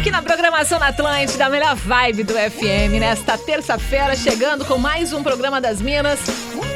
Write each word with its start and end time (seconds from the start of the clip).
Aqui 0.00 0.10
na 0.10 0.22
programação 0.22 0.78
na 0.78 0.86
Atlântida, 0.86 1.44
a 1.44 1.50
melhor 1.50 1.76
vibe 1.76 2.22
do 2.22 2.32
FM, 2.32 2.98
nesta 2.98 3.36
terça-feira, 3.36 4.16
chegando 4.16 4.64
com 4.64 4.78
mais 4.78 5.12
um 5.12 5.22
programa 5.22 5.60
das 5.60 5.82
Minas. 5.82 6.18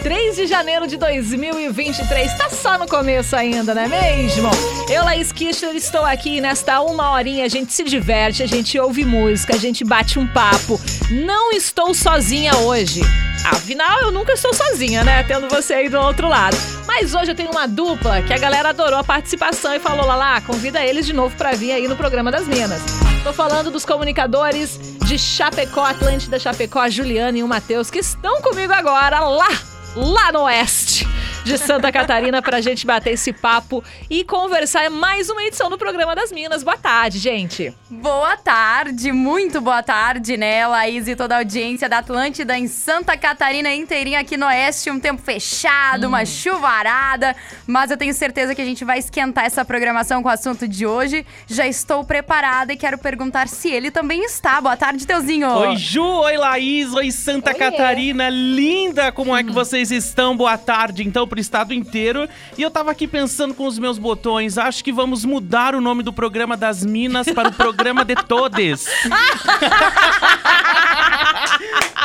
3 0.03 0.37
de 0.37 0.47
janeiro 0.47 0.87
de 0.87 0.99
2023. 0.99 2.35
Tá 2.35 2.51
só 2.51 2.77
no 2.77 2.87
começo 2.87 3.35
ainda, 3.35 3.75
não 3.75 3.81
é 3.81 3.89
mesmo? 3.89 4.51
Eu, 4.91 5.05
Laís 5.05 5.33
Kischer, 5.33 5.75
estou 5.75 6.05
aqui 6.05 6.39
nesta 6.39 6.83
uma 6.83 7.13
horinha. 7.13 7.47
A 7.47 7.49
gente 7.49 7.73
se 7.73 7.83
diverte, 7.85 8.43
a 8.43 8.47
gente 8.47 8.79
ouve 8.79 9.07
música, 9.07 9.55
a 9.55 9.59
gente 9.59 9.85
bate 9.85 10.19
um 10.19 10.27
papo. 10.27 10.79
Não 11.11 11.51
estou 11.51 11.95
sozinha 11.95 12.55
hoje. 12.59 13.01
Afinal, 13.47 14.03
eu 14.03 14.11
nunca 14.11 14.35
estou 14.35 14.53
sozinha, 14.53 15.03
né? 15.03 15.23
Tendo 15.23 15.49
você 15.49 15.73
aí 15.73 15.89
do 15.89 15.99
outro 15.99 16.29
lado. 16.29 16.59
Mas 16.87 17.15
hoje 17.15 17.31
eu 17.31 17.35
tenho 17.35 17.51
uma 17.51 17.67
dupla 17.67 18.21
que 18.21 18.35
a 18.35 18.39
galera 18.39 18.69
adorou 18.69 18.99
a 18.99 19.05
participação 19.05 19.75
e 19.75 19.81
falou: 19.81 20.07
Lala, 20.07 20.43
convida 20.43 20.85
eles 20.85 21.07
de 21.07 21.15
novo 21.15 21.35
pra 21.37 21.53
vir 21.53 21.73
aí 21.73 21.89
no 21.89 21.97
programa 21.97 22.31
das 22.31 22.47
Minas. 22.47 22.83
Tô 23.25 23.33
falando 23.33 23.71
dos 23.71 23.87
comunicadores 23.87 24.79
de 25.07 25.19
Chapecó, 25.19 25.83
Atlântida 25.83 26.39
Chapecó, 26.39 26.81
a 26.81 26.91
Juliana 26.91 27.39
e 27.39 27.43
o 27.43 27.49
Matheus, 27.49 27.91
que 27.91 28.01
estão 28.01 28.43
comigo 28.43 28.75
agora 28.75 29.19
lá, 29.19 29.49
lá 29.97 30.31
no 30.31 30.43
Oeste 30.43 31.14
de 31.45 31.59
Santa 31.59 31.93
Catarina 31.93 32.41
pra 32.41 32.61
gente 32.63 32.87
bater 32.87 33.13
esse 33.13 33.33
papo 33.33 33.85
e 34.09 34.25
conversar. 34.25 34.85
É 34.85 34.89
mais 34.89 35.29
uma 35.29 35.43
edição 35.43 35.69
do 35.69 35.77
programa 35.77 36.17
das 36.17 36.33
Minas. 36.33 36.63
Boa 36.63 36.79
tarde, 36.79 37.19
gente. 37.19 37.73
Boa 37.91 38.37
tarde, 38.37 39.13
muito 39.13 39.61
boa 39.61 39.83
tarde, 39.83 40.37
né, 40.37 40.67
Laís 40.67 41.07
e 41.07 41.15
toda 41.15 41.35
a 41.35 41.39
audiência 41.39 41.89
da 41.89 41.99
Atlântida 41.99 42.59
em 42.59 42.67
Santa 42.67 43.17
Catarina 43.17 43.73
inteirinha 43.73 44.21
aqui 44.21 44.37
no 44.37 44.47
Oeste, 44.47 44.91
um 44.91 44.99
tempo 44.99 45.21
fechado, 45.23 46.09
uma 46.09 46.25
chuvarada, 46.25 47.37
mas 47.67 47.91
eu 47.91 47.97
tenho 47.97 48.15
certeza 48.15 48.55
que 48.55 48.63
a 48.63 48.65
gente 48.65 48.85
vai 48.85 48.99
esquentar 48.99 49.45
essa 49.45 49.65
programação 49.65 50.23
com 50.23 50.29
o 50.29 50.33
assunto 50.33 50.67
de 50.67 50.87
hoje. 50.87 51.27
Já 51.47 51.67
estou 51.67 52.05
preparada 52.05 52.73
e 52.73 52.77
quero 52.77 52.97
perguntar 52.97 53.49
se 53.49 53.71
ele 53.71 53.91
também 53.91 54.25
está. 54.25 54.61
Boa 54.61 54.77
tarde, 54.77 55.07
Teuzinho. 55.07 55.49
Oi, 55.49 55.77
Ju, 55.77 56.05
oi, 56.05 56.37
Laís, 56.37 56.93
oi, 56.95 57.11
Santa 57.11 57.51
Oiê. 57.51 57.59
Catarina, 57.59 58.31
linda, 58.31 59.13
como 59.13 59.37
é 59.37 59.45
que 59.45 59.53
vocês 59.53 59.91
estão? 59.91 60.37
Boa 60.37 60.57
tarde, 60.57 61.07
então, 61.07 61.29
pro 61.35 61.41
estado 61.41 61.75
inteiro. 61.75 62.29
E 62.57 62.63
eu 62.63 62.71
tava 62.71 62.93
aqui 62.93 63.09
pensando 63.09 63.55
com 63.55 63.67
os 63.67 63.77
meus 63.77 63.99
botões, 63.99 64.57
acho 64.57 64.85
que 64.85 64.93
vamos 64.93 65.25
mudar 65.25 65.75
o 65.75 65.81
nome 65.81 66.05
do 66.05 66.13
programa 66.13 66.57
das 66.57 66.85
Minas 66.85 67.27
para 67.33 67.49
o 67.49 67.53
programa 67.53 68.05
de 68.05 68.15
todes. 68.15 68.87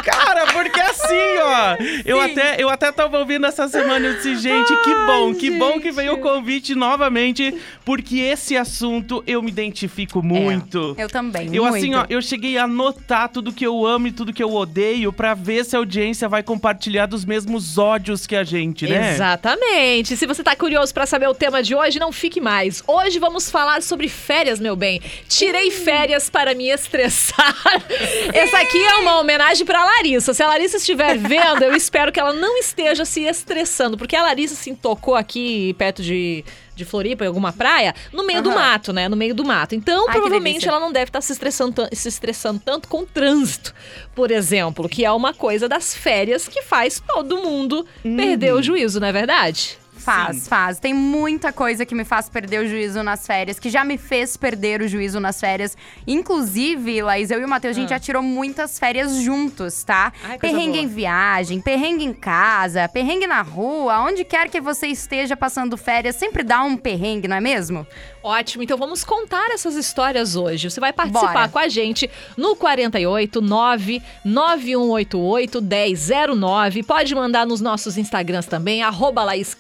Cara, 0.10 0.48
porque 0.54 0.80
assim, 0.80 1.38
ó, 1.42 1.78
eu 2.06 2.20
até, 2.20 2.56
eu 2.62 2.70
até 2.70 2.92
tava 2.92 3.20
ouvindo 3.20 3.46
essa 3.46 3.68
semana 3.68 4.06
e 4.08 4.10
eu 4.10 4.16
disse, 4.16 4.36
gente, 4.38 4.76
que 4.84 4.96
bom, 5.06 5.34
que 5.34 5.52
bom 5.52 5.80
que 5.80 5.92
veio 5.92 6.14
o 6.14 6.18
convite 6.18 6.76
novamente, 6.76 7.54
porque 7.86 8.18
esse 8.20 8.58
assunto 8.58 9.24
eu 9.28 9.42
me 9.42 9.50
identifico 9.50 10.22
muito. 10.22 10.96
Eu 10.98 11.08
também, 11.10 11.54
Eu 11.54 11.64
muito. 11.64 11.78
assim, 11.78 11.96
ó, 11.96 12.06
eu 12.10 12.22
cheguei 12.22 12.58
a 12.58 12.64
anotar 12.64 13.30
tudo 13.30 13.52
que 13.52 13.66
eu 13.66 13.86
amo 13.86 14.08
e 14.08 14.12
tudo 14.12 14.34
que 14.34 14.44
eu 14.44 14.54
odeio 14.54 15.12
pra 15.14 15.34
ver 15.34 15.64
se 15.66 15.76
a 15.76 15.80
audiência 15.80 16.28
vai 16.28 16.44
compartilhar 16.44 17.06
dos 17.06 17.26
mesmos 17.26 17.78
ódios 17.78 18.26
que 18.28 18.36
a 18.36 18.44
gente, 18.44 18.88
né? 18.88 19.14
Exatamente. 19.14 20.16
Se 20.18 20.26
você 20.26 20.44
tá 20.44 20.56
curioso 20.56 20.94
pra 20.94 21.06
saber 21.06 21.28
o 21.28 21.34
tema 21.34 21.62
de 21.64 21.76
hoje, 21.76 22.00
não 22.00 22.12
fique 22.12 22.42
mais. 22.42 22.84
Hoje 22.88 23.20
vamos 23.20 23.50
falar 23.50 23.82
sobre 23.82 24.08
férias, 24.08 24.60
meu 24.60 24.76
bem. 24.76 25.02
Tirei 25.28 25.72
férias 25.72 26.30
para 26.30 26.54
me 26.54 26.70
estressar. 26.70 27.56
Essa 28.34 28.58
aqui 28.60 28.78
é 28.78 28.96
uma 28.96 29.20
homenagem 29.20 29.66
pra 29.66 29.84
Larissa. 30.00 30.34
Se 30.34 30.42
a 30.42 30.48
Larissa 30.48 30.78
estiver 30.78 31.18
vendo, 31.18 31.64
eu 31.64 31.76
espero 31.76 32.12
que 32.12 32.20
ela 32.20 32.32
não 32.32 32.58
esteja 32.58 33.04
se 33.04 33.24
estressando, 33.24 33.98
porque 33.98 34.16
a 34.16 34.24
Larissa 34.24 34.56
se 34.56 34.74
tocou 34.74 35.16
aqui 35.16 35.74
perto 35.78 36.02
de 36.02 36.44
de 36.80 36.86
Floripa, 36.86 37.26
em 37.26 37.28
alguma 37.28 37.52
praia, 37.52 37.94
no 38.14 38.26
meio 38.26 38.42
do 38.42 38.52
Aham. 38.52 38.58
mato, 38.58 38.94
né? 38.94 39.10
No 39.10 39.18
meio 39.18 39.36
do 39.36 39.44
mato. 39.44 39.76
Então, 39.76 40.06
que 40.06 40.14
provavelmente, 40.14 40.66
ela 40.66 40.80
não 40.80 40.94
deve 40.94 41.10
estar 41.10 41.20
se 41.20 41.34
estressando, 41.34 41.74
se 41.92 42.08
estressando 42.08 42.62
tanto 42.64 42.88
com 42.88 43.02
o 43.02 43.06
trânsito, 43.06 43.76
por 44.16 44.32
exemplo, 44.32 44.88
que 44.88 45.04
é 45.04 45.12
uma 45.12 45.34
coisa 45.34 45.68
das 45.68 45.94
férias 45.94 46.48
que 46.48 46.62
faz 46.62 47.04
todo 47.06 47.44
mundo 47.44 47.86
perder 48.02 48.54
o 48.54 48.64
juízo, 48.64 48.98
não 48.98 49.08
é 49.08 49.12
verdade? 49.12 49.78
Faz, 50.00 50.38
Sim. 50.38 50.50
faz. 50.50 50.80
Tem 50.80 50.94
muita 50.94 51.52
coisa 51.52 51.86
que 51.86 51.94
me 51.94 52.04
faz 52.04 52.30
perder 52.30 52.64
o 52.64 52.68
juízo 52.68 53.04
nas 53.04 53.26
férias, 53.28 53.60
que 53.60 53.70
já 53.70 53.84
me 53.84 53.98
fez 53.98 54.38
perder 54.38 54.82
o 54.82 54.88
juízo 54.88 55.20
nas 55.20 55.40
férias. 55.40 55.78
Inclusive, 56.08 57.02
Laís, 57.02 57.32
eu 57.32 57.42
e 57.42 57.46
o 57.46 57.48
Matheus, 57.48 57.76
a 57.76 57.80
gente 57.80 57.90
já 57.90 58.00
tirou 58.00 58.22
muitas 58.22 58.80
férias 58.80 59.16
juntos, 59.18 59.84
tá? 59.84 60.12
Ah. 60.24 60.30
Ai, 60.30 60.40
perrengue 60.40 60.74
boa. 60.74 60.84
em 60.84 60.88
viagem, 60.88 61.62
perrengue 61.62 62.06
em 62.06 62.14
casa, 62.14 62.88
perrengue 62.88 63.28
na 63.28 63.42
rua, 63.42 64.00
onde 64.02 64.24
quer 64.24 64.50
que 64.50 64.62
você 64.62 64.88
esteja 64.88 65.36
passando 65.36 65.76
férias, 65.78 66.16
sempre 66.16 66.44
dá 66.44 66.64
um 66.64 66.78
perrengue, 66.78 67.28
não 67.28 67.36
é 67.36 67.42
mesmo? 67.42 67.86
Ótimo, 68.22 68.64
então 68.64 68.78
vamos 68.78 69.04
contar 69.04 69.50
essas 69.52 69.76
histórias 69.76 70.36
hoje. 70.36 70.70
Você 70.70 70.80
vai 70.80 70.92
participar 70.92 71.34
Bora. 71.34 71.50
com 71.50 71.60
a 71.60 71.70
gente 71.70 72.10
no 72.36 72.56
48 72.56 73.42
9 73.42 74.02
9188 74.26 75.62
1009. 75.62 76.84
Pode 76.84 77.16
mandar 77.16 77.46
nos 77.46 77.62
nossos 77.62 77.98
Instagrams 77.98 78.46
também, 78.46 78.84
arroba 78.84 79.24
Laís 79.24 79.54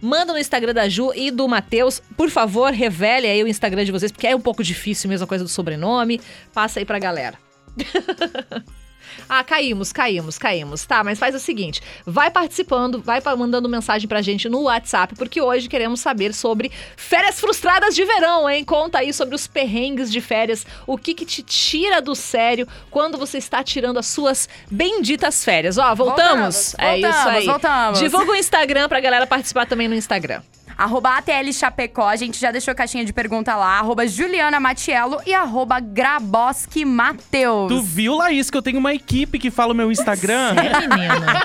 Manda 0.00 0.32
no 0.32 0.38
Instagram 0.38 0.74
da 0.74 0.88
Ju 0.88 1.12
e 1.14 1.30
do 1.30 1.46
Matheus. 1.48 2.02
Por 2.16 2.30
favor, 2.30 2.72
revele 2.72 3.26
aí 3.26 3.42
o 3.42 3.48
Instagram 3.48 3.84
de 3.84 3.92
vocês, 3.92 4.10
porque 4.12 4.26
é 4.26 4.34
um 4.34 4.40
pouco 4.40 4.62
difícil 4.62 5.08
mesmo 5.08 5.24
a 5.24 5.28
coisa 5.28 5.44
do 5.44 5.50
sobrenome. 5.50 6.20
Passa 6.52 6.78
aí 6.78 6.84
pra 6.84 6.98
galera. 6.98 7.38
Ah, 9.28 9.42
caímos, 9.44 9.92
caímos, 9.92 10.38
caímos. 10.38 10.84
Tá, 10.84 11.02
mas 11.04 11.18
faz 11.18 11.34
o 11.34 11.40
seguinte: 11.40 11.82
vai 12.06 12.30
participando, 12.30 13.00
vai 13.02 13.20
mandando 13.36 13.68
mensagem 13.68 14.08
pra 14.08 14.22
gente 14.22 14.48
no 14.48 14.62
WhatsApp, 14.62 15.14
porque 15.14 15.40
hoje 15.40 15.68
queremos 15.68 16.00
saber 16.00 16.34
sobre 16.34 16.70
férias 16.96 17.40
frustradas 17.40 17.94
de 17.94 18.04
verão, 18.04 18.48
hein? 18.48 18.64
Conta 18.64 18.98
aí 18.98 19.12
sobre 19.12 19.34
os 19.34 19.46
perrengues 19.46 20.10
de 20.10 20.20
férias, 20.20 20.66
o 20.86 20.98
que 20.98 21.14
que 21.14 21.24
te 21.24 21.42
tira 21.42 22.00
do 22.00 22.14
sério 22.14 22.66
quando 22.90 23.18
você 23.18 23.38
está 23.38 23.62
tirando 23.62 23.98
as 23.98 24.06
suas 24.06 24.48
benditas 24.70 25.44
férias. 25.44 25.78
Ó, 25.78 25.94
voltamos? 25.94 26.74
Voltamos, 26.74 26.78
é 26.78 26.98
isso 26.98 27.08
voltamos, 27.08 27.34
aí. 27.34 27.46
voltamos. 27.46 27.98
Divulga 27.98 28.32
o 28.32 28.36
Instagram 28.36 28.88
pra 28.88 29.00
galera 29.00 29.26
participar 29.26 29.66
também 29.66 29.88
no 29.88 29.94
Instagram. 29.94 30.42
Arroba 30.80 31.18
ATL 31.18 31.52
Chapecó, 31.52 32.08
a 32.08 32.16
gente 32.16 32.40
já 32.40 32.50
deixou 32.50 32.74
caixinha 32.74 33.04
de 33.04 33.12
pergunta 33.12 33.54
lá, 33.54 33.78
arroba 33.80 34.08
Juliana 34.08 34.58
Matiello 34.58 35.20
e 35.26 35.34
arroba 35.34 35.78
Graboski 35.78 36.86
Mateus. 36.86 37.68
Tu 37.68 37.82
viu, 37.82 38.16
Laís, 38.16 38.50
que 38.50 38.56
eu 38.56 38.62
tenho 38.62 38.78
uma 38.78 38.94
equipe 38.94 39.38
que 39.38 39.50
fala 39.50 39.74
o 39.74 39.76
meu 39.76 39.92
Instagram? 39.92 40.54
É, 40.56 40.80
menina. 40.88 41.42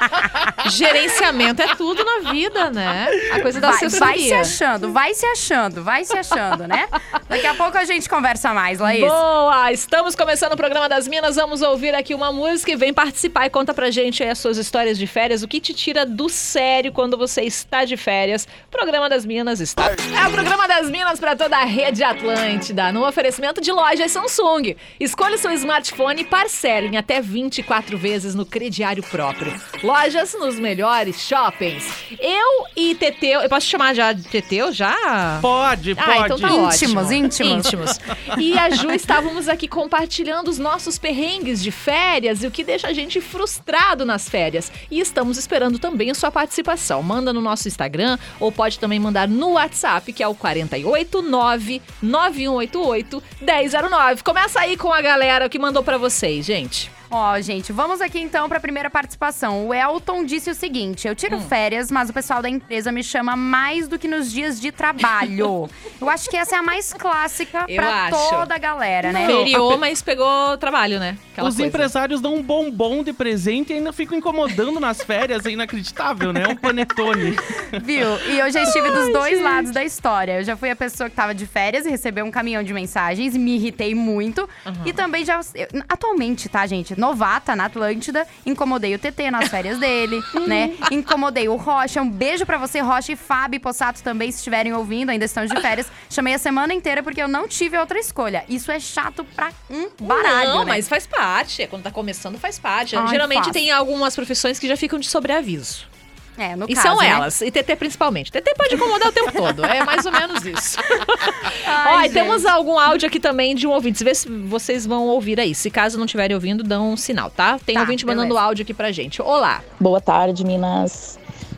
Gerenciamento 0.70 1.62
é 1.62 1.76
tudo 1.76 2.02
na 2.04 2.32
vida, 2.32 2.72
né? 2.72 3.08
A 3.34 3.42
coisa 3.42 3.60
da 3.60 3.72
Vai, 3.72 3.90
vai 3.90 4.20
se 4.20 4.34
achando, 4.34 4.92
vai 4.94 5.14
se 5.14 5.26
achando, 5.26 5.84
vai 5.84 6.06
se 6.06 6.18
achando, 6.18 6.66
né? 6.66 6.88
Daqui 7.28 7.46
a 7.46 7.54
pouco 7.54 7.78
a 7.78 7.84
gente 7.84 8.08
conversa 8.08 8.54
mais, 8.54 8.80
Laís. 8.80 9.02
Boa! 9.02 9.72
Estamos 9.74 10.16
começando 10.16 10.54
o 10.54 10.58
programa 10.58 10.88
das 10.88 11.10
Minas. 11.10 11.36
Vamos 11.36 11.62
ouvir 11.62 11.94
aqui 11.94 12.16
uma 12.16 12.32
música 12.32 12.72
e 12.72 12.76
vem 12.78 12.94
participar 12.94 13.48
e 13.48 13.50
conta 13.50 13.74
pra 13.74 13.92
gente 13.92 14.24
aí 14.24 14.30
as 14.30 14.40
suas 14.40 14.58
histórias 14.58 14.98
de 14.98 15.06
férias. 15.06 15.44
O 15.44 15.48
que 15.48 15.60
te 15.60 15.74
tira 15.74 16.06
do 16.06 16.30
sério 16.30 16.94
quando 16.94 17.18
você 17.18 17.42
está 17.42 17.84
de 17.84 17.98
férias? 17.98 18.48
Programa 18.72 19.10
das 19.10 19.25
Minas 19.26 19.60
está. 19.60 19.92
É 19.92 20.28
o 20.28 20.32
programa 20.32 20.68
das 20.68 20.90
Minas 20.90 21.20
para 21.20 21.36
toda 21.36 21.58
a 21.58 21.66
rede 21.66 22.04
Atlântida. 22.04 22.92
No 22.92 23.08
oferecimento 23.08 23.60
de 23.60 23.72
lojas 23.72 24.12
Samsung. 24.12 24.76
Escolha 25.00 25.38
seu 25.38 25.52
smartphone 25.52 26.22
e 26.22 26.26
parcele 26.26 26.88
em 26.88 26.98
até 26.98 27.20
24 27.20 27.98
vezes 27.98 28.36
no 28.36 28.46
crediário 28.46 29.04
próprio. 29.04 29.54
Lojas 29.84 30.34
nos 30.34 30.60
melhores 30.60 31.20
shoppings. 31.20 31.86
Eu 32.20 32.66
e 32.76 32.96
Teteu. 32.96 33.42
Eu 33.42 33.50
posso 33.50 33.66
te 33.66 33.72
chamar 33.72 33.94
já 33.94 34.14
de 34.14 34.24
Teteu? 34.24 34.72
Já? 34.72 35.40
Pode, 35.42 35.96
pode. 35.96 36.10
Ah, 36.10 36.26
então 36.26 36.40
tá 36.40 36.54
ótimo. 36.54 37.02
Íntimos, 37.02 37.12
íntimos. 37.12 37.66
Íntimos. 37.66 38.00
E 38.38 38.58
a 38.58 38.70
Ju 38.70 38.92
estávamos 38.92 39.48
aqui 39.48 39.68
compartilhando 39.68 40.50
os 40.50 40.60
nossos 40.60 40.98
perrengues 40.98 41.62
de 41.62 41.72
férias 41.72 42.44
e 42.44 42.48
o 42.48 42.52
que 42.52 42.64
deixa 42.64 42.88
a 42.88 42.94
gente 42.94 43.20
frustrado 43.22 44.06
nas 44.06 44.30
férias. 44.30 44.72
E 44.92 45.00
estamos 45.00 45.38
esperando 45.38 45.80
também 45.80 46.12
a 46.12 46.16
sua 46.16 46.32
participação. 46.32 47.02
Manda 47.02 47.34
no 47.34 47.42
nosso 47.42 47.68
Instagram 47.68 48.18
ou 48.40 48.52
pode 48.52 48.80
também 48.80 49.00
mandar 49.00 49.15
no 49.28 49.52
WhatsApp, 49.52 50.12
que 50.12 50.22
é 50.22 50.28
o 50.28 50.36
489 50.36 51.82
9188 52.02 53.24
1009. 53.42 54.24
Começa 54.24 54.60
aí 54.60 54.76
com 54.76 54.92
a 54.92 55.02
galera 55.02 55.48
que 55.48 55.58
mandou 55.60 55.84
pra 55.84 55.98
vocês, 55.98 56.46
gente. 56.46 56.95
Ó, 57.10 57.40
gente, 57.40 57.72
vamos 57.72 58.02
aqui 58.02 58.20
então 58.20 58.50
pra 58.50 58.60
primeira 58.60 58.90
participação. 58.90 59.68
O 59.68 59.74
Elton 59.74 60.24
disse 60.26 60.50
o 60.50 60.56
seguinte: 60.56 61.08
eu 61.08 61.16
tiro 61.16 61.40
férias, 61.40 61.92
mas 61.92 62.10
o 62.10 62.14
pessoal 62.14 62.42
da 62.42 62.50
empresa 62.50 62.92
me 62.92 63.04
chama 63.04 63.36
mais 63.36 63.88
do 63.88 63.98
que 64.00 64.08
nos 64.08 64.32
dias 64.32 64.60
de 64.60 64.72
trabalho. 64.72 65.70
eu 66.02 66.10
acho 66.10 66.30
que 66.30 66.38
essa 66.38 66.56
é 66.56 66.60
a 66.60 66.64
mais 66.64 66.94
clássica 66.94 67.66
acho. 67.68 68.30
toda 68.30 68.56
a 68.56 68.58
galera, 68.58 69.12
né? 69.12 69.26
Feriou, 69.28 69.78
mas 69.78 70.02
pegou 70.02 70.58
trabalho, 70.58 71.00
né? 71.00 71.18
Aquela 71.32 71.50
Os 71.50 71.56
coisa. 71.56 71.68
empresários 71.68 72.22
dão 72.22 72.36
um 72.36 72.42
bombom 72.42 73.04
de 73.04 73.14
presente 73.14 73.72
e 73.72 73.76
ainda 73.78 73.92
ficam 73.94 74.18
incomodando 74.18 74.80
nas 74.80 75.02
férias. 75.02 75.46
É 75.46 75.52
inacreditável, 75.52 76.32
né? 76.34 76.44
É 76.44 76.48
um 76.48 76.56
panetone. 76.56 77.36
Viu? 77.84 78.08
E 78.30 78.40
eu 78.40 78.50
já 78.52 78.64
estive 78.64 78.90
dos 78.90 79.12
dois 79.12 79.42
lados 79.42 79.72
da 79.72 79.84
história. 79.84 80.40
Eu 80.40 80.44
já 80.44 80.56
fui 80.56 80.70
a 80.70 80.76
pessoa 80.76 81.10
que 81.10 81.16
tava 81.16 81.36
de 81.36 81.46
férias 81.46 81.86
e 81.86 81.90
recebeu 81.90 82.26
um 82.26 82.32
caminhão 82.32 82.64
de 82.64 82.74
mensagens, 82.74 83.36
me 83.36 83.56
irritei 83.56 83.94
muito. 83.94 84.48
E 84.86 84.94
também 84.94 85.24
já. 85.26 85.40
eu- 85.54 85.68
atualmente, 85.88 86.48
tá, 86.50 86.66
gente? 86.66 86.95
Novata 86.98 87.56
na 87.56 87.66
Atlântida, 87.66 88.28
incomodei 88.46 88.96
o 88.96 89.00
TT 89.00 89.32
nas 89.32 89.50
férias 89.50 89.78
dele, 89.80 90.22
né? 90.48 90.74
Incomodei 90.92 91.48
o 91.48 91.56
Rocha. 91.56 92.02
Um 92.02 92.10
beijo 92.10 92.46
pra 92.46 92.58
você, 92.58 92.80
Rocha 92.80 93.12
e 93.12 93.16
Fábio 93.16 93.60
Possato 93.60 94.02
também, 94.04 94.32
se 94.32 94.38
estiverem 94.38 94.74
ouvindo, 94.74 95.10
ainda 95.10 95.26
estão 95.26 95.46
de 95.46 95.60
férias. 95.62 95.88
Chamei 96.10 96.34
a 96.34 96.38
semana 96.38 96.74
inteira 96.74 97.02
porque 97.04 97.22
eu 97.22 97.28
não 97.28 97.48
tive 97.48 97.78
outra 97.78 98.00
escolha. 98.00 98.44
Isso 98.48 98.72
é 98.72 98.80
chato 98.80 99.24
pra 99.36 99.52
um 99.70 99.90
baralho. 100.02 100.50
Não, 100.50 100.60
né? 100.60 100.66
mas 100.74 100.88
faz 100.88 101.06
parte. 101.08 101.66
Quando 101.68 101.84
tá 101.84 101.92
começando, 101.92 102.38
faz 102.38 102.60
parte. 102.60 102.96
Ai, 102.96 103.08
Geralmente 103.08 103.44
faz. 103.46 103.54
tem 103.54 103.72
algumas 103.72 104.16
profissões 104.16 104.60
que 104.60 104.68
já 104.68 104.78
ficam 104.78 105.00
de 105.00 105.08
sobreaviso. 105.08 105.95
É, 106.38 106.56
no 106.56 106.66
E 106.70 106.74
caso, 106.76 106.88
são 106.88 106.98
né? 106.98 107.08
elas. 107.10 107.42
E 107.42 107.50
TT 107.52 107.76
principalmente. 107.78 108.32
TT 108.32 108.54
pode 108.58 108.76
incomodar 108.76 109.08
o 109.08 109.12
tempo 109.12 109.32
todo. 109.32 109.64
É 109.66 109.84
mais 109.86 110.06
ou 110.06 110.12
menos 110.12 110.46
isso. 110.46 110.78
Ai, 111.66 111.96
Ó, 111.96 112.02
e 112.02 112.10
temos 112.10 112.46
algum 112.46 112.78
áudio 112.78 113.08
aqui 113.08 113.20
também 113.20 113.56
de 113.56 113.66
um 113.68 113.72
ouvinte. 113.72 114.04
Vê 114.04 114.14
se 114.14 114.28
vocês 114.30 114.86
vão 114.86 115.08
ouvir 115.08 115.40
aí. 115.40 115.56
Se 115.56 115.70
caso 115.70 115.98
não 115.98 116.06
estiverem 116.06 116.36
ouvindo, 116.36 116.64
dão 116.64 116.92
um 116.94 116.98
sinal, 116.98 117.30
tá? 117.30 117.58
Tem 117.66 117.76
Tá, 117.76 117.82
ouvinte 117.82 118.06
mandando 118.06 118.28
beleza. 118.30 118.46
áudio 118.46 118.64
aqui 118.64 118.74
pra 118.74 118.92
gente. 118.92 119.22
Olá. 119.22 119.62
Boa 119.80 120.02
tarde, 120.02 120.44
Minas. 120.46 121.18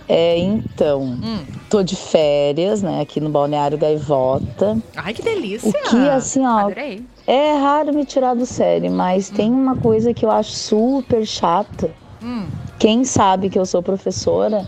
É, 0.10 0.38
então, 0.38 1.02
Hum. 1.02 1.44
tô 1.70 1.84
de 1.84 1.96
férias, 1.98 2.82
né, 2.82 3.02
aqui 3.02 3.20
no 3.20 3.30
Balneário 3.30 3.78
Gaivota. 3.78 4.78
Ai, 4.96 5.14
que 5.14 5.22
delícia. 5.22 5.70
O 5.70 5.74
que, 5.74 6.10
assim, 6.10 6.46
ó, 6.46 6.60
Adorei. 6.60 7.04
é 7.28 7.54
raro 7.58 7.94
me 7.94 8.06
tirar 8.06 8.34
do 8.34 8.46
sério, 8.46 8.90
mas 8.90 9.30
tem 9.30 9.52
uma 9.52 9.76
coisa 9.76 10.14
que 10.14 10.24
eu 10.24 10.32
acho 10.32 10.52
super 10.52 11.26
chata. 11.26 11.92
Hum. 12.28 12.46
Quem 12.78 13.04
sabe 13.06 13.50
que 13.50 13.58
eu 13.58 13.66
sou 13.66 13.82
professora, 13.82 14.68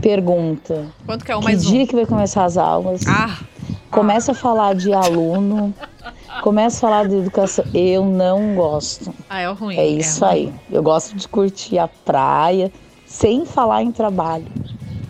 pergunta, 0.00 0.86
Quanto 1.06 1.24
que 1.24 1.32
é 1.32 1.36
o 1.36 1.38
que 1.40 1.44
mais 1.46 1.64
dia 1.64 1.82
um? 1.82 1.86
que 1.86 1.94
vai 1.94 2.06
começar 2.06 2.44
as 2.44 2.56
aulas? 2.56 3.02
Ah, 3.06 3.38
Começa 3.90 4.30
a 4.30 4.34
falar 4.34 4.74
de 4.76 4.92
aluno, 4.92 5.74
começa 6.42 6.76
a 6.76 6.80
falar 6.80 7.08
de 7.08 7.16
educação. 7.16 7.64
Eu 7.74 8.04
não 8.04 8.54
gosto. 8.54 9.12
ah, 9.28 9.40
é 9.40 9.50
o 9.50 9.54
ruim. 9.54 9.76
É 9.76 9.86
isso 9.86 10.24
ruim. 10.24 10.32
aí. 10.32 10.54
Eu 10.70 10.80
gosto 10.82 11.16
de 11.16 11.26
curtir 11.26 11.76
a 11.78 11.88
praia 11.88 12.70
sem 13.04 13.44
falar 13.44 13.82
em 13.82 13.90
trabalho. 13.90 14.46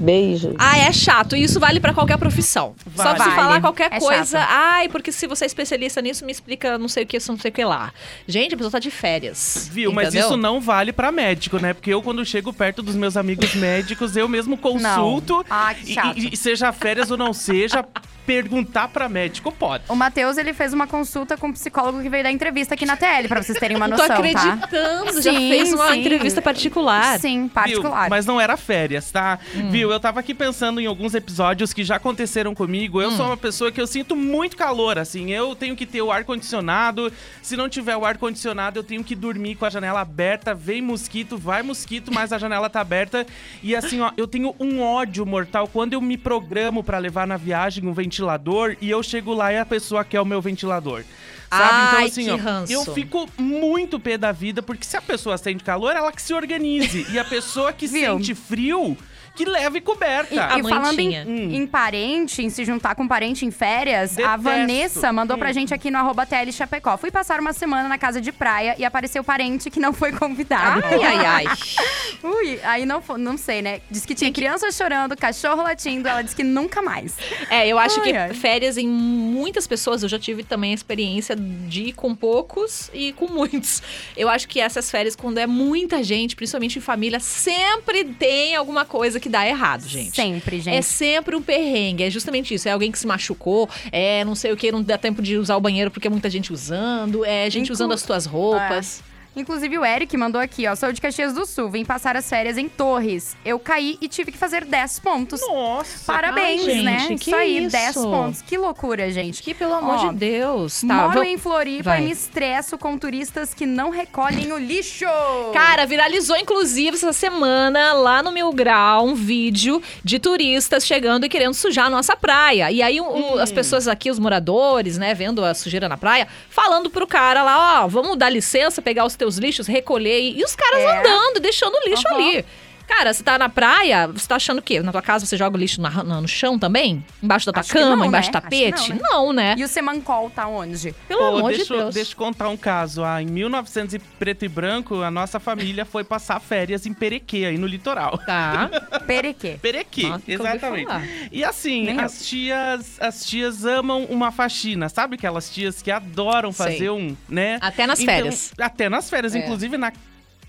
Beijos. 0.00 0.54
Ah, 0.58 0.78
é 0.78 0.90
chato. 0.92 1.36
E 1.36 1.42
isso 1.42 1.60
vale 1.60 1.78
pra 1.78 1.92
qualquer 1.92 2.16
profissão. 2.18 2.74
Só 2.96 3.02
Vale. 3.14 3.18
se 3.18 3.30
falar 3.30 3.48
Vale. 3.48 3.60
qualquer 3.60 3.92
É 3.92 3.98
coisa. 4.00 4.38
chato. 4.40 4.48
Ai, 4.50 4.88
porque 4.88 5.12
se 5.12 5.26
você 5.26 5.44
é 5.44 5.46
especialista 5.46 6.00
nisso, 6.00 6.24
me 6.24 6.32
explica 6.32 6.78
não 6.78 6.88
sei 6.88 7.04
o 7.04 7.06
que, 7.06 7.18
não 7.28 7.38
sei 7.38 7.50
o 7.50 7.54
que 7.54 7.64
lá. 7.64 7.92
Gente, 8.26 8.54
a 8.54 8.56
pessoa 8.56 8.72
tá 8.72 8.78
de 8.78 8.90
férias. 8.90 9.68
Viu? 9.72 9.92
Mas 9.92 10.08
entendeu? 10.08 10.28
isso 10.28 10.36
não 10.36 10.60
vale 10.60 10.92
pra 10.92 11.12
médico, 11.12 11.58
né? 11.58 11.74
Porque 11.74 11.92
eu, 11.92 12.00
quando 12.02 12.24
chego 12.24 12.52
perto 12.52 12.82
dos 12.82 12.94
meus 12.96 13.16
amigos 13.16 13.54
médicos, 13.54 14.16
eu 14.16 14.26
mesmo 14.28 14.56
consulto. 14.56 15.44
Ah, 15.50 15.74
que 15.74 15.92
chato. 15.92 16.18
E, 16.18 16.32
e 16.32 16.36
seja 16.36 16.72
férias 16.72 17.10
ou 17.10 17.16
não 17.18 17.32
seja, 17.34 17.84
perguntar 18.26 18.88
pra 18.88 19.08
médico 19.08 19.50
pode. 19.50 19.84
O 19.88 19.94
Matheus, 19.96 20.38
ele 20.38 20.52
fez 20.52 20.72
uma 20.72 20.86
consulta 20.86 21.36
com 21.36 21.48
um 21.48 21.52
psicólogo 21.52 22.00
que 22.00 22.08
veio 22.08 22.22
dar 22.22 22.30
entrevista 22.30 22.74
aqui 22.74 22.86
na 22.86 22.96
TL, 22.96 23.26
pra 23.28 23.42
vocês 23.42 23.58
terem 23.58 23.76
uma 23.76 23.88
Não 23.88 23.96
tô 23.98 24.02
noção, 24.06 24.22
tá? 24.22 24.38
acreditando. 24.42 25.22
Já 25.22 25.32
Sim, 25.32 25.48
fez 25.50 25.72
uma 25.72 25.92
sim. 25.92 26.00
entrevista 26.00 26.40
particular. 26.40 27.18
Sim, 27.18 27.40
Viu? 27.42 27.50
particular. 27.50 28.08
Mas 28.08 28.26
não 28.26 28.40
era 28.40 28.56
férias, 28.56 29.10
tá? 29.10 29.38
Hum. 29.54 29.70
Viu? 29.70 29.89
Eu 29.92 30.00
tava 30.00 30.20
aqui 30.20 30.34
pensando 30.34 30.80
em 30.80 30.86
alguns 30.86 31.14
episódios 31.14 31.72
que 31.72 31.82
já 31.84 31.96
aconteceram 31.96 32.54
comigo. 32.54 33.00
Eu 33.00 33.10
sou 33.12 33.26
Hum. 33.26 33.30
uma 33.30 33.36
pessoa 33.36 33.70
que 33.72 33.80
eu 33.80 33.86
sinto 33.86 34.14
muito 34.16 34.56
calor, 34.56 34.98
assim. 34.98 35.30
Eu 35.30 35.54
tenho 35.54 35.74
que 35.76 35.86
ter 35.86 36.02
o 36.02 36.10
ar-condicionado. 36.10 37.12
Se 37.42 37.56
não 37.56 37.68
tiver 37.68 37.96
o 37.96 38.04
ar-condicionado, 38.04 38.78
eu 38.78 38.84
tenho 38.84 39.02
que 39.04 39.14
dormir 39.14 39.54
com 39.56 39.64
a 39.64 39.70
janela 39.70 40.00
aberta. 40.00 40.54
Vem 40.54 40.82
mosquito, 40.82 41.36
vai 41.38 41.62
mosquito, 41.62 42.12
mas 42.12 42.32
a 42.32 42.38
janela 42.38 42.68
tá 42.70 42.80
aberta. 42.80 43.26
E 43.62 43.74
assim, 43.76 44.00
ó, 44.00 44.10
eu 44.16 44.26
tenho 44.26 44.54
um 44.58 44.80
ódio 44.82 45.24
mortal 45.26 45.68
quando 45.68 45.92
eu 45.94 46.00
me 46.00 46.16
programo 46.18 46.82
pra 46.82 46.98
levar 46.98 47.26
na 47.26 47.36
viagem 47.36 47.86
um 47.86 47.92
ventilador 47.92 48.76
e 48.80 48.90
eu 48.90 49.02
chego 49.02 49.34
lá 49.34 49.52
e 49.52 49.58
a 49.58 49.66
pessoa 49.66 50.04
quer 50.04 50.20
o 50.20 50.24
meu 50.24 50.40
ventilador. 50.40 51.02
Sabe? 51.48 51.64
então, 51.88 51.98
Ai, 51.98 52.04
assim, 52.06 52.24
que 52.26 52.30
ó, 52.30 52.36
ranço. 52.36 52.72
eu 52.72 52.84
fico 52.94 53.28
muito 53.36 53.98
pé 53.98 54.16
da 54.16 54.30
vida, 54.30 54.62
porque 54.62 54.84
se 54.84 54.96
a 54.96 55.02
pessoa 55.02 55.36
sente 55.36 55.64
calor, 55.64 55.96
ela 55.96 56.12
que 56.12 56.22
se 56.22 56.32
organize. 56.32 57.06
e 57.10 57.18
a 57.18 57.24
pessoa 57.24 57.72
que 57.72 57.88
sente 57.88 58.36
frio, 58.36 58.96
que 59.44 59.50
leve 59.50 59.80
coberta. 59.80 60.34
E, 60.34 60.38
A 60.38 60.58
e 60.58 60.62
mãe 60.62 60.72
falando 60.74 60.96
tinha. 60.96 61.22
em, 61.24 61.56
em 61.56 61.66
parente, 61.66 62.42
em 62.42 62.50
se 62.50 62.64
juntar 62.64 62.94
com 62.94 63.08
parente 63.08 63.46
em 63.46 63.50
férias, 63.50 64.12
a 64.18 64.36
Detesto. 64.36 64.42
Vanessa 64.42 65.12
mandou 65.12 65.38
pra 65.38 65.50
Hum. 65.50 65.52
gente 65.54 65.72
aqui 65.72 65.90
no 65.90 65.98
arroba 65.98 66.26
TL 66.26 66.52
Chapecó. 66.52 66.96
Fui 66.98 67.10
passar 67.10 67.40
uma 67.40 67.52
semana 67.52 67.88
na 67.88 67.96
casa 67.96 68.20
de 68.20 68.30
praia 68.32 68.74
e 68.78 68.84
apareceu 68.84 69.24
parente 69.24 69.70
que 69.70 69.80
não 69.80 69.92
foi 69.92 70.12
convidado. 70.12 70.82
Ai, 70.84 71.02
ai, 71.04 71.26
ai. 71.26 71.46
Ui, 72.22 72.60
aí 72.62 72.84
não, 72.84 73.02
não 73.18 73.38
sei, 73.38 73.62
né? 73.62 73.80
Diz 73.90 74.04
que 74.04 74.14
tinha 74.14 74.30
criança 74.30 74.70
chorando, 74.70 75.16
cachorro 75.16 75.62
latindo, 75.62 76.06
ela 76.08 76.20
disse 76.22 76.36
que 76.36 76.44
nunca 76.44 76.82
mais. 76.82 77.16
É, 77.48 77.66
eu 77.66 77.78
acho 77.78 78.00
que 78.02 78.10
Ai, 78.10 78.16
ai. 78.28 78.34
férias 78.34 78.76
em 78.76 78.86
muitas 78.86 79.66
pessoas, 79.66 80.02
eu 80.02 80.08
já 80.08 80.18
tive 80.18 80.42
também 80.44 80.72
a 80.72 80.74
experiência 80.74 81.34
de 81.34 81.84
ir 81.84 81.92
com 81.94 82.14
poucos 82.14 82.90
e 82.92 83.12
com 83.14 83.26
muitos. 83.26 83.82
Eu 84.16 84.28
acho 84.28 84.46
que 84.48 84.60
essas 84.60 84.90
férias, 84.90 85.16
quando 85.16 85.38
é 85.38 85.46
muita 85.46 86.02
gente, 86.02 86.36
principalmente 86.36 86.78
em 86.78 86.82
família, 86.82 87.18
sempre 87.20 88.04
tem 88.04 88.54
alguma 88.54 88.84
coisa 88.84 89.18
que 89.18 89.28
dá 89.30 89.46
errado, 89.46 89.88
gente. 89.88 90.14
Sempre, 90.16 90.60
gente. 90.60 90.76
É 90.76 90.82
sempre 90.82 91.34
um 91.36 91.40
perrengue, 91.42 92.02
é 92.04 92.10
justamente 92.10 92.52
isso. 92.52 92.68
É 92.68 92.72
alguém 92.72 92.90
que 92.92 92.98
se 92.98 93.06
machucou, 93.06 93.68
é 93.90 94.24
não 94.24 94.34
sei 94.34 94.52
o 94.52 94.56
que, 94.56 94.70
não 94.70 94.82
dá 94.82 94.98
tempo 94.98 95.22
de 95.22 95.36
usar 95.38 95.56
o 95.56 95.60
banheiro 95.60 95.90
porque 95.90 96.06
é 96.08 96.10
muita 96.10 96.28
gente 96.28 96.52
usando, 96.52 97.24
é 97.24 97.48
gente 97.48 97.64
Inclu- 97.64 97.74
usando 97.74 97.92
as 97.92 98.02
tuas 98.02 98.26
roupas. 98.26 99.02
Inclusive 99.36 99.78
o 99.78 99.84
Eric 99.84 100.16
mandou 100.16 100.40
aqui, 100.40 100.66
ó. 100.66 100.74
Sou 100.74 100.92
de 100.92 101.00
Caxias 101.00 101.32
do 101.32 101.46
Sul, 101.46 101.70
vim 101.70 101.84
passar 101.84 102.16
as 102.16 102.28
férias 102.28 102.58
em 102.58 102.68
Torres. 102.68 103.36
Eu 103.44 103.60
caí 103.60 103.96
e 104.00 104.08
tive 104.08 104.32
que 104.32 104.36
fazer 104.38 104.64
10 104.64 104.98
pontos. 104.98 105.40
Nossa. 105.40 106.12
Parabéns, 106.12 106.60
Ai, 106.62 106.70
gente, 106.74 106.84
né? 106.84 107.06
que 107.08 107.14
isso 107.30 107.36
aí, 107.36 107.58
isso? 107.58 107.70
10 107.70 107.94
pontos. 107.94 108.42
Que 108.42 108.58
loucura, 108.58 109.08
gente. 109.12 109.40
Que 109.40 109.54
pelo 109.54 109.74
amor 109.74 109.94
Ó, 110.06 110.08
de 110.10 110.16
Deus. 110.16 110.80
Tá, 110.80 110.86
Moro 110.94 111.12
vamos- 111.14 111.28
em 111.28 111.38
Floripa 111.38 111.84
Vai. 111.90 112.00
e 112.02 112.04
me 112.06 112.10
estresso 112.10 112.76
com 112.76 112.98
turistas 112.98 113.54
que 113.54 113.66
não 113.66 113.90
recolhem 113.90 114.52
o 114.52 114.58
lixo. 114.58 115.04
Cara, 115.52 115.86
viralizou 115.86 116.36
inclusive 116.36 116.96
essa 116.96 117.12
semana 117.12 117.92
lá 117.92 118.22
no 118.24 118.32
Mil 118.32 118.52
Grau 118.52 119.06
um 119.06 119.14
vídeo 119.14 119.80
de 120.04 120.18
turistas 120.18 120.84
chegando 120.84 121.24
e 121.24 121.28
querendo 121.28 121.54
sujar 121.54 121.86
a 121.86 121.90
nossa 121.90 122.16
praia. 122.16 122.70
E 122.72 122.82
aí 122.82 123.00
o- 123.00 123.04
o- 123.34 123.38
as 123.38 123.52
pessoas 123.52 123.86
aqui, 123.86 124.10
os 124.10 124.18
moradores, 124.18 124.98
né, 124.98 125.14
vendo 125.14 125.44
a 125.44 125.54
sujeira 125.54 125.88
na 125.88 125.96
praia, 125.96 126.26
falando 126.48 126.90
pro 126.90 127.06
cara 127.06 127.42
lá, 127.44 127.84
ó, 127.84 127.88
vamos 127.88 128.16
dar 128.18 128.28
licença, 128.28 128.82
pegar 128.82 129.04
os 129.06 129.14
teus 129.20 129.36
lixos, 129.38 129.66
recolher. 129.66 130.18
E, 130.20 130.38
e 130.40 130.44
os 130.44 130.56
caras 130.56 130.80
É. 130.80 130.98
andando, 130.98 131.40
deixando 131.40 131.74
o 131.74 131.88
lixo 131.88 132.02
Aham. 132.08 132.16
ali. 132.16 132.44
Cara, 132.90 133.14
você 133.14 133.22
tá 133.22 133.38
na 133.38 133.48
praia, 133.48 134.08
você 134.08 134.26
tá 134.26 134.34
achando 134.36 134.58
o 134.58 134.62
quê? 134.62 134.80
Na 134.82 134.90
tua 134.92 135.00
casa 135.00 135.24
você 135.24 135.36
joga 135.36 135.56
o 135.56 135.60
lixo 135.60 135.80
na- 135.80 136.02
na- 136.02 136.20
no 136.20 136.26
chão 136.28 136.58
também? 136.58 137.02
Embaixo 137.22 137.46
da 137.46 137.52
tua 137.52 137.60
Acho 137.60 137.72
cama, 137.72 137.96
não, 137.96 138.04
embaixo 138.06 138.30
do 138.30 138.34
né? 138.34 138.38
Acho 138.40 138.48
que 138.50 138.72
tapete? 138.72 138.90
não, 138.90 138.96
né? 138.98 139.02
Não, 139.10 139.32
né? 139.32 139.54
E 139.56 139.64
o 139.64 139.68
Semancol 139.68 140.28
tá 140.28 140.46
onde? 140.48 140.92
Pelo 141.06 141.20
Pô, 141.20 141.26
amor 141.38 141.48
deixa, 141.52 141.64
de 141.66 141.72
eu- 141.72 141.78
Deus. 141.78 141.94
deixa 141.94 142.12
eu 142.12 142.16
contar 142.16 142.48
um 142.48 142.56
caso. 142.56 143.04
Ah, 143.04 143.22
em 143.22 143.26
1900 143.26 143.94
e 143.94 143.98
preto 143.98 144.44
e 144.44 144.48
branco, 144.48 145.02
a 145.02 145.10
nossa 145.10 145.38
família 145.40 145.84
foi 145.84 146.02
passar 146.04 146.40
férias 146.40 146.84
em 146.84 146.92
Perequê, 146.92 147.46
aí 147.48 147.56
no 147.56 147.66
litoral. 147.66 148.18
Tá. 148.18 148.68
Perequê. 149.06 149.56
Perequê, 149.62 150.02
Nossa, 150.08 150.22
exatamente. 150.26 150.90
E 151.32 151.44
assim, 151.44 151.84
Nem 151.84 151.96
eu. 151.96 152.04
as 152.04 152.26
tias, 152.26 153.00
as 153.00 153.24
tias 153.24 153.64
amam 153.64 154.04
uma 154.10 154.30
faxina. 154.32 154.88
Sabe 154.88 155.14
aquelas 155.14 155.48
tias 155.48 155.80
que 155.80 155.90
adoram 155.92 156.50
Sei. 156.52 156.66
fazer 156.72 156.90
um, 156.90 157.16
né? 157.28 157.56
Até 157.62 157.86
nas 157.86 158.00
Então, 158.00 158.14
férias. 158.14 158.52
Até 158.60 158.88
nas 158.88 159.08
férias, 159.08 159.34
É. 159.34 159.38
inclusive 159.38 159.78
na 159.78 159.92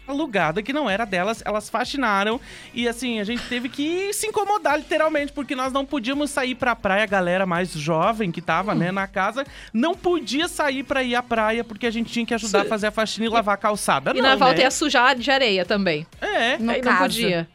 alugada 0.07 0.61
que 0.61 0.73
não 0.73 0.89
era 0.89 1.05
delas, 1.05 1.41
elas 1.45 1.69
faxinaram 1.69 2.39
e 2.73 2.87
assim, 2.87 3.19
a 3.19 3.23
gente 3.23 3.43
teve 3.47 3.69
que 3.69 4.11
se 4.13 4.27
incomodar 4.27 4.77
literalmente, 4.77 5.31
porque 5.31 5.55
nós 5.55 5.71
não 5.71 5.85
podíamos 5.85 6.29
sair 6.31 6.55
pra 6.55 6.75
praia, 6.75 7.03
a 7.03 7.07
galera 7.07 7.45
mais 7.45 7.71
jovem 7.71 8.31
que 8.31 8.41
tava, 8.41 8.73
Hum. 8.73 8.75
né, 8.75 8.91
na 8.91 9.07
casa, 9.07 9.45
não 9.73 9.93
podia 9.95 10.47
sair 10.47 10.83
pra 10.83 11.01
ir 11.03 11.15
à 11.15 11.23
praia 11.23 11.63
porque 11.63 11.85
a 11.87 11.91
gente 11.91 12.11
tinha 12.11 12.25
que 12.25 12.33
ajudar 12.33 12.61
a 12.61 12.65
fazer 12.65 12.87
a 12.87 12.91
faxina 12.91 13.25
e 13.25 13.29
lavar 13.29 13.55
a 13.55 13.57
calçada, 13.57 14.11
E 14.11 14.21
não, 14.21 14.29
na 14.29 14.35
volta 14.35 14.55
né? 14.55 14.63
ia 14.63 14.71
sujar 14.71 15.15
de 15.15 15.29
areia 15.31 15.63
também. 15.65 16.05
É. 16.19 16.57
No 16.57 16.71
Aí 16.71 16.81
caso. 16.81 16.93
não 16.95 17.01
podia. 17.03 17.47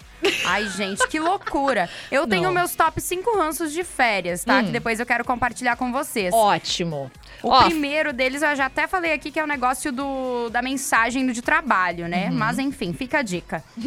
Ai, 0.47 0.67
gente, 0.71 1.07
que 1.09 1.21
loucura. 1.21 1.89
Eu 2.11 2.27
tenho 2.27 2.45
Não. 2.45 2.53
meus 2.53 2.75
top 2.75 3.01
5 3.01 3.37
ranços 3.37 3.71
de 3.73 3.85
férias, 3.85 4.43
tá? 4.45 4.59
Hum. 4.59 4.65
Que 4.67 4.71
depois 4.73 4.99
eu 4.99 5.05
quero 5.07 5.25
compartilhar 5.25 5.77
com 5.77 5.93
vocês. 5.93 6.33
Ótimo. 6.35 7.11
O 7.43 7.49
Ó, 7.49 7.65
primeiro 7.65 8.13
deles 8.13 8.43
eu 8.43 8.57
já 8.57 8.67
até 8.67 8.87
falei 8.87 9.13
aqui 9.13 9.31
que 9.31 9.39
é 9.39 9.45
o 9.45 9.47
negócio 9.47 9.93
do, 9.93 10.49
da 10.51 10.63
mensagem 10.63 11.27
de 11.31 11.43
trabalho, 11.43 12.09
né? 12.09 12.29
Uhum. 12.31 12.37
Mas 12.37 12.59
enfim, 12.59 12.93
fica 12.93 13.19
a 13.19 13.23
dica. 13.23 13.63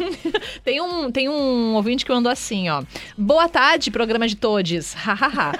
Tem 0.64 0.80
um, 0.80 1.10
tem 1.10 1.28
um 1.28 1.74
ouvinte 1.74 2.04
que 2.04 2.12
mandou 2.12 2.30
assim, 2.30 2.68
ó. 2.68 2.82
Boa 3.16 3.48
tarde, 3.48 3.90
programa 3.90 4.28
de 4.28 4.36
todes. 4.36 4.92
Hahaha. 4.94 5.52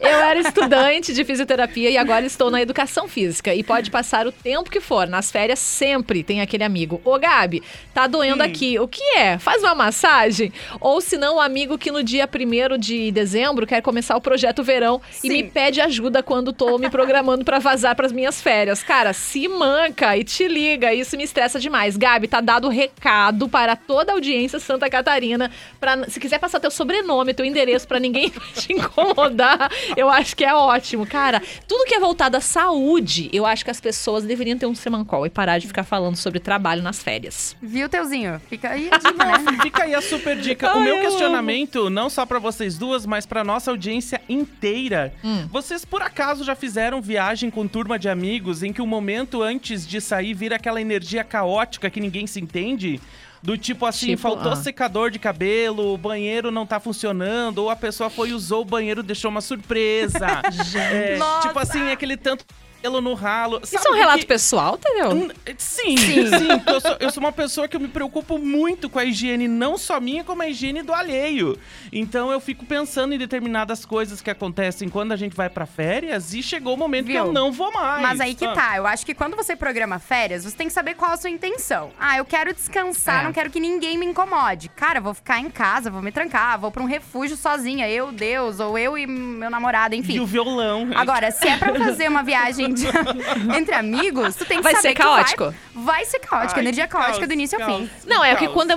eu, 0.00 0.08
era 0.08 0.38
estudante 0.38 1.12
de 1.12 1.24
fisioterapia 1.24 1.90
e 1.90 1.96
agora 1.96 2.26
estou 2.26 2.50
na 2.50 2.60
educação 2.60 3.06
física. 3.08 3.54
E 3.54 3.62
pode 3.62 3.90
passar 3.90 4.26
o 4.26 4.32
tempo 4.32 4.70
que 4.70 4.80
for. 4.80 5.06
Nas 5.06 5.30
férias 5.30 5.58
sempre 5.58 6.22
tem 6.22 6.40
aquele 6.40 6.64
amigo. 6.64 7.00
Ô, 7.04 7.18
Gabi, 7.18 7.62
tá 7.92 8.06
doendo 8.06 8.42
aqui. 8.42 8.78
O 8.78 8.88
que 8.88 9.02
é? 9.16 9.38
Faz 9.38 9.62
uma 9.62 9.74
massagem? 9.74 10.52
Ou 10.80 11.00
se 11.00 11.16
não, 11.16 11.36
o 11.36 11.40
amigo 11.40 11.78
que 11.78 11.90
no 11.90 12.02
dia 12.02 12.28
1 12.28 12.78
de 12.78 13.12
dezembro 13.12 13.66
quer 13.66 13.80
começar 13.80 14.16
o 14.16 14.20
projeto 14.20 14.62
verão 14.62 15.00
e 15.18 15.28
Sim. 15.28 15.28
me 15.28 15.44
pede 15.44 15.80
ajuda 15.80 15.93
quando 16.22 16.52
tô 16.52 16.78
me 16.78 16.88
programando 16.88 17.44
pra 17.44 17.58
vazar 17.58 17.94
pras 17.94 18.12
minhas 18.12 18.40
férias. 18.40 18.82
Cara, 18.82 19.12
se 19.12 19.48
manca 19.48 20.16
e 20.16 20.24
te 20.24 20.46
liga. 20.48 20.92
Isso 20.92 21.16
me 21.16 21.24
estressa 21.24 21.58
demais. 21.60 21.96
Gabi, 21.96 22.28
tá 22.28 22.40
dado 22.40 22.68
recado 22.68 23.48
para 23.48 23.76
toda 23.76 24.12
a 24.12 24.14
audiência 24.14 24.58
Santa 24.58 24.88
Catarina. 24.88 25.50
Pra, 25.80 26.08
se 26.08 26.18
quiser 26.18 26.38
passar 26.38 26.60
teu 26.60 26.70
sobrenome, 26.70 27.34
teu 27.34 27.44
endereço 27.44 27.86
pra 27.86 28.00
ninguém 28.00 28.32
te 28.54 28.72
incomodar, 28.72 29.70
eu 29.96 30.08
acho 30.08 30.36
que 30.36 30.44
é 30.44 30.54
ótimo. 30.54 31.06
Cara, 31.06 31.42
tudo 31.68 31.86
que 31.86 31.94
é 31.94 32.00
voltado 32.00 32.36
à 32.36 32.40
saúde, 32.40 33.28
eu 33.32 33.46
acho 33.46 33.64
que 33.64 33.70
as 33.70 33.80
pessoas 33.80 34.24
deveriam 34.24 34.58
ter 34.58 34.66
um 34.66 34.74
semancol 34.74 35.26
e 35.26 35.30
parar 35.30 35.58
de 35.58 35.66
ficar 35.66 35.84
falando 35.84 36.16
sobre 36.16 36.40
trabalho 36.40 36.82
nas 36.82 37.02
férias. 37.02 37.56
Viu, 37.62 37.88
Teuzinho? 37.88 38.40
Fica 38.48 38.70
aí 38.70 38.88
a 38.90 38.98
dica, 38.98 39.24
né? 39.24 39.62
Fica 39.62 39.84
aí 39.84 39.94
a 39.94 40.02
super 40.02 40.36
dica. 40.36 40.70
Ai, 40.70 40.76
o 40.76 40.80
meu 40.80 40.96
eu 40.96 41.02
questionamento, 41.02 41.90
não 41.90 42.08
só 42.08 42.24
pra 42.26 42.38
vocês 42.38 42.78
duas, 42.78 43.06
mas 43.06 43.26
pra 43.26 43.44
nossa 43.44 43.70
audiência 43.70 44.20
inteira. 44.28 45.12
Hum. 45.22 45.46
Vocês 45.50 45.83
por 45.84 46.02
acaso 46.02 46.44
já 46.44 46.54
fizeram 46.54 47.00
viagem 47.00 47.50
com 47.50 47.66
turma 47.66 47.98
de 47.98 48.08
amigos 48.08 48.62
em 48.62 48.72
que 48.72 48.82
o 48.82 48.86
momento 48.86 49.42
antes 49.42 49.86
de 49.86 50.00
sair 50.00 50.34
vira 50.34 50.56
aquela 50.56 50.80
energia 50.80 51.24
caótica 51.24 51.90
que 51.90 52.00
ninguém 52.00 52.26
se 52.26 52.40
entende? 52.40 53.00
Do 53.42 53.58
tipo 53.58 53.84
assim, 53.84 54.08
Tipo, 54.08 54.22
faltou 54.22 54.52
ah. 54.52 54.56
secador 54.56 55.10
de 55.10 55.18
cabelo, 55.18 55.92
o 55.92 55.98
banheiro 55.98 56.50
não 56.50 56.66
tá 56.66 56.80
funcionando, 56.80 57.58
ou 57.58 57.68
a 57.68 57.76
pessoa 57.76 58.08
foi 58.08 58.30
e 58.30 58.32
usou 58.32 58.62
o 58.62 58.64
banheiro 58.64 59.00
e 59.00 59.04
deixou 59.04 59.30
uma 59.30 59.42
surpresa. 59.42 60.26
É, 60.74 61.18
tipo 61.42 61.58
assim, 61.58 61.90
aquele 61.90 62.16
tanto 62.16 62.44
no 62.90 63.14
ralo. 63.14 63.60
Isso 63.62 63.72
Sabe 63.72 63.86
é 63.88 63.90
um 63.90 63.94
relato 63.94 64.18
que- 64.20 64.26
pessoal, 64.26 64.78
entendeu? 64.80 65.30
Sim, 65.58 65.96
sim. 65.96 66.48
porque 66.58 66.70
eu, 66.70 66.80
sou, 66.80 66.96
eu 67.00 67.10
sou 67.10 67.22
uma 67.22 67.32
pessoa 67.32 67.66
que 67.68 67.76
eu 67.76 67.80
me 67.80 67.88
preocupo 67.88 68.38
muito 68.38 68.88
com 68.88 68.98
a 68.98 69.04
higiene, 69.04 69.48
não 69.48 69.76
só 69.78 70.00
minha, 70.00 70.24
como 70.24 70.42
a 70.42 70.48
higiene 70.48 70.82
do 70.82 70.92
alheio. 70.92 71.58
Então 71.92 72.30
eu 72.30 72.40
fico 72.40 72.64
pensando 72.64 73.14
em 73.14 73.18
determinadas 73.18 73.84
coisas 73.84 74.20
que 74.20 74.30
acontecem 74.30 74.88
quando 74.88 75.12
a 75.12 75.16
gente 75.16 75.34
vai 75.36 75.48
pra 75.48 75.66
férias 75.66 76.34
e 76.34 76.42
chegou 76.42 76.74
o 76.74 76.76
momento 76.76 77.06
que 77.06 77.12
Viu? 77.12 77.26
eu 77.26 77.32
não 77.32 77.52
vou 77.52 77.72
mais. 77.72 78.02
Mas 78.02 78.20
aí 78.20 78.34
que 78.34 78.44
Ah. 78.44 78.52
tá, 78.52 78.76
eu 78.76 78.86
acho 78.86 79.04
que 79.06 79.14
quando 79.14 79.36
você 79.36 79.54
programa 79.56 79.98
férias, 79.98 80.44
você 80.44 80.56
tem 80.56 80.66
que 80.66 80.72
saber 80.72 80.94
qual 80.94 81.12
a 81.12 81.16
sua 81.16 81.30
intenção. 81.30 81.90
Ah, 81.98 82.16
eu 82.18 82.24
quero 82.24 82.52
descansar, 82.52 83.22
É. 83.22 83.24
não 83.24 83.32
quero 83.32 83.50
que 83.50 83.60
ninguém 83.60 83.96
me 83.98 84.06
incomode. 84.06 84.68
Cara, 84.70 85.00
vou 85.00 85.14
ficar 85.14 85.38
em 85.40 85.48
casa, 85.50 85.90
vou 85.90 86.02
me 86.02 86.10
trancar, 86.12 86.58
vou 86.58 86.70
pra 86.70 86.82
um 86.82 86.86
refúgio 86.86 87.36
sozinha, 87.36 87.88
eu, 87.88 88.10
Deus, 88.12 88.60
ou 88.60 88.76
eu 88.78 88.98
e 88.98 89.06
meu 89.06 89.50
namorado, 89.50 89.94
E 89.94 89.98
enfim. 89.98 90.18
o 90.20 90.26
violão. 90.26 90.88
Agora, 90.94 91.30
se 91.30 91.46
é 91.46 91.56
pra 91.56 91.74
fazer 91.74 92.08
uma 92.08 92.22
viagem 92.22 92.73
de- 92.74 92.86
entre 93.58 93.74
amigos, 93.74 94.34
tu 94.36 94.44
tem 94.44 94.58
que 94.58 94.62
Vai 94.62 94.72
saber 94.74 94.88
ser 94.88 94.94
que 94.94 95.02
caótico. 95.02 95.44
Vai, 95.74 95.84
vai 95.84 96.04
ser 96.04 96.18
caótico, 96.20 96.54
Ai, 96.58 96.64
energia 96.64 96.86
caótica 96.86 97.16
caos, 97.18 97.28
do 97.28 97.32
início 97.32 97.60
ao 97.60 97.66
caos. 97.66 97.80
fim. 97.82 97.90
Não, 98.06 98.24
é 98.24 98.34
que 98.36 98.48
quando 98.48 98.70
é, 98.72 98.76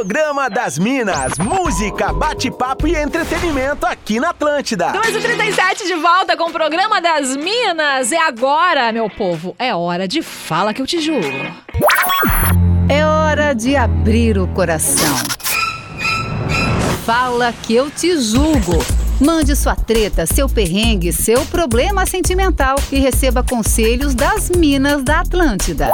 Programa 0.00 0.48
das 0.48 0.78
Minas, 0.78 1.36
música, 1.36 2.10
bate-papo 2.10 2.86
e 2.86 2.96
entretenimento 2.96 3.84
aqui 3.84 4.18
na 4.18 4.30
Atlântida. 4.30 4.94
2h37 4.94 5.86
de 5.86 5.94
volta 5.96 6.38
com 6.38 6.44
o 6.44 6.50
programa 6.50 7.02
das 7.02 7.36
Minas. 7.36 8.10
É 8.10 8.16
agora, 8.16 8.90
meu 8.92 9.10
povo. 9.10 9.54
É 9.58 9.74
hora 9.74 10.08
de 10.08 10.22
Fala 10.22 10.72
Que 10.72 10.80
Eu 10.80 10.86
Te 10.86 11.02
Juro. 11.02 11.28
É 12.88 13.04
hora 13.04 13.52
de 13.52 13.76
abrir 13.76 14.38
o 14.38 14.48
coração. 14.48 15.14
Fala 17.04 17.52
que 17.52 17.74
eu 17.74 17.90
te 17.90 18.18
julgo. 18.18 18.82
Mande 19.20 19.54
sua 19.54 19.76
treta, 19.76 20.24
seu 20.24 20.48
perrengue, 20.48 21.12
seu 21.12 21.44
problema 21.44 22.06
sentimental 22.06 22.76
e 22.90 22.98
receba 22.98 23.42
conselhos 23.42 24.14
das 24.14 24.48
Minas 24.48 25.04
da 25.04 25.20
Atlântida. 25.20 25.92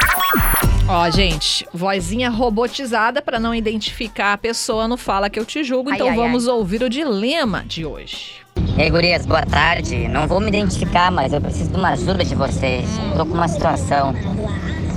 Ó, 0.89 1.11
gente, 1.11 1.67
vozinha 1.75 2.31
robotizada 2.31 3.21
pra 3.21 3.41
não 3.41 3.53
identificar 3.55 4.33
a 4.35 4.39
pessoa 4.39 4.87
no 4.87 4.97
Fala 4.97 5.29
Que 5.29 5.39
Eu 5.41 5.45
Te 5.45 5.65
Julgo. 5.65 5.91
Ai, 5.91 5.97
Então 5.97 6.09
ai, 6.09 6.15
vamos 6.15 6.47
ouvir 6.47 6.83
o 6.83 6.89
dilema 6.89 7.65
de 7.67 7.85
hoje. 7.85 8.35
E 8.79 8.83
aí, 8.83 8.91
gurias, 8.91 9.27
boa 9.27 9.45
tarde. 9.45 10.07
Não 10.09 10.29
vou 10.29 10.41
me 10.41 10.49
identificar, 10.49 11.11
mas 11.11 11.33
eu 11.33 11.41
preciso 11.41 11.71
de 11.71 11.77
uma 11.77 11.91
ajuda 11.91 12.25
de 12.25 12.35
vocês. 12.37 12.89
Tô 13.17 13.27
com 13.27 13.35
uma 13.35 13.49
situação. 13.49 14.15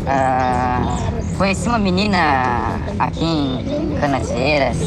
Ah, 0.05 0.96
conheci 1.38 1.67
uma 1.67 1.79
menina 1.79 2.17
aqui 3.00 3.25
em 3.25 3.98
Canaseiras. 4.00 4.77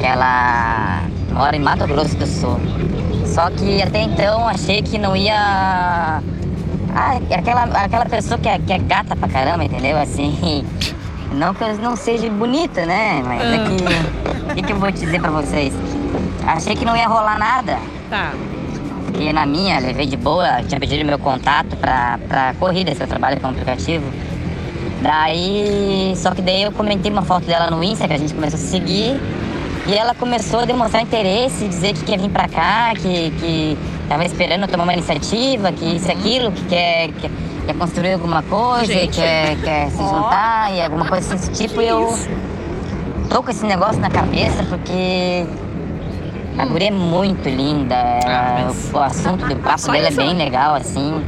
Ela 0.00 1.02
mora 1.32 1.56
em 1.56 1.60
Mato 1.60 1.86
Grosso 1.88 2.16
do 2.16 2.26
Sul. 2.26 2.60
Só 3.26 3.50
que 3.50 3.82
até 3.82 4.02
então 4.02 4.46
achei 4.46 4.82
que 4.82 4.98
não 4.98 5.16
ia. 5.16 6.22
Ah, 6.94 7.18
aquela, 7.34 7.64
aquela 7.64 8.06
pessoa 8.06 8.38
que 8.38 8.48
é, 8.48 8.58
que 8.58 8.72
é 8.72 8.78
gata 8.78 9.16
pra 9.16 9.28
caramba, 9.28 9.64
entendeu? 9.64 9.96
Assim. 9.98 10.64
Não 11.34 11.54
que 11.54 11.64
eu 11.64 11.74
não 11.78 11.96
seja 11.96 12.28
bonita, 12.28 12.84
né? 12.84 13.22
Mas 13.24 13.40
é 13.40 13.64
que. 13.64 14.50
O 14.50 14.54
que, 14.54 14.62
que 14.62 14.72
eu 14.72 14.76
vou 14.78 14.92
te 14.92 15.00
dizer 15.00 15.18
pra 15.18 15.30
vocês? 15.30 15.72
Achei 16.46 16.76
que 16.76 16.84
não 16.84 16.94
ia 16.94 17.08
rolar 17.08 17.38
nada. 17.38 17.78
Tá. 18.10 18.32
E 19.18 19.32
na 19.32 19.46
minha, 19.46 19.78
levei 19.78 20.06
de 20.06 20.16
boa, 20.16 20.62
tinha 20.62 20.78
pedido 20.78 21.06
meu 21.06 21.18
contato 21.18 21.74
pra, 21.76 22.18
pra 22.28 22.54
corrida, 22.58 22.94
se 22.94 23.02
eu 23.02 23.06
trabalho 23.06 23.40
com 23.40 23.48
aplicativo. 23.48 24.04
Daí, 25.00 26.12
só 26.16 26.32
que 26.32 26.42
daí 26.42 26.62
eu 26.62 26.72
comentei 26.72 27.10
uma 27.10 27.22
foto 27.22 27.46
dela 27.46 27.70
no 27.70 27.82
Insta, 27.82 28.06
que 28.06 28.14
a 28.14 28.18
gente 28.18 28.34
começou 28.34 28.58
a 28.58 28.62
se 28.62 28.68
seguir. 28.68 29.20
E 29.86 29.94
ela 29.94 30.14
começou 30.14 30.60
a 30.60 30.64
demonstrar 30.64 31.02
interesse, 31.02 31.66
dizer 31.66 31.94
que 31.94 32.04
quer 32.04 32.18
vir 32.18 32.30
pra 32.30 32.46
cá, 32.46 32.92
que, 32.94 33.30
que 33.40 33.78
tava 34.12 34.26
esperando 34.26 34.68
tomar 34.68 34.84
uma 34.84 34.92
iniciativa, 34.92 35.72
que 35.72 35.96
isso 35.96 36.08
e 36.08 36.12
aquilo, 36.12 36.52
que 36.52 36.64
quer, 36.66 37.08
quer, 37.12 37.30
quer 37.66 37.74
construir 37.74 38.12
alguma 38.12 38.42
coisa, 38.42 38.84
Gente. 38.84 39.16
quer, 39.16 39.56
quer 39.56 39.88
se 39.90 39.96
juntar 39.96 40.70
e 40.74 40.82
alguma 40.82 41.06
coisa 41.06 41.34
desse 41.34 41.50
tipo. 41.52 41.80
E 41.80 41.88
eu 41.88 42.14
tô 43.30 43.42
com 43.42 43.50
esse 43.50 43.64
negócio 43.64 43.98
na 44.02 44.10
cabeça 44.10 44.64
porque 44.64 45.46
a 46.58 46.66
guria 46.66 46.88
é 46.88 46.90
muito 46.90 47.48
linda. 47.48 47.94
Ah, 48.26 48.64
mas- 48.66 48.90
o, 48.92 48.98
assunto 48.98 49.46
do 49.46 49.56
papo 49.56 49.80
Só 49.80 49.92
dela 49.92 50.08
é 50.08 50.10
isso. 50.10 50.18
bem 50.18 50.34
legal, 50.36 50.74
assim. 50.74 51.24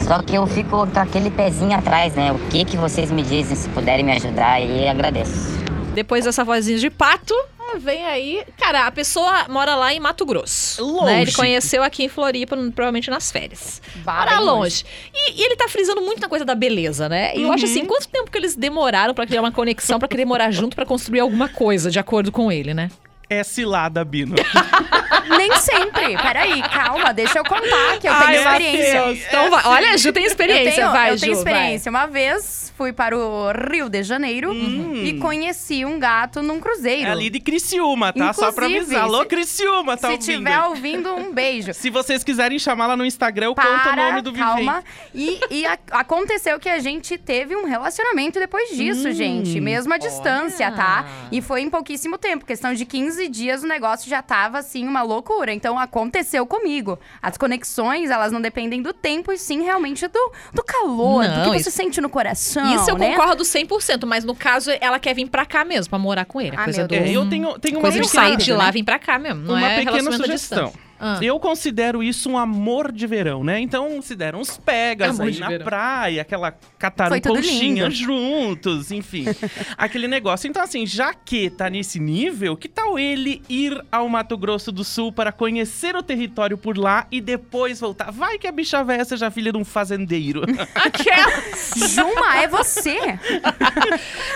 Só 0.00 0.20
que 0.20 0.34
eu 0.34 0.44
fico 0.48 0.84
com 0.84 0.98
aquele 1.00 1.30
pezinho 1.30 1.78
atrás, 1.78 2.12
né? 2.14 2.32
O 2.32 2.38
que 2.50 2.64
que 2.64 2.76
vocês 2.76 3.08
me 3.12 3.22
dizem, 3.22 3.56
se 3.56 3.68
puderem 3.68 4.04
me 4.04 4.10
ajudar 4.12 4.54
aí, 4.54 4.88
agradeço. 4.88 5.56
Depois 5.94 6.24
dessa 6.24 6.42
vozinha 6.42 6.76
de 6.78 6.90
pato, 6.90 7.34
vem 7.78 8.04
aí. 8.04 8.44
Cara, 8.58 8.86
a 8.86 8.90
pessoa 8.90 9.46
mora 9.48 9.74
lá 9.74 9.92
em 9.92 10.00
Mato 10.00 10.24
Grosso. 10.24 10.84
Longe. 10.84 11.04
Né? 11.06 11.22
Ele 11.22 11.32
conheceu 11.32 11.82
aqui 11.82 12.04
em 12.04 12.08
Floripa, 12.08 12.56
provavelmente 12.56 13.10
nas 13.10 13.30
férias. 13.30 13.80
Mora 14.04 14.36
bem 14.36 14.44
longe. 14.44 14.84
E, 15.14 15.40
e 15.40 15.44
ele 15.44 15.56
tá 15.56 15.68
frisando 15.68 16.00
muito 16.02 16.20
na 16.20 16.28
coisa 16.28 16.44
da 16.44 16.54
beleza, 16.54 17.08
né? 17.08 17.36
E 17.36 17.42
eu 17.42 17.52
acho 17.52 17.64
assim, 17.64 17.84
quanto 17.84 18.08
tempo 18.08 18.30
que 18.30 18.38
eles 18.38 18.56
demoraram 18.56 19.14
pra 19.14 19.26
criar 19.26 19.40
uma 19.40 19.52
conexão, 19.52 19.98
pra 19.98 20.08
querer 20.08 20.24
morar 20.24 20.50
junto, 20.50 20.74
pra 20.74 20.86
construir 20.86 21.20
alguma 21.20 21.48
coisa, 21.48 21.90
de 21.90 21.98
acordo 21.98 22.32
com 22.32 22.50
ele, 22.50 22.74
né? 22.74 22.90
É 23.28 23.42
cilada, 23.44 24.04
Bino? 24.04 24.34
Nem 25.36 25.52
sempre. 25.56 26.16
Peraí, 26.16 26.62
calma, 26.62 27.12
deixa 27.12 27.38
eu 27.38 27.44
contar 27.44 27.98
que 28.00 28.08
eu 28.08 28.14
tenho 28.14 28.24
Ai, 28.24 28.36
experiência. 28.36 29.12
Então 29.28 29.50
vai. 29.50 29.62
Olha, 29.66 29.90
a 29.90 29.96
Ju 29.96 30.12
tem 30.12 30.24
experiência, 30.24 30.68
eu 30.70 30.74
tenho, 30.74 30.90
vai, 30.92 31.12
eu 31.12 31.18
tenho 31.20 31.34
Ju, 31.34 31.42
vai. 31.42 31.52
experiência. 31.54 31.90
Uma 31.90 32.06
vez 32.06 32.72
fui 32.76 32.92
para 32.92 33.16
o 33.16 33.50
Rio 33.72 33.88
de 33.88 34.02
Janeiro 34.04 34.52
e 34.54 35.14
conheci 35.18 35.84
um 35.84 35.98
gato 35.98 36.42
num 36.42 36.60
cruzeiro. 36.60 37.08
É 37.08 37.10
ali 37.10 37.28
de 37.30 37.40
Criciúma, 37.40 38.12
tá? 38.12 38.32
Só 38.32 38.52
pra 38.52 38.66
Inclusive, 38.68 38.94
avisar. 38.96 39.02
Alô, 39.04 39.22
se- 39.22 39.26
Criciúma, 39.28 39.96
tá 39.96 40.08
Se 40.08 40.14
ouvindo? 40.14 40.38
tiver 40.44 40.60
ouvindo, 40.62 41.14
um 41.16 41.32
beijo. 41.32 41.74
Se 41.74 41.90
vocês 41.90 42.22
quiserem 42.22 42.58
chamar 42.58 42.86
lá 42.86 42.96
no 42.96 43.04
Instagram, 43.04 43.46
eu 43.46 43.54
conto 43.54 43.66
o 43.66 43.82
Para, 43.82 44.10
nome 44.10 44.22
do 44.22 44.32
calma. 44.32 44.84
vivente. 45.12 45.44
E, 45.50 45.60
e 45.62 45.66
a- 45.66 45.78
aconteceu 45.92 46.60
que 46.60 46.68
a 46.68 46.78
gente 46.78 47.18
teve 47.18 47.56
um 47.56 47.64
relacionamento 47.66 48.38
depois 48.38 48.68
disso, 48.70 49.08
Hum, 49.08 49.12
gente. 49.12 49.58
Mesmo 49.60 49.92
à 49.92 49.98
distância, 49.98 50.70
tá? 50.70 51.04
E 51.32 51.40
foi 51.42 51.62
em 51.62 51.70
pouquíssimo 51.70 52.16
tempo. 52.18 52.44
Questão 52.44 52.72
de 52.74 52.84
15 52.84 53.15
dias, 53.28 53.62
o 53.62 53.66
negócio 53.66 54.08
já 54.08 54.20
tava, 54.22 54.58
assim, 54.58 54.86
uma 54.86 55.02
loucura. 55.02 55.52
Então, 55.52 55.78
aconteceu 55.78 56.46
comigo. 56.46 56.98
As 57.22 57.36
conexões, 57.36 58.10
elas 58.10 58.30
não 58.32 58.40
dependem 58.40 58.82
do 58.82 58.92
tempo, 58.92 59.32
e 59.32 59.38
sim 59.38 59.62
realmente 59.62 60.06
do, 60.08 60.32
do 60.52 60.62
calor, 60.62 61.24
do 61.24 61.30
Não, 61.30 61.42
que 61.44 61.48
você 61.58 61.68
isso- 61.68 61.70
sente 61.70 62.00
no 62.00 62.08
coração, 62.08 62.74
Isso 62.74 62.90
eu 62.90 62.98
né? 62.98 63.10
concordo 63.10 63.42
100%, 63.44 64.04
mas 64.06 64.24
no 64.24 64.34
caso 64.34 64.70
ela 64.80 64.98
quer 64.98 65.14
vir 65.14 65.28
pra 65.28 65.44
cá 65.46 65.64
mesmo, 65.64 65.90
pra 65.90 65.98
morar 65.98 66.24
com 66.24 66.40
ele. 66.40 66.56
Ah, 66.56 66.64
coisa 66.64 66.80
meu 66.80 66.88
do... 66.88 66.94
É, 66.94 67.10
eu 67.10 67.28
tenho, 67.28 67.58
tenho 67.58 67.76
uma 67.76 67.82
Coisa 67.82 68.00
de 68.00 68.06
pequena- 68.06 68.24
sair 68.26 68.36
de 68.36 68.52
lá, 68.52 68.66
né? 68.66 68.72
vir 68.72 68.84
pra 68.84 68.98
cá 68.98 69.18
mesmo. 69.18 69.42
Não 69.42 69.54
uma 69.54 69.68
é 69.70 69.84
pequena 69.84 70.12
sugestão. 70.12 70.72
Ah. 70.98 71.18
Eu 71.22 71.38
considero 71.38 72.02
isso 72.02 72.30
um 72.30 72.38
amor 72.38 72.90
de 72.92 73.06
verão, 73.06 73.44
né? 73.44 73.60
Então 73.60 74.00
se 74.02 74.14
deram 74.14 74.40
uns 74.40 74.56
pegas 74.56 75.20
Amor 75.20 75.32
aí 75.32 75.38
na 75.38 75.48
verão. 75.48 75.64
praia, 75.64 76.22
aquela 76.22 76.54
cataram 76.78 77.20
conchinha 77.20 77.90
juntos, 77.90 78.90
enfim. 78.90 79.24
aquele 79.76 80.08
negócio. 80.08 80.48
Então 80.48 80.62
assim, 80.62 80.86
já 80.86 81.12
que 81.12 81.50
tá 81.50 81.68
nesse 81.68 81.98
nível, 81.98 82.56
que 82.56 82.68
tal 82.68 82.98
ele 82.98 83.42
ir 83.48 83.80
ao 83.90 84.08
Mato 84.08 84.36
Grosso 84.36 84.72
do 84.72 84.84
Sul 84.84 85.12
para 85.12 85.32
conhecer 85.32 85.94
o 85.96 86.02
território 86.02 86.56
por 86.56 86.76
lá 86.78 87.06
e 87.10 87.20
depois 87.20 87.80
voltar? 87.80 88.10
Vai 88.10 88.38
que 88.38 88.46
a 88.46 88.52
bicha 88.52 88.82
véia 88.82 89.04
seja 89.04 89.30
filha 89.30 89.52
de 89.52 89.58
um 89.58 89.64
fazendeiro. 89.64 90.42
Aquela. 90.74 91.32
Juma, 91.88 92.36
é 92.38 92.48
você! 92.48 92.96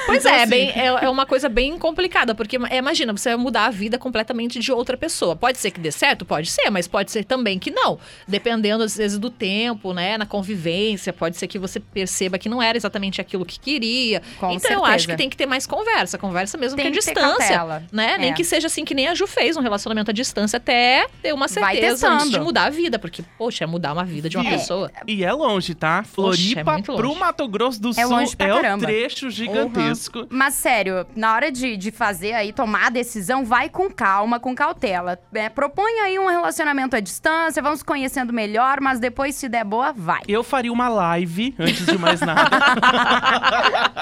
Pois 0.07 0.21
Então, 0.25 0.33
é, 0.33 0.39
é, 0.39 0.43
assim- 0.43 0.51
bem, 0.51 0.69
é, 0.71 0.87
é 0.87 1.09
uma 1.09 1.27
coisa 1.27 1.49
bem 1.49 1.79
complicada, 1.79 2.35
porque 2.35 2.57
é, 2.69 2.77
imagina, 2.79 3.13
você 3.13 3.31
vai 3.31 3.39
mudar 3.39 3.67
a 3.67 3.71
vida 3.71 3.99
completamente 3.99 4.59
de 4.59 4.73
outra 4.73 4.97
pessoa. 4.97 5.37
Pode 5.37 5.59
ser 5.59 5.71
que 5.71 5.81
dê 5.81 5.93
certo? 5.93 6.25
Pode 6.25 6.50
ser, 6.51 6.71
mas 6.71 6.87
pode 6.89 7.11
ser 7.11 7.25
também 7.25 7.59
que 7.59 7.71
não. 7.71 7.99
Dependendo, 8.27 8.83
às 8.85 8.97
vezes, 8.97 9.19
do 9.19 9.31
tempo, 9.31 9.93
né? 9.93 10.19
Na 10.19 10.27
convivência, 10.27 11.13
pode 11.13 11.37
ser 11.37 11.47
que 11.47 11.59
você 11.59 11.81
perceba 11.81 12.39
que 12.39 12.49
não 12.49 12.61
era 12.63 12.77
exatamente 12.77 13.21
aquilo 13.21 13.45
que 13.45 13.59
queria. 13.59 14.21
Com 14.39 14.51
então 14.53 14.71
eu 14.71 14.79
certeza. 14.79 14.95
acho 14.95 15.09
que 15.09 15.17
tem 15.17 15.29
que 15.31 15.37
ter 15.37 15.47
mais 15.47 15.67
conversa. 15.67 16.19
Conversa 16.19 16.59
mesmo 16.59 16.77
Tem 16.77 16.87
que 16.87 16.99
a 16.99 17.01
distância. 17.01 17.83
Né? 17.93 18.19
Nem 18.19 18.31
É. 18.31 18.35
que 18.35 18.45
seja 18.45 18.67
assim 18.67 18.85
que 18.85 18.95
nem 18.95 19.09
a 19.09 19.15
Ju 19.15 19.27
fez, 19.27 19.57
um 19.57 19.61
relacionamento 19.61 20.11
à 20.11 20.15
distância, 20.15 20.57
até 20.57 21.07
ter 21.23 21.33
uma 21.33 21.47
Vai 21.47 21.75
certeza 21.77 22.09
antes 22.09 22.31
de 22.31 22.41
mudar 22.41 22.65
a 22.65 22.71
vida. 22.71 22.99
Porque, 22.99 23.23
poxa, 23.39 23.65
é 23.65 23.67
mudar 23.67 23.93
uma 23.93 24.05
vida 24.05 24.29
de 24.29 24.37
uma 24.37 24.47
É. 24.47 24.51
pessoa. 24.53 24.91
E 25.07 25.25
é 25.25 25.33
longe, 25.33 25.75
tá? 25.75 26.03
Floripa 26.05 26.73
muito 26.73 26.95
pro 26.95 27.09
longe. 27.09 27.21
Mato 27.21 27.47
Grosso 27.49 27.81
do 27.81 27.91
É 27.91 27.93
Sul 27.95 28.11
longe 28.11 28.37
pra 28.37 28.47
é 28.49 28.55
um 28.55 28.61
caramba. 28.61 28.87
trecho 28.87 29.31
gigantesco. 29.31 30.27
Mas 30.31 30.55
sério, 30.55 31.07
na 31.15 31.35
hora 31.35 31.51
de, 31.51 31.77
de 31.77 31.91
fazer 31.91 32.33
aí, 32.33 32.53
tomar 32.53 32.87
a 32.87 32.91
decisão, 32.91 33.45
vai 33.45 33.69
com 33.69 33.91
calma, 33.91 34.39
com 34.41 34.55
cautela. 34.55 35.19
É, 35.35 35.49
propõe 35.49 35.93
aí 36.01 36.19
um 36.19 36.29
relacionamento 36.41 36.97
à 36.97 37.01
distância, 37.01 37.63
vamos 37.63 37.83
conhecendo 37.83 38.33
melhor, 38.33 38.81
mas 38.81 38.99
depois, 38.99 39.35
se 39.35 39.49
der 39.49 39.65
boa, 39.65 39.93
vai. 39.93 40.21
Eu 40.27 40.43
faria 40.43 40.73
uma 40.73 40.89
live, 40.89 41.55
antes 41.59 41.87
de 41.87 41.99
mais 41.99 42.21
nada. 42.21 42.51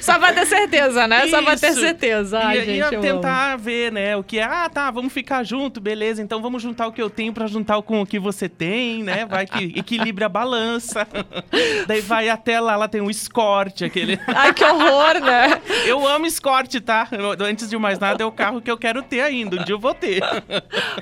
Só 0.00 0.18
pra 0.18 0.32
ter 0.32 0.46
certeza, 0.46 1.06
né? 1.06 1.26
Só 1.28 1.42
pra 1.42 1.56
ter 1.56 1.70
Isso. 1.70 1.80
certeza. 1.80 2.40
Ai, 2.42 2.56
ia, 2.56 2.64
gente, 2.64 2.76
ia 2.76 2.84
eu 2.84 2.88
amo. 2.88 3.00
tentar 3.00 3.56
ver, 3.56 3.92
né, 3.92 4.16
o 4.16 4.22
que 4.22 4.38
é. 4.38 4.44
Ah, 4.44 4.68
tá, 4.68 4.90
vamos 4.90 5.12
ficar 5.12 5.44
junto, 5.44 5.80
beleza. 5.80 6.22
Então 6.22 6.40
vamos 6.40 6.62
juntar 6.62 6.86
o 6.86 6.92
que 6.92 7.02
eu 7.02 7.10
tenho 7.10 7.32
pra 7.32 7.46
juntar 7.46 7.80
com 7.82 8.00
o 8.00 8.06
que 8.06 8.18
você 8.18 8.48
tem, 8.48 9.02
né? 9.02 9.26
Vai 9.26 9.46
que 9.46 9.72
equilibra 9.76 10.26
a 10.26 10.28
balança. 10.28 11.06
Daí 11.86 12.00
vai 12.00 12.28
até 12.28 12.60
lá, 12.60 12.76
lá 12.76 12.88
tem 12.88 13.00
um 13.00 13.10
escorte, 13.10 13.84
aquele. 13.84 14.18
Ai, 14.26 14.52
que 14.54 14.64
horror, 14.64 15.20
né? 15.20 15.60
Eu 15.86 16.06
amo 16.06 16.26
escorte, 16.26 16.80
tá? 16.80 17.08
Antes 17.40 17.68
de 17.68 17.78
mais 17.78 17.98
nada, 17.98 18.22
é 18.22 18.26
o 18.26 18.32
carro 18.32 18.60
que 18.60 18.70
eu 18.70 18.76
quero 18.76 19.02
ter 19.02 19.20
ainda. 19.20 19.56
Um 19.56 19.64
dia 19.64 19.74
eu 19.74 19.78
vou 19.78 19.94
ter. 19.94 20.20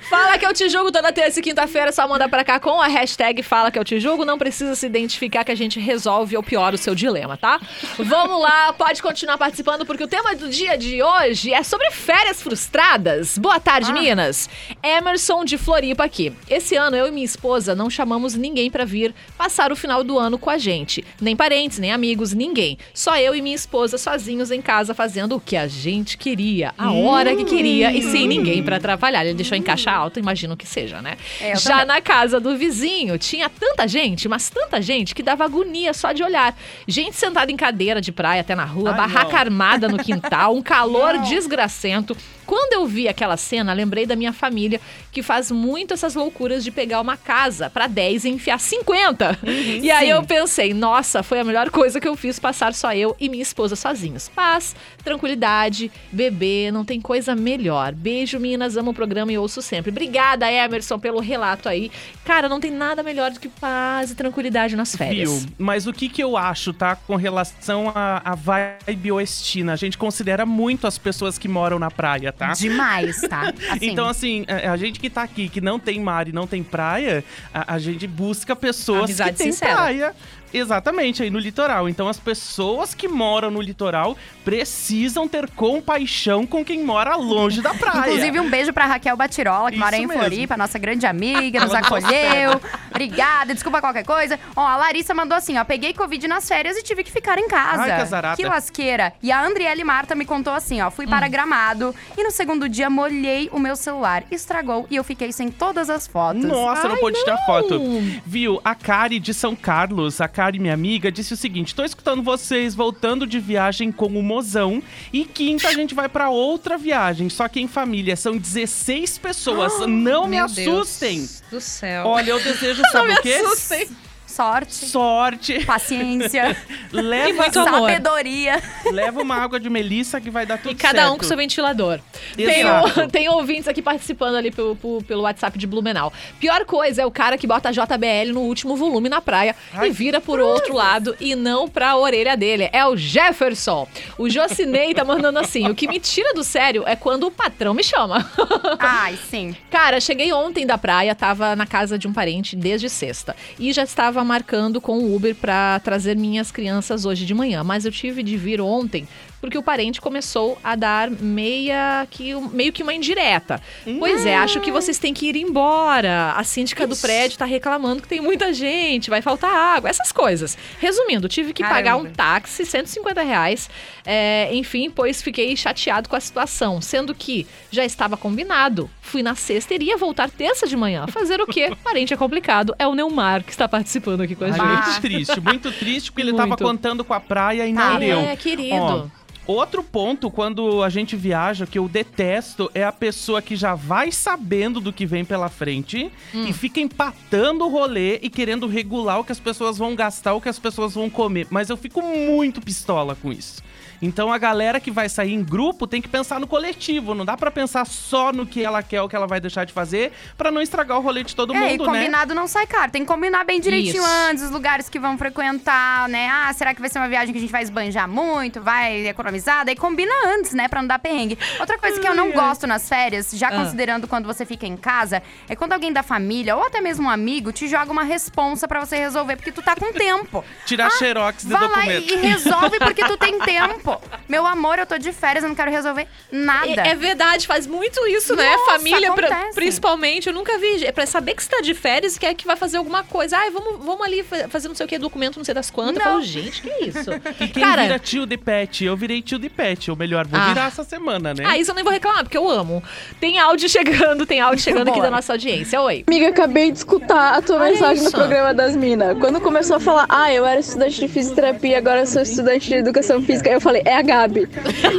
Fala 0.09 0.39
que 0.39 0.47
eu 0.47 0.53
te 0.57 0.71
julgo 0.71 0.91
toda 0.91 1.13
terça 1.13 1.39
e 1.39 1.43
quinta-feira, 1.43 1.93
só 1.93 2.09
manda 2.09 2.27
pra 2.31 2.43
cá 2.43 2.59
com 2.59 2.81
a 2.81 2.87
hashtag 2.87 3.43
Fala 3.43 3.71
que 3.71 3.79
eu 3.79 3.85
te 3.85 4.01
julgo. 4.01 4.25
Não 4.25 4.39
precisa 4.39 4.75
se 4.75 4.87
identificar 4.87 5.45
que 5.45 5.53
a 5.53 5.55
gente 5.55 5.79
resolve 5.79 6.35
ou 6.35 6.43
piora 6.43 6.75
o 6.75 6.79
seu 6.79 6.95
dilema, 6.95 7.37
tá? 7.37 7.61
Vamos 7.99 8.41
lá, 8.41 8.73
pode 8.73 9.03
continuar 9.03 9.37
participando, 9.37 9.85
porque 9.85 10.03
o 10.03 10.09
tema 10.09 10.35
do 10.35 10.49
dia 10.49 10.79
de 10.79 11.03
hoje 11.03 11.53
é 11.53 11.63
sobre 11.63 11.91
férias 11.91 12.43
frustradas. 12.43 13.37
Boa 13.37 13.61
tarde, 13.61 13.93
Minas. 13.93 14.49
Emerson 14.83 15.45
de 15.45 15.59
Floripa 15.59 16.05
aqui. 16.05 16.33
Esse 16.49 16.75
ano 16.75 16.97
eu 16.97 17.07
e 17.07 17.11
minha 17.11 17.27
esposa 17.27 17.75
não 17.75 17.91
chamamos 17.91 18.35
ninguém 18.35 18.71
pra 18.71 18.87
vir 18.87 19.15
passar 19.37 19.71
o 19.71 19.77
final 19.77 20.03
do 20.03 20.19
ano 20.19 20.39
com 20.39 20.49
a 20.49 20.57
gente. 20.57 21.05
Nem 21.21 21.37
parentes, 21.37 21.79
nem 21.79 21.93
amigos, 21.93 22.33
ninguém. 22.33 22.79
Só 22.95 23.19
eu 23.19 23.35
e 23.35 23.43
minha 23.43 23.55
esposa 23.55 23.99
sozinhos 23.99 24.51
em 24.51 24.63
casa 24.63 24.95
fazendo 24.95 25.37
o 25.37 25.41
que 25.41 25.57
a 25.57 25.69
gente 25.69 26.17
queria, 26.17 26.73
a 26.79 26.93
hora 26.93 27.37
que 27.37 27.45
queria 27.45 27.93
e 27.93 28.03
sem 28.03 28.27
ninguém 28.27 28.63
pra 28.63 28.77
atrapalhar. 28.77 29.23
Ele 29.23 29.35
deixou 29.35 29.57
em 29.59 29.63
caixa 29.63 29.93
alta, 29.93 30.19
imagino 30.47 30.57
que 30.57 30.67
seja, 30.67 31.03
né? 31.03 31.17
É, 31.41 31.57
Já 31.57 31.81
também. 31.81 31.87
na 31.87 32.01
casa 32.01 32.41
do 32.41 32.57
vizinho, 32.57 33.19
tinha 33.19 33.49
tanta 33.49 33.87
gente, 33.87 34.29
mas 34.29 34.49
tanta 34.49 34.81
gente 34.81 35.15
que 35.15 35.23
dava 35.23 35.45
agonia 35.45 35.93
só 35.93 36.13
de 36.13 36.23
olhar. 36.23 36.57
Gente 36.87 37.17
sentada 37.17 37.51
em 37.51 37.57
cadeira 37.57 38.01
de 38.01 38.13
praia 38.13 38.41
até 38.41 38.55
na 38.55 38.65
rua, 38.65 38.91
Ai, 38.93 38.97
barraca 38.97 39.33
não. 39.33 39.39
armada 39.39 39.89
no 39.89 39.99
quintal, 39.99 40.55
um 40.55 40.63
calor 40.63 41.19
desgracento. 41.29 42.17
Quando 42.47 42.75
eu 42.75 42.87
vi 42.87 43.09
aquela 43.09 43.37
cena, 43.37 43.73
lembrei 43.73 44.07
da 44.07 44.17
minha 44.17 44.33
família, 44.33 44.81
que 45.13 45.23
faz 45.23 45.51
muito 45.51 45.95
essas 45.95 46.15
loucuras 46.15 46.63
de 46.63 46.71
pegar 46.71 47.01
uma 47.01 47.17
casa 47.17 47.69
pra 47.71 47.87
10 47.87 48.25
e 48.25 48.29
enfiar 48.29 48.59
50. 48.59 49.39
e 49.83 49.91
aí 49.91 50.11
eu 50.11 50.23
pensei, 50.25 50.73
nossa, 50.73 51.23
foi 51.23 51.41
a 51.41 51.45
melhor 51.45 51.71
coisa 51.71 52.01
que 52.01 52.09
eu 52.09 52.17
fiz 52.17 52.39
passar 52.39 52.75
só 52.75 52.95
eu 52.95 53.17
e 53.19 53.29
minha 53.29 53.43
esposa 53.43 53.77
sozinhos. 53.77 54.29
Paz, 54.29 54.77
tranquilidade, 55.03 55.91
bebê, 56.13 56.71
não 56.71 56.85
tem 56.85 57.01
coisa 57.01 57.35
melhor. 57.35 57.93
Beijo, 57.95 58.39
Minas, 58.39 58.77
amo 58.77 58.91
o 58.91 58.95
programa 58.95 59.33
e 59.33 59.39
ouço 59.39 59.63
sempre. 59.63 59.91
Obrigada, 59.91 60.51
Emerson, 60.51 60.99
pelo 60.99 61.21
relato 61.21 61.69
aí. 61.69 61.91
Cara, 62.25 62.49
não 62.49 62.61
tem 62.61 62.71
nada 62.71 63.03
melhor 63.03 63.31
do 63.31 63.41
que 63.41 63.49
paz 63.49 64.11
e 64.11 64.15
tranquilidade 64.15 64.77
nas 64.77 64.95
férias. 64.95 65.43
Viu? 65.43 65.53
Mas 65.59 65.87
o 65.87 65.93
que 65.93 66.09
que 66.09 66.23
eu 66.23 66.37
acho, 66.37 66.73
tá? 66.73 66.95
Com 66.97 67.17
relação 67.17 67.93
à 67.95 68.17
à 68.25 68.35
vibe 68.35 69.13
oestina. 69.13 69.73
A 69.73 69.77
gente 69.77 69.97
considera 69.97 70.45
muito 70.45 70.87
as 70.87 70.99
pessoas 70.99 71.39
que 71.39 71.47
moram 71.47 71.79
na 71.79 71.91
praia, 71.91 72.33
tá? 72.39 72.53
Demais, 72.53 73.21
tá? 73.23 73.53
Assim, 73.71 73.91
Então, 73.91 74.09
assim, 74.09 74.45
a, 74.49 74.73
a 74.73 74.77
gente 74.77 75.01
que 75.01 75.11
tá 75.11 75.23
aqui, 75.23 75.49
que 75.49 75.61
não 75.61 75.79
tem 75.79 76.01
mar 76.01 76.29
e 76.29 76.33
não 76.33 76.47
tem 76.47 76.63
praia, 76.63 77.25
a, 77.53 77.75
a 77.75 77.79
gente 77.79 78.07
busca 78.07 78.55
pessoas 78.55 79.05
Amizade 79.05 79.33
que 79.33 79.39
têm 79.39 79.55
praia. 79.55 80.15
Exatamente, 80.59 81.23
aí 81.23 81.31
no 81.31 81.39
litoral. 81.39 81.89
Então, 81.89 82.09
as 82.09 82.19
pessoas 82.19 82.95
que 82.95 83.07
moram 83.09 83.51
no 83.51 83.61
litoral 83.61 84.17
precisam 84.45 85.29
ter 85.29 85.51
compaixão 85.51 86.47
com 86.47 86.65
quem 86.65 86.83
mora 86.83 87.15
longe 87.17 87.61
da 87.61 87.75
praia. 87.75 87.99
Inclusive, 88.01 88.41
um 88.41 88.49
beijo 88.49 88.73
pra 88.73 88.87
Raquel 88.87 89.17
Batirola, 89.17 89.69
que 89.71 89.77
Isso 89.77 89.85
mora 89.85 89.97
em 89.97 90.07
mesmo. 90.07 90.21
Floripa, 90.23 90.57
nossa 90.57 90.79
grande 90.79 91.05
amiga, 91.07 91.61
nos 91.61 91.75
acolheu. 91.75 92.61
Obrigada, 92.91 93.53
desculpa 93.53 93.81
qualquer 93.81 94.05
coisa. 94.05 94.39
Ó, 94.55 94.61
a 94.67 94.77
Larissa 94.77 95.13
mandou 95.13 95.37
assim, 95.37 95.59
ó, 95.59 95.65
peguei 95.65 95.93
Covid 95.93 96.27
nas 96.29 96.49
férias 96.49 96.77
e 96.77 96.83
tive 96.83 97.05
que 97.05 97.11
ficar 97.13 97.39
em 97.39 97.49
casa. 97.49 97.83
Ai, 97.83 97.97
que 97.97 98.03
azarada. 98.03 98.37
Que 98.37 98.45
lasqueira. 98.45 99.13
E 99.23 99.31
a 99.31 99.45
Andriele 99.45 99.85
Marta 99.85 100.15
me 100.15 100.25
contou 100.25 100.53
assim, 100.55 100.81
ó, 100.81 100.91
fui 100.91 101.07
Hum. 101.07 101.11
para 101.11 101.29
Gramado 101.29 101.95
e 102.17 102.23
no 102.25 102.31
segundo 102.31 102.69
dia 102.69 102.89
molhei 102.89 103.49
o 103.53 103.59
meu 103.59 103.77
celular, 103.77 104.25
estragou 104.31 104.87
e 104.91 104.97
eu 104.97 105.05
fiquei 105.05 105.33
sem 105.33 105.51
todas 105.51 105.91
as 105.91 106.07
fotos. 106.07 106.45
Nossa, 106.45 106.85
não 106.89 106.95
Ai, 106.95 107.01
pôde 107.01 107.19
tirar 107.23 107.37
foto. 107.45 107.79
não. 107.79 108.21
Viu? 108.25 108.61
A 108.65 108.75
Kari 108.75 109.19
de 109.19 109.35
São 109.35 109.55
Carlos, 109.57 110.21
a 110.21 110.29
Kari, 110.29 110.46
minha 110.53 110.75
amiga, 110.75 111.11
disse 111.11 111.35
o 111.35 111.37
seguinte: 111.37 111.75
tô 111.75 111.85
escutando 111.85 112.23
vocês 112.23 112.75
voltando 112.75 113.27
de 113.27 113.39
viagem 113.39 113.91
com 113.93 114.07
o 114.07 114.23
mozão. 114.23 114.83
E 115.13 115.25
quinta 115.25 115.69
a 115.69 115.73
gente 115.73 115.95
vai 115.95 116.09
pra 116.09 116.31
outra 116.31 116.79
viagem. 116.79 117.29
Só 117.29 117.49
que 117.49 117.61
em 117.61 117.69
família 117.69 118.17
são 118.17 118.37
16 118.37 119.19
pessoas. 119.19 119.87
não 119.87 120.27
me 120.27 120.39
assustem. 120.39 121.19
Deus 121.19 121.43
do 121.51 121.61
céu. 121.61 122.07
Olha, 122.07 122.31
eu 122.31 122.41
desejo, 122.43 122.83
sabe 122.93 123.13
o 123.13 123.23
quê? 123.23 123.33
assustem. 123.35 123.89
Sorte, 124.37 124.75
Sorte. 124.87 125.65
paciência, 125.65 126.57
Leva, 126.93 127.43
muito 127.43 127.59
amor. 127.59 127.89
sabedoria. 127.89 128.63
leva 128.93 129.23
uma 129.23 129.37
água 129.37 129.59
de 129.59 129.71
melissa 129.71 130.21
que 130.21 130.31
vai 130.31 130.45
dar 130.45 130.59
tudo 130.59 130.73
E 130.73 130.75
cada 130.75 130.99
certo. 131.03 131.15
um 131.15 131.19
com 131.19 131.25
seu 131.25 131.37
ventilador. 131.37 131.99
Tem, 132.37 132.61
Exato. 132.61 133.09
tem 133.11 133.29
ouvintes 133.31 133.67
aqui 133.67 133.81
participando 133.81 134.35
ali 134.37 134.51
pelo, 134.51 134.77
pelo, 134.77 135.03
pelo 135.03 135.23
WhatsApp 135.23 135.59
de 135.59 135.67
Blumenau. 135.67 136.13
Pior 136.39 136.65
coisa 136.67 137.03
é 137.03 137.07
o 137.07 137.11
cara 137.11 137.39
que 137.39 137.47
bota 137.47 137.71
JBL 137.73 138.33
no 138.35 138.41
último 138.43 138.77
volume 138.77 139.09
na 139.09 139.21
praia 139.21 139.57
Ai. 139.73 139.89
e 139.89 139.91
vira 139.91 140.21
por 140.21 140.39
outro 140.39 140.75
lado 140.75 141.17
e 141.19 141.35
não 141.35 141.67
pra 141.69 141.97
orelha 141.97 142.37
dele. 142.37 142.69
É 142.73 142.85
o 142.85 142.97
Jefferson. 142.97 143.89
O 144.19 144.29
Jocinei 144.29 144.93
tá 144.95 145.05
mandando 145.05 145.39
assim: 145.39 145.69
o 145.69 145.75
que 145.75 145.89
me 145.89 145.99
tira 145.99 146.35
do 146.35 146.45
sério 146.45 146.85
é 146.87 146.95
quando 146.95 147.27
o 147.27 147.31
patrão 147.31 147.73
me 147.73 147.83
chama. 147.83 148.31
Ai, 148.79 149.19
sim. 149.31 149.57
Cara, 149.71 149.99
cheguei 150.01 150.33
ontem 150.33 150.67
da 150.67 150.77
praia, 150.77 151.15
tava 151.15 151.57
na 151.57 151.67
casa 151.67 151.99
de 151.99 152.07
um 152.07 152.13
parente 152.13 152.55
desde 152.55 152.89
sexta. 152.91 153.35
E 153.59 153.73
já 153.73 153.83
estava 153.83 154.23
marcando 154.27 154.81
com 154.81 154.99
o 154.99 155.15
Uber 155.15 155.35
pra 155.35 155.81
trazer 155.81 156.17
minhas 156.17 156.51
crianças 156.51 157.07
hoje 157.07 157.25
de 157.25 157.33
manhã. 157.33 157.65
Mas 157.65 157.87
eu 157.87 157.93
tive 157.93 158.23
de 158.23 158.37
vir 158.37 158.61
ontem 158.61 159.09
porque 159.41 159.57
o 159.59 159.63
parente 159.63 160.01
começou 160.01 160.59
a 160.65 160.75
dar 160.75 161.11
meia 161.11 162.07
que, 162.11 162.35
meio 162.53 162.73
que 162.73 162.83
uma 162.83 162.93
indireta. 162.95 163.61
Pois 163.99 164.25
é, 164.27 164.37
acho 164.37 164.61
que 164.61 164.71
vocês 164.73 164.99
têm 164.99 165.13
que 165.15 165.27
ir 165.29 165.37
embora. 165.37 166.33
A 166.37 166.43
síndica 166.45 166.87
do 166.87 166.97
prédio 166.97 167.39
tá 167.39 167.45
reclamando 167.45 168.03
que 168.03 168.09
tem 168.09 168.21
muita 168.21 168.53
gente, 168.53 169.11
vai 169.11 169.23
faltar 169.23 169.51
água, 169.55 169.89
essas 169.91 170.11
coisas. 170.13 170.57
Resumindo, 170.81 171.29
tive 171.29 171.53
que 171.53 171.63
pagar 171.63 171.97
um 171.97 172.01
Caramba. 172.05 172.17
táxi, 172.17 172.65
150 172.67 173.23
reais. 173.23 173.69
é, 174.05 174.49
enfim, 174.55 174.91
pois 174.91 175.21
fiquei 175.23 175.57
chateado 175.57 176.09
com 176.09 176.17
a 176.17 176.21
situação, 176.21 176.81
sendo 176.81 177.15
que 177.15 177.47
já 177.71 177.85
estava 177.85 178.17
combinado. 178.17 178.89
Fui 179.01 179.23
na 179.23 179.35
sexta 179.35 179.73
e 179.75 179.77
iria 179.77 179.97
voltar 179.97 180.29
terça 180.31 180.67
de 180.67 180.77
manhã. 180.77 181.07
Fazer 181.09 181.41
o 181.41 181.47
quê? 181.47 181.73
Parente 181.85 182.13
é 182.13 182.17
complicado. 182.17 182.75
É 182.79 182.87
o 182.87 182.95
Neumar 182.95 183.43
que 183.45 183.51
está 183.51 183.69
participando 183.69 184.21
aqui 184.23 184.35
com 184.35 184.45
a 184.45 184.51
gente. 184.51 184.61
muito 184.63 185.01
triste, 185.01 185.41
muito 185.41 185.73
triste, 185.73 186.11
porque 186.11 186.23
ele 186.23 186.33
tava 186.33 186.49
Muito. 186.49 186.65
contando 186.65 187.05
com 187.05 187.15
a 187.15 187.21
praia 187.21 187.67
e 187.69 187.75
Tá. 187.75 187.91
não 187.93 187.99
deu. 188.01 188.19
É, 188.21 188.35
querido. 188.37 188.75
Ó, 188.77 189.07
Outro 189.47 189.83
ponto, 189.83 190.29
quando 190.31 190.83
a 190.83 190.89
gente 190.89 191.15
viaja, 191.15 191.67
que 191.67 191.79
eu 191.79 191.89
detesto, 191.89 192.69
é 192.75 192.83
a 192.83 192.91
pessoa 192.91 193.41
que 193.41 193.55
já 193.55 193.75
vai 193.77 194.11
sabendo 194.11 194.81
do 194.81 194.93
que 194.93 195.07
vem 195.07 195.25
pela 195.25 195.49
frente 195.49 196.11
Hum. 196.35 196.47
e 196.49 196.53
fica 196.53 196.81
empatando 196.81 197.65
o 197.65 197.69
rolê 197.69 198.19
e 198.23 198.29
querendo 198.29 198.67
regular 198.67 199.21
o 199.21 199.25
que 199.25 199.31
as 199.31 199.39
pessoas 199.39 199.79
vão 199.79 199.95
gastar, 199.95 200.35
o 200.35 200.41
que 200.41 200.49
as 200.49 200.59
pessoas 200.59 200.95
vão 200.95 201.09
comer. 201.09 201.47
Mas 201.49 201.71
eu 201.71 201.77
fico 201.77 202.03
muito 202.03 202.61
pistola 202.61 203.15
com 203.15 203.33
isso. 203.33 203.63
Então 204.01 204.33
a 204.33 204.39
galera 204.39 204.79
que 204.81 204.91
vai 204.91 205.09
sair 205.09 205.33
em 205.33 205.43
grupo 205.43 205.87
tem 205.87 206.01
que 206.03 206.09
pensar 206.09 206.39
no 206.41 206.47
coletivo, 206.47 207.15
não 207.15 207.25
dá 207.25 207.37
pra 207.37 207.51
pensar 207.51 207.87
só 207.87 208.33
no 208.33 208.47
que 208.47 208.63
ela 208.63 208.83
quer, 208.83 209.01
o 209.03 209.09
que 209.09 209.17
ela 209.17 209.27
vai 209.27 209.41
deixar 209.41 209.65
de 209.65 209.73
fazer, 209.73 210.13
pra 210.37 210.51
não 210.51 210.61
estragar 210.61 210.99
o 210.99 211.01
rolê 211.01 211.23
de 211.23 211.35
todo 211.35 211.55
é, 211.55 211.57
e 211.57 211.79
mundo, 211.79 211.91
né? 211.91 211.99
combinado 211.99 212.35
não 212.35 212.47
sai 212.47 212.67
caro. 212.67 212.91
Tem 212.93 213.03
que 213.03 213.09
combinar 213.09 213.45
bem 213.45 213.61
direitinho 213.61 214.03
Isso. 214.03 214.13
antes, 214.31 214.45
os 214.45 214.51
lugares 214.51 214.89
que 214.89 214.99
vão 214.99 215.17
frequentar, 215.17 216.09
né? 216.09 216.29
Ah, 216.31 216.53
será 216.53 216.75
que 216.75 216.81
vai 216.81 216.91
ser 216.91 216.99
uma 216.99 217.09
viagem 217.09 217.33
que 217.33 217.39
a 217.39 217.41
gente 217.41 217.51
vai 217.53 217.63
esbanjar 217.63 218.09
muito, 218.09 218.61
vai 218.61 219.07
economizar? 219.07 219.65
Daí 219.65 219.77
combina 219.77 220.13
antes, 220.27 220.53
né? 220.53 220.69
Pra 220.69 220.81
não 220.83 220.89
dar 220.89 220.99
perrengue. 220.99 221.39
Outra 221.61 221.79
coisa 221.79 222.01
que 222.01 222.07
eu 222.09 222.15
não 222.15 222.33
gosto 222.33 222.67
nas 222.67 222.89
férias, 222.89 223.31
já 223.33 223.49
Ah. 223.49 223.53
considerando 223.53 224.07
quando 224.09 224.27
você 224.27 224.45
fica 224.45 224.67
em 224.67 224.77
casa, 224.77 225.23
é 225.49 225.57
quando 225.57 225.73
alguém 225.73 225.93
da 225.93 226.03
família 226.03 226.57
ou 226.57 226.65
até 226.65 226.81
mesmo 226.81 227.07
um 227.07 227.11
amigo 227.11 227.53
te 227.53 227.69
joga 227.69 227.91
uma 227.93 228.03
responsa 228.03 228.67
pra 228.69 228.81
você 228.85 228.97
resolver, 228.97 229.37
porque 229.37 229.53
tu 229.53 229.63
tá 229.63 229.75
com 229.77 229.93
tempo. 229.93 230.45
Tirar 230.67 230.91
xerox 230.91 231.43
de 231.45 231.49
Vai 231.53 231.61
lá 231.63 231.69
documento. 231.69 232.13
e 232.13 232.17
e 232.17 232.17
resolve 232.17 232.79
porque 232.79 233.05
tu 233.05 233.17
tem 233.17 233.39
tempo. 233.45 233.86
Meu 234.29 234.47
amor, 234.47 234.79
eu 234.79 234.87
tô 234.87 234.99
de 234.99 235.13
férias, 235.13 235.43
eu 235.45 235.49
não 235.49 235.57
quero 235.57 235.71
resolver 235.71 236.07
nada. 236.31 236.83
É, 236.83 236.89
é 236.89 236.95
verdade, 236.95 237.47
faz 237.47 237.67
muito 237.67 238.05
isso, 238.09 238.35
né? 238.35 238.45
Nossa, 238.57 238.73
Família, 238.73 239.13
pra- 239.13 239.51
principalmente, 239.55 240.27
eu 240.29 240.33
nunca 240.35 240.59
vi. 240.59 240.85
É 240.85 240.93
pra 240.93 241.07
saber 241.07 241.35
que 241.35 241.43
você 241.43 241.49
tá 241.51 241.61
de 241.61 241.75
férias 241.75 242.17
e 242.17 242.21
quer 242.21 242.35
que 242.35 242.47
vai 242.47 242.57
fazer 242.57 242.77
alguma 242.79 243.03
coisa. 243.05 243.37
Ai, 243.39 243.51
vamos, 243.51 243.85
vamos 243.85 244.03
ali 244.07 244.23
fa- 244.23 244.49
fazer 244.49 244.69
não 244.69 244.75
sei 244.75 244.87
o 244.87 244.89
que, 244.89 244.99
documento, 244.99 245.37
não 245.37 245.45
sei 245.45 245.55
das 245.55 245.71
quantas. 245.71 245.97
Eu 245.97 246.05
Não. 246.05 246.13
falo, 246.13 246.23
gente, 246.25 246.63
que 246.63 246.69
isso? 246.85 247.11
E 247.41 247.49
quem 247.49 247.63
Cara, 247.63 247.83
vira 247.83 247.99
tio 247.99 248.27
de 248.27 248.37
pet? 248.37 248.85
Eu 248.85 248.97
virei 248.97 249.21
tio 249.23 249.39
de 249.39 249.49
pet, 249.49 249.91
ou 249.91 249.97
melhor, 249.97 250.27
vou 250.27 250.39
Ah. 250.41 250.49
virar 250.49 250.67
essa 250.69 250.85
semana, 250.85 251.35
né? 251.35 251.45
ah, 251.47 251.59
isso 251.59 251.71
eu 251.71 251.75
nem 251.75 251.85
vou 251.85 251.93
reclamar, 251.93 252.23
porque 252.25 252.37
eu 252.37 252.49
amo. 252.49 252.83
Tem 253.21 253.39
áudio 253.39 253.69
chegando, 253.69 254.25
tem 254.27 254.41
áudio 254.41 254.63
chegando 254.63 254.89
aqui 254.89 255.01
da 255.01 255.11
nossa 255.11 255.33
audiência. 255.35 255.81
Oi. 255.83 256.05
Amiga, 256.07 256.29
acabei 256.29 256.71
de 256.73 256.79
escutar 256.79 257.35
a 257.35 257.43
tua 257.43 257.57
Olha 257.57 257.73
mensagem 257.73 257.97
isso. 257.97 258.05
no 258.07 258.11
programa 258.13 258.53
das 258.55 258.75
minas. 258.75 259.19
Quando 259.19 259.41
começou 259.41 259.77
a 259.77 259.81
falar, 259.81 260.07
ah, 260.09 260.33
eu 260.33 260.45
era 260.47 260.59
estudante 260.61 260.99
de 261.01 261.09
fisioterapia, 261.09 261.79
agora 261.79 262.01
eu 262.01 262.07
sou 262.07 262.23
estudante 262.23 262.69
de 262.69 262.75
educação 262.75 263.23
física, 263.23 263.51
eu 263.51 263.61
falei, 263.61 263.76
é 263.85 263.95
a 263.97 264.03
Gabi. 264.03 264.49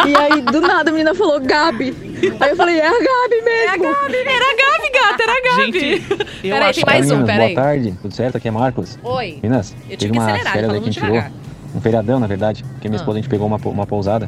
E 0.08 0.16
aí, 0.18 0.42
do 0.42 0.62
nada, 0.62 0.90
a 0.90 0.94
menina 0.94 1.14
falou, 1.16 1.40
Gabi. 1.40 1.94
Aí 2.40 2.50
eu 2.50 2.56
falei, 2.56 2.80
é 2.80 2.88
a 2.88 2.92
Gabi 2.92 3.42
mesmo. 3.44 3.86
Era 3.86 4.46
a 4.52 4.56
Gabi, 4.58 4.92
gata, 4.94 5.24
era 5.24 5.32
a 5.32 5.58
Gabi. 5.58 5.80
Gente, 5.80 6.12
eu 6.44 6.54
Peraí, 6.54 6.70
acho 6.70 6.74
tem 6.80 6.86
mais 6.86 7.06
que- 7.08 7.14
um, 7.14 7.26
peraí. 7.26 7.54
boa 7.54 7.64
tarde, 7.64 7.94
tudo 8.02 8.14
certo? 8.14 8.38
Aqui 8.38 8.48
é 8.48 8.52
Marcos. 8.52 8.98
Oi. 9.04 9.40
Minas, 9.42 9.72
Eu 9.72 9.98
teve 9.98 9.98
tive 9.98 10.12
uma 10.14 10.24
acelerar, 10.26 10.54
férias 10.54 10.70
aí 10.72 10.76
falando 10.80 10.84
que 10.84 10.90
a 10.90 10.92
gente 10.92 11.04
tirou. 11.24 11.32
Um 11.76 11.82
feriadão, 11.82 12.20
na 12.20 12.28
verdade. 12.28 12.64
Porque 12.74 12.88
minha 12.88 12.98
Ah. 13.00 13.02
esposa, 13.02 13.18
a 13.20 13.22
gente 13.22 13.30
pegou 13.30 13.46
uma, 13.48 13.58
uma 13.58 13.86
pousada 13.86 14.28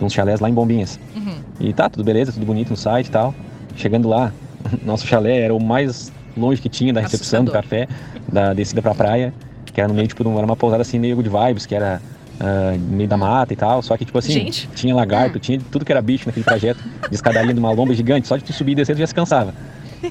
uns 0.00 0.12
chalés 0.12 0.38
lá 0.40 0.48
em 0.48 0.54
Bombinhas. 0.54 0.98
Uhum. 1.16 1.34
E 1.60 1.72
tá, 1.72 1.88
tudo 1.90 2.04
beleza, 2.04 2.32
tudo 2.32 2.46
bonito 2.46 2.70
no 2.70 2.76
site 2.76 3.08
e 3.08 3.10
tal. 3.10 3.34
Chegando 3.76 4.08
lá, 4.08 4.32
nosso 4.84 5.06
chalé 5.06 5.40
era 5.40 5.54
o 5.54 5.60
mais 5.62 6.12
longe 6.36 6.60
que 6.62 6.68
tinha 6.68 6.92
da 6.92 7.00
recepção 7.00 7.44
do 7.44 7.50
Assustador. 7.50 7.86
café, 7.86 7.88
da 8.32 8.54
descida 8.54 8.80
pra 8.80 8.94
praia. 8.94 9.34
Que 9.66 9.80
era 9.80 9.88
no 9.88 9.94
meio, 9.94 10.08
tipo, 10.08 10.22
de 10.24 10.28
um- 10.30 10.36
era 10.36 10.44
uma 10.46 10.56
pousada 10.56 10.82
assim, 10.82 10.98
meio 10.98 11.20
de 11.22 11.28
vibes, 11.28 11.66
que 11.66 11.74
era 11.74 12.00
ah, 12.40 12.74
no 12.78 12.96
meio 12.96 13.08
da 13.08 13.16
mata 13.16 13.52
e 13.52 13.56
tal. 13.56 13.82
Só 13.82 13.96
que, 13.96 14.04
tipo 14.04 14.18
assim, 14.18 14.32
Gente. 14.32 14.68
tinha 14.74 14.94
lagarto, 14.94 15.38
tinha 15.38 15.60
tudo 15.70 15.84
que 15.84 15.92
era 15.92 16.00
bicho 16.02 16.26
naquele 16.26 16.44
trajeto 16.44 16.80
de 17.08 17.14
escadaria 17.14 17.52
de 17.52 17.58
uma 17.60 17.70
lomba 17.70 17.94
gigante. 17.94 18.28
Só 18.28 18.36
de 18.36 18.44
tu 18.44 18.52
subir 18.52 18.72
e 18.72 18.74
descer, 18.76 18.94
tu 18.94 18.98
já 19.00 19.06
se 19.06 19.14
cansava. 19.14 19.52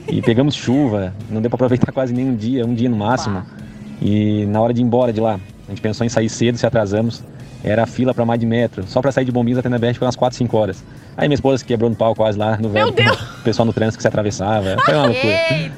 E 0.07 0.21
pegamos 0.21 0.53
chuva, 0.55 1.13
não 1.29 1.41
deu 1.41 1.49
pra 1.49 1.55
aproveitar 1.55 1.91
quase 1.93 2.13
nenhum 2.13 2.35
dia, 2.35 2.65
um 2.65 2.73
dia 2.73 2.89
no 2.89 2.97
máximo. 2.97 3.43
E 4.01 4.45
na 4.47 4.61
hora 4.61 4.73
de 4.73 4.81
ir 4.81 4.83
embora 4.83 5.13
de 5.13 5.19
lá, 5.19 5.39
a 5.67 5.69
gente 5.69 5.81
pensou 5.81 6.05
em 6.05 6.09
sair 6.09 6.29
cedo, 6.29 6.57
se 6.57 6.65
atrasamos. 6.65 7.23
Era 7.63 7.83
a 7.83 7.85
fila 7.87 8.13
pra 8.13 8.23
mais 8.23 8.39
de 8.39 8.45
metro. 8.45 8.83
Só 8.87 9.01
pra 9.01 9.11
sair 9.11 9.25
de 9.25 9.31
Bombinhas 9.31 9.57
até 9.57 9.67
na 9.67 9.79
BR 9.79 9.93
foi 9.95 10.05
umas 10.05 10.15
4, 10.15 10.37
5 10.37 10.55
horas. 10.57 10.83
Aí 11.17 11.27
minha 11.27 11.35
esposa 11.35 11.57
se 11.57 11.65
quebrou 11.65 11.89
no 11.89 11.95
pau 11.95 12.13
quase 12.13 12.37
lá 12.37 12.55
no 12.57 12.69
velho. 12.69 12.89
O 12.89 13.43
pessoal 13.43 13.65
no 13.65 13.73
trânsito 13.73 13.97
que 13.97 14.03
se 14.03 14.07
atravessava. 14.07 14.75
Foi 14.85 14.93
uma 14.93 15.07
loucura. 15.07 15.33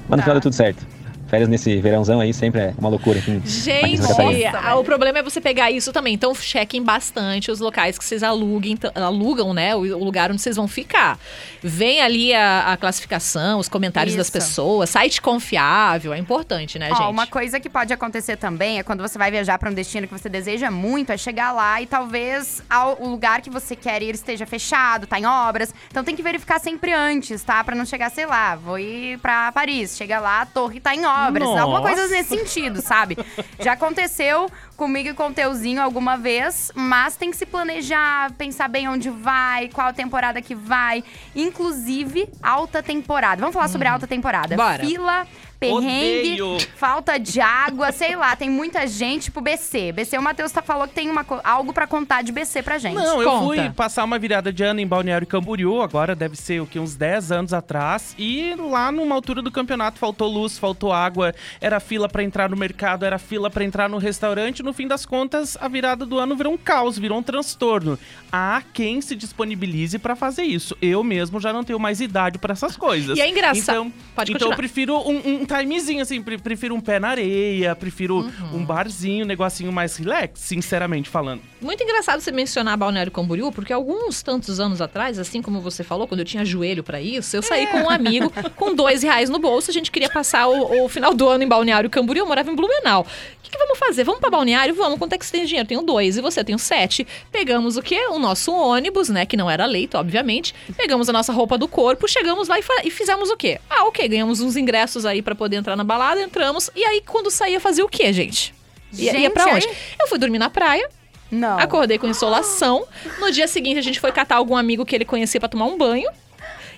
Mas 0.10 0.18
no 0.18 0.22
final 0.24 0.36
deu 0.36 0.42
tudo 0.42 0.54
certo. 0.56 0.86
Férias 1.30 1.48
nesse 1.50 1.80
verãozão 1.80 2.20
aí 2.20 2.34
sempre 2.34 2.60
é 2.62 2.74
uma 2.78 2.90
loucura. 2.90 3.20
Aqui, 3.20 3.40
Gente, 3.46 4.02
Catarina. 4.02 4.60
ah, 4.64 4.76
o 4.76 4.84
problema 4.84 5.20
é 5.20 5.24
você 5.24 5.40
pegar 5.40 5.70
isso 5.72 5.92
também. 5.94 6.14
Então, 6.14 6.34
chequem 6.34 6.82
bastante 6.84 7.52
os 7.52 7.60
locais 7.60 7.98
que 7.98 8.04
vocês 8.06 8.24
aluguem, 8.24 8.78
alugam, 8.96 9.54
né? 9.54 9.76
O, 9.76 9.80
o 9.80 10.04
lugar 10.04 10.32
onde 10.32 10.42
vocês 10.42 10.56
vão 10.56 10.68
ficar. 10.68 11.20
Vem 11.62 12.02
ali 12.02 12.34
a, 12.34 12.74
a 12.74 12.78
classificação, 12.78 13.60
os 13.60 13.70
comentários 13.70 14.16
das 14.16 14.28
Isso. 14.28 14.34
pessoas, 14.34 14.90
site 14.90 15.22
confiável, 15.22 16.14
é 16.14 16.18
importante, 16.18 16.80
né, 16.80 16.90
Ó, 16.92 16.96
gente? 16.96 17.08
uma 17.10 17.28
coisa 17.28 17.60
que 17.60 17.70
pode 17.70 17.94
acontecer 17.94 18.38
também 18.38 18.80
é 18.80 18.84
quando 18.84 19.02
você 19.02 19.18
vai 19.18 19.30
viajar 19.30 19.58
pra 19.60 19.70
um 19.70 19.74
destino 19.74 20.08
que 20.08 20.14
você 20.18 20.30
deseja 20.30 20.72
muito, 20.72 21.12
é 21.12 21.18
chegar 21.18 21.52
lá 21.52 21.82
e 21.82 21.86
talvez 21.86 22.64
ao- 22.70 22.98
o 23.02 23.08
lugar 23.10 23.42
que 23.42 23.50
você 23.50 23.76
quer 23.76 24.02
ir 24.02 24.16
esteja 24.16 24.46
fechado, 24.46 25.06
tá 25.06 25.20
em 25.20 25.26
obras. 25.26 25.74
Então 25.92 26.04
tem 26.04 26.16
que 26.16 26.24
verificar 26.24 26.60
sempre 26.60 26.92
antes, 26.94 27.44
tá? 27.44 27.64
Pra 27.64 27.76
não 27.76 27.86
chegar, 27.86 28.10
sei 28.10 28.26
lá, 28.26 28.56
vou 28.56 28.80
ir 28.80 29.18
pra 29.20 29.52
Paris. 29.52 29.96
Chega 29.98 30.20
lá, 30.20 30.42
a 30.42 30.46
torre 30.46 30.80
tá 30.80 30.96
em 30.96 31.06
obras. 31.06 31.19
Alguma 31.28 31.82
coisa 31.82 32.04
Nossa. 32.04 32.14
nesse 32.14 32.38
sentido, 32.38 32.82
sabe? 32.82 33.18
Já 33.60 33.74
aconteceu 33.74 34.50
comigo 34.76 35.10
e 35.10 35.14
com 35.14 35.28
o 35.28 35.34
Teuzinho 35.34 35.82
alguma 35.82 36.18
vez, 36.18 36.72
mas 36.76 37.16
tem 37.16 37.32
que 37.32 37.38
se 37.38 37.46
planejar, 37.46 38.32
pensar 38.34 38.68
bem 38.68 38.88
onde 38.88 39.10
vai, 39.10 39.70
qual 39.70 39.94
temporada 39.94 40.42
que 40.42 40.56
vai. 40.56 41.04
Inclusive, 41.36 42.30
alta 42.42 42.82
temporada. 42.82 43.40
Vamos 43.42 43.54
falar 43.54 43.68
sobre 43.68 43.88
alta 43.88 44.08
temporada. 44.08 44.56
Bora. 44.56 44.86
Fila, 44.86 45.28
perrengue, 45.60 46.42
Odeio. 46.42 46.58
falta 46.76 47.18
de 47.18 47.42
água, 47.42 47.92
sei 47.92 48.16
lá. 48.16 48.36
Tem 48.36 48.50
muita 48.50 48.88
gente, 48.88 49.24
tipo 49.24 49.42
BC. 49.42 49.92
BC, 49.92 50.18
o 50.18 50.22
Matheus 50.22 50.52
tá, 50.52 50.62
falou 50.62 50.88
que 50.88 50.94
tem 50.94 51.10
uma, 51.10 51.26
algo 51.44 51.74
pra 51.74 51.86
contar 51.86 52.24
de 52.24 52.32
BC 52.32 52.64
pra 52.64 52.78
gente. 52.78 52.96
Não, 52.96 53.22
eu 53.22 53.30
Conta. 53.30 53.46
fui 53.46 53.70
passar 53.72 54.04
uma 54.04 54.18
virada 54.18 54.52
de 54.54 54.64
ano 54.64 54.80
em 54.80 54.88
Balneário 54.88 55.28
Camboriú, 55.28 55.82
agora 55.82 56.16
deve 56.16 56.36
ser 56.36 56.62
o 56.62 56.66
que 56.66 56.80
uns 56.80 56.96
10 56.96 57.32
anos 57.32 57.54
atrás, 57.54 58.16
e 58.18 58.56
lá 58.58 58.92
numa 58.92 59.16
altura 59.16 59.42
do 59.42 59.52
campeonato 59.52 60.00
faltou 60.00 60.28
luz, 60.28 60.58
faltou 60.58 60.94
água, 60.94 61.34
era 61.60 61.80
fila 61.80 62.08
pra 62.08 62.24
entrar 62.24 62.50
no 62.50 62.56
mercado, 62.58 63.06
era 63.06 63.18
fila 63.20 63.50
pra 63.50 63.64
entrar 63.64 63.90
no 63.90 63.98
restaurante, 63.98 64.64
no 64.64 64.74
fim 64.74 64.88
das 64.88 65.06
contas 65.06 65.58
a 65.60 65.68
virada 65.68 66.06
do 66.06 66.18
ano 66.18 66.36
virou 66.36 66.54
um 66.54 66.58
caos, 66.58 66.98
virou 66.98 67.18
um 67.18 67.24
transtorno. 67.24 68.00
Há 68.32 68.62
quem 68.74 69.02
se 69.02 69.16
disponibilize 69.16 69.98
pra 70.00 70.16
fazer 70.16 70.44
isso. 70.44 70.78
Eu 70.82 71.04
mesmo 71.04 71.40
já 71.40 71.52
não 71.52 71.64
tenho 71.64 71.80
mais 71.80 72.00
idade 72.00 72.38
pra 72.38 72.54
essas 72.54 72.78
coisas. 72.78 73.18
E 73.18 73.22
é 73.22 73.28
engraçado. 73.30 73.60
Então, 73.60 73.94
Pode 74.16 74.32
então 74.32 74.52
eu 74.52 74.56
prefiro 74.56 74.98
um, 74.98 75.42
um 75.42 75.46
timezinho, 75.58 76.02
assim, 76.02 76.22
pre- 76.22 76.38
prefiro 76.38 76.74
um 76.76 76.80
pé 76.82 77.00
na 77.00 77.10
areia, 77.10 77.76
prefiro 77.76 78.18
Uhum. 78.20 78.58
um 78.60 78.66
barzinho, 78.66 79.26
um 79.26 79.28
negocinho 79.28 79.72
mais 79.72 79.98
relax, 79.98 80.40
sinceramente 80.40 81.10
falando. 81.10 81.42
Muito 81.62 81.84
engraçado 81.84 82.22
você 82.22 82.32
mencionar 82.32 82.78
Balneário 82.78 83.12
Camboriú, 83.12 83.52
porque 83.52 83.74
alguns 83.74 84.22
tantos 84.22 84.60
anos 84.60 84.82
atrás, 84.82 85.20
assim 85.20 85.42
como 85.42 85.60
você 85.62 85.84
falou, 85.84 86.08
quando 86.08 86.20
eu 86.20 86.26
tinha 86.26 86.46
joelho 86.46 86.84
pra 86.84 87.02
isso, 87.02 87.36
eu 87.36 87.42
saí 87.42 87.68
com 87.68 87.78
um 87.80 87.90
amigo 87.90 88.32
com 88.56 88.74
dois 88.74 89.04
reais 89.04 89.30
no 89.30 89.40
bolso. 89.40 89.70
A 89.70 89.74
gente 89.74 89.92
queria 89.92 90.10
passar 90.10 90.48
o, 90.48 90.86
o 90.86 90.90
final 90.90 91.14
do 91.14 91.28
ano 91.28 91.44
em 91.44 91.48
Balneário 91.48 91.90
Camboriú. 91.90 92.24
Eu 92.24 92.28
morava 92.28 92.50
em 92.52 92.56
Blumenau. 92.56 93.02
O 93.02 93.42
que, 93.44 93.50
que 93.52 93.58
vamos 93.58 93.69
fazer? 93.80 94.04
Vamos 94.04 94.20
pra 94.20 94.30
Balneário? 94.30 94.76
Vamos. 94.76 95.00
Quanto 95.00 95.14
é 95.14 95.18
que 95.18 95.26
você 95.26 95.32
tem 95.32 95.46
dinheiro? 95.46 95.68
Tenho 95.68 95.82
dois 95.82 96.18
e 96.18 96.22
você 96.22 96.44
tem 96.44 96.58
sete. 96.58 97.08
Pegamos 97.32 97.78
o 97.78 97.82
quê? 97.82 98.08
O 98.12 98.20
nosso 98.20 98.52
ônibus, 98.54 99.10
né? 99.10 99.26
Que 99.26 99.36
não 99.38 99.50
era 99.50 99.66
leito, 99.66 99.98
obviamente. 99.98 100.54
Pegamos 100.78 101.10
a 101.10 101.14
nossa 101.14 101.34
roupa 101.34 101.58
do 101.58 101.68
corpo, 101.68 102.08
chegamos 102.08 102.48
lá 102.48 102.60
e, 102.60 102.64
e 102.86 102.92
fizemos 102.92 103.30
o 103.30 103.38
quê? 103.38 103.60
Ah, 103.70 103.86
ok. 103.86 104.08
Ganhamos 104.08 104.42
uns 104.42 104.56
ingressos 104.58 105.06
aí 105.06 105.22
pra 105.22 105.34
poder 105.34 105.56
entrar 105.56 105.76
na 105.76 105.84
balada, 105.84 106.22
entramos. 106.22 106.70
E 106.76 106.84
aí, 106.86 107.02
quando 107.06 107.32
saía, 107.32 107.60
fazia 107.60 107.84
o 107.86 107.90
quê, 107.90 108.12
gente? 108.14 108.54
Ia, 108.94 109.12
ia 109.14 109.20
Gente, 109.20 109.30
pra 109.34 109.46
onde? 109.48 109.68
aí- 109.68 109.76
Eu 110.00 110.08
fui 110.08 110.18
dormir 110.20 110.40
na 110.40 110.50
praia. 110.50 110.90
Não. 111.32 111.60
Acordei 111.60 111.98
com 112.00 112.08
insolação. 112.08 112.86
No 113.20 113.32
dia 113.32 113.48
seguinte, 113.48 113.78
a 113.78 113.84
gente 113.84 114.00
foi 114.00 114.12
catar 114.12 114.38
algum 114.38 114.58
amigo 114.58 114.84
que 114.86 114.96
ele 114.96 115.06
conhecia 115.06 115.40
pra 115.40 115.48
tomar 115.48 115.66
um 115.66 115.78
banho. 115.78 116.10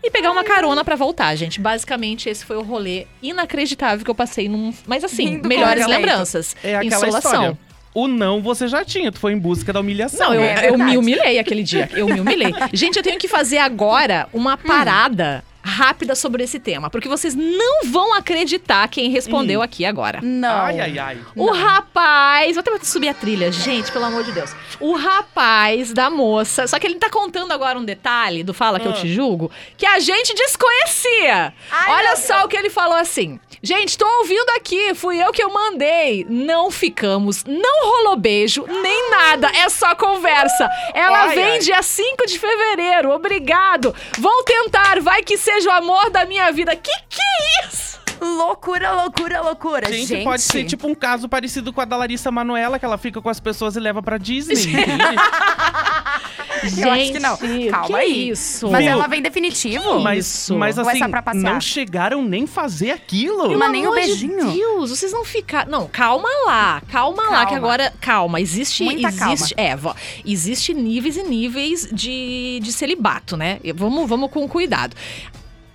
E 0.03 0.09
pegar 0.09 0.31
uma 0.31 0.43
carona 0.43 0.83
pra 0.83 0.95
voltar, 0.95 1.35
gente. 1.35 1.59
Basicamente, 1.59 2.27
esse 2.27 2.43
foi 2.43 2.57
o 2.57 2.61
rolê 2.61 3.05
inacreditável 3.21 4.03
que 4.03 4.09
eu 4.09 4.15
passei 4.15 4.49
num. 4.49 4.73
Mas 4.87 5.03
assim, 5.03 5.29
Rindo 5.29 5.41
com 5.43 5.47
melhores 5.47 5.85
lembranças. 5.85 6.55
É 6.63 6.75
aquela 6.75 6.85
Insolação. 7.07 7.31
história. 7.31 7.57
O 7.93 8.07
não 8.07 8.41
você 8.41 8.67
já 8.67 8.85
tinha, 8.85 9.11
tu 9.11 9.19
foi 9.19 9.33
em 9.33 9.37
busca 9.37 9.73
da 9.73 9.79
humilhação. 9.81 10.29
Não, 10.29 10.35
eu, 10.35 10.41
né? 10.41 10.65
É 10.65 10.69
eu 10.69 10.71
me 10.73 10.77
verdade. 10.77 10.97
humilhei 10.97 11.39
aquele 11.39 11.61
dia. 11.61 11.89
Eu 11.93 12.07
me 12.07 12.19
humilhei. 12.21 12.53
Gente, 12.73 12.95
eu 12.95 13.03
tenho 13.03 13.19
que 13.19 13.27
fazer 13.27 13.57
agora 13.57 14.27
uma 14.33 14.57
parada 14.57 15.43
rápida 15.63 16.15
sobre 16.15 16.43
esse 16.43 16.59
tema, 16.59 16.89
porque 16.89 17.07
vocês 17.09 17.35
não 17.35 17.81
vão 17.85 18.13
acreditar 18.13 18.87
quem 18.87 19.09
respondeu 19.09 19.59
Hum. 19.59 19.63
aqui 19.63 19.85
agora. 19.85 20.19
Não. 20.21 20.61
Ai, 20.65 20.79
ai, 20.79 20.99
ai. 20.99 21.17
O 21.35 21.51
rapaz. 21.51 22.55
Vou 22.55 22.59
até 22.61 22.71
subir 22.83 23.09
a 23.09 23.13
trilha, 23.13 23.51
gente, 23.51 23.91
pelo 23.91 24.05
amor 24.05 24.23
de 24.23 24.31
Deus. 24.31 24.53
O 24.79 24.93
rapaz 24.95 25.93
da 25.93 26.09
moça. 26.09 26.67
Só 26.67 26.79
que 26.79 26.87
ele 26.87 26.95
tá 26.95 27.09
contando 27.09 27.51
agora 27.51 27.77
um 27.77 27.85
detalhe 27.85 28.43
do 28.43 28.53
Fala 28.53 28.79
que 28.79 28.87
eu 28.87 28.91
Ah. 28.91 28.95
te 28.95 29.07
julgo, 29.13 29.51
que 29.77 29.85
a 29.85 29.99
gente 29.99 30.33
desconhecia. 30.33 31.53
Ai, 31.71 31.91
Olha 31.93 32.15
só 32.15 32.45
o 32.45 32.47
que 32.47 32.57
ele 32.57 32.69
falou 32.69 32.97
assim. 32.97 33.39
Gente, 33.63 33.97
tô 33.97 34.05
ouvindo 34.19 34.49
aqui, 34.57 34.95
fui 34.95 35.21
eu 35.23 35.31
que 35.31 35.43
eu 35.43 35.53
mandei. 35.53 36.25
Não 36.27 36.71
ficamos, 36.71 37.43
não 37.45 37.85
rolou 37.85 38.15
beijo, 38.15 38.65
nem 38.67 39.09
nada, 39.11 39.47
é 39.55 39.69
só 39.69 39.93
conversa. 39.95 40.67
Ela 40.95 41.25
Ai, 41.25 41.35
vem 41.35 41.51
ai. 41.53 41.59
dia 41.59 41.81
5 41.83 42.25
de 42.25 42.39
fevereiro, 42.39 43.11
obrigado. 43.11 43.93
Vou 44.17 44.43
tentar, 44.43 44.99
vai 45.01 45.21
que 45.21 45.37
seja 45.37 45.50
o 45.67 45.71
amor 45.71 46.09
da 46.09 46.25
minha 46.25 46.51
vida. 46.51 46.75
Que 46.75 46.91
que 47.09 47.21
é 47.21 47.67
isso? 47.67 47.99
Loucura, 48.21 48.91
loucura, 48.91 49.41
loucura. 49.41 49.91
Gente, 49.91 50.05
Gente, 50.07 50.23
pode 50.23 50.43
ser 50.43 50.63
tipo 50.65 50.87
um 50.87 50.93
caso 50.93 51.27
parecido 51.27 51.73
com 51.73 51.81
a 51.81 51.85
da 51.85 51.97
Larissa 51.97 52.29
Manoela, 52.29 52.77
que 52.77 52.85
ela 52.85 52.97
fica 52.97 53.19
com 53.19 53.29
as 53.29 53.39
pessoas 53.39 53.75
e 53.75 53.79
leva 53.79 54.03
pra 54.03 54.19
Disney. 54.19 54.53
entende? 54.53 55.01
Eu 56.77 56.91
acho 56.91 57.11
que 57.11 57.19
não. 57.19 57.37
Calma 57.71 57.87
que 57.87 57.95
aí. 57.95 58.29
isso? 58.29 58.69
Mas 58.69 58.85
ela 58.85 59.07
vem 59.07 59.21
definitivo? 59.21 59.99
mas, 59.99 60.27
Isso. 60.27 60.55
mas 60.55 60.77
é 60.77 60.81
assim, 60.81 61.01
não 61.35 61.59
chegaram 61.59 62.21
nem 62.23 62.45
fazer 62.45 62.91
aquilo. 62.91 63.57
Mas 63.57 63.71
nem 63.71 63.87
o 63.87 63.89
de 63.89 63.95
beijinho. 63.95 64.51
Deus, 64.51 64.91
vocês 64.91 65.11
não 65.11 65.25
ficaram. 65.25 65.71
Não, 65.71 65.87
calma 65.87 66.29
lá. 66.45 66.81
Calma, 66.91 67.23
lá, 67.23 67.29
Calma. 67.29 67.45
que 67.47 67.55
agora. 67.55 67.93
Calma, 67.99 68.39
existe. 68.39 68.83
Muita 68.83 69.07
existe 69.07 69.55
É, 69.57 69.75
vó, 69.75 69.95
existe 70.25 70.73
níveis 70.73 71.17
e 71.17 71.23
níveis 71.23 71.89
de, 71.91 72.59
de 72.61 72.71
celibato, 72.71 73.35
né? 73.35 73.59
Vamos, 73.75 74.07
vamos 74.07 74.29
com 74.29 74.47
cuidado. 74.47 74.95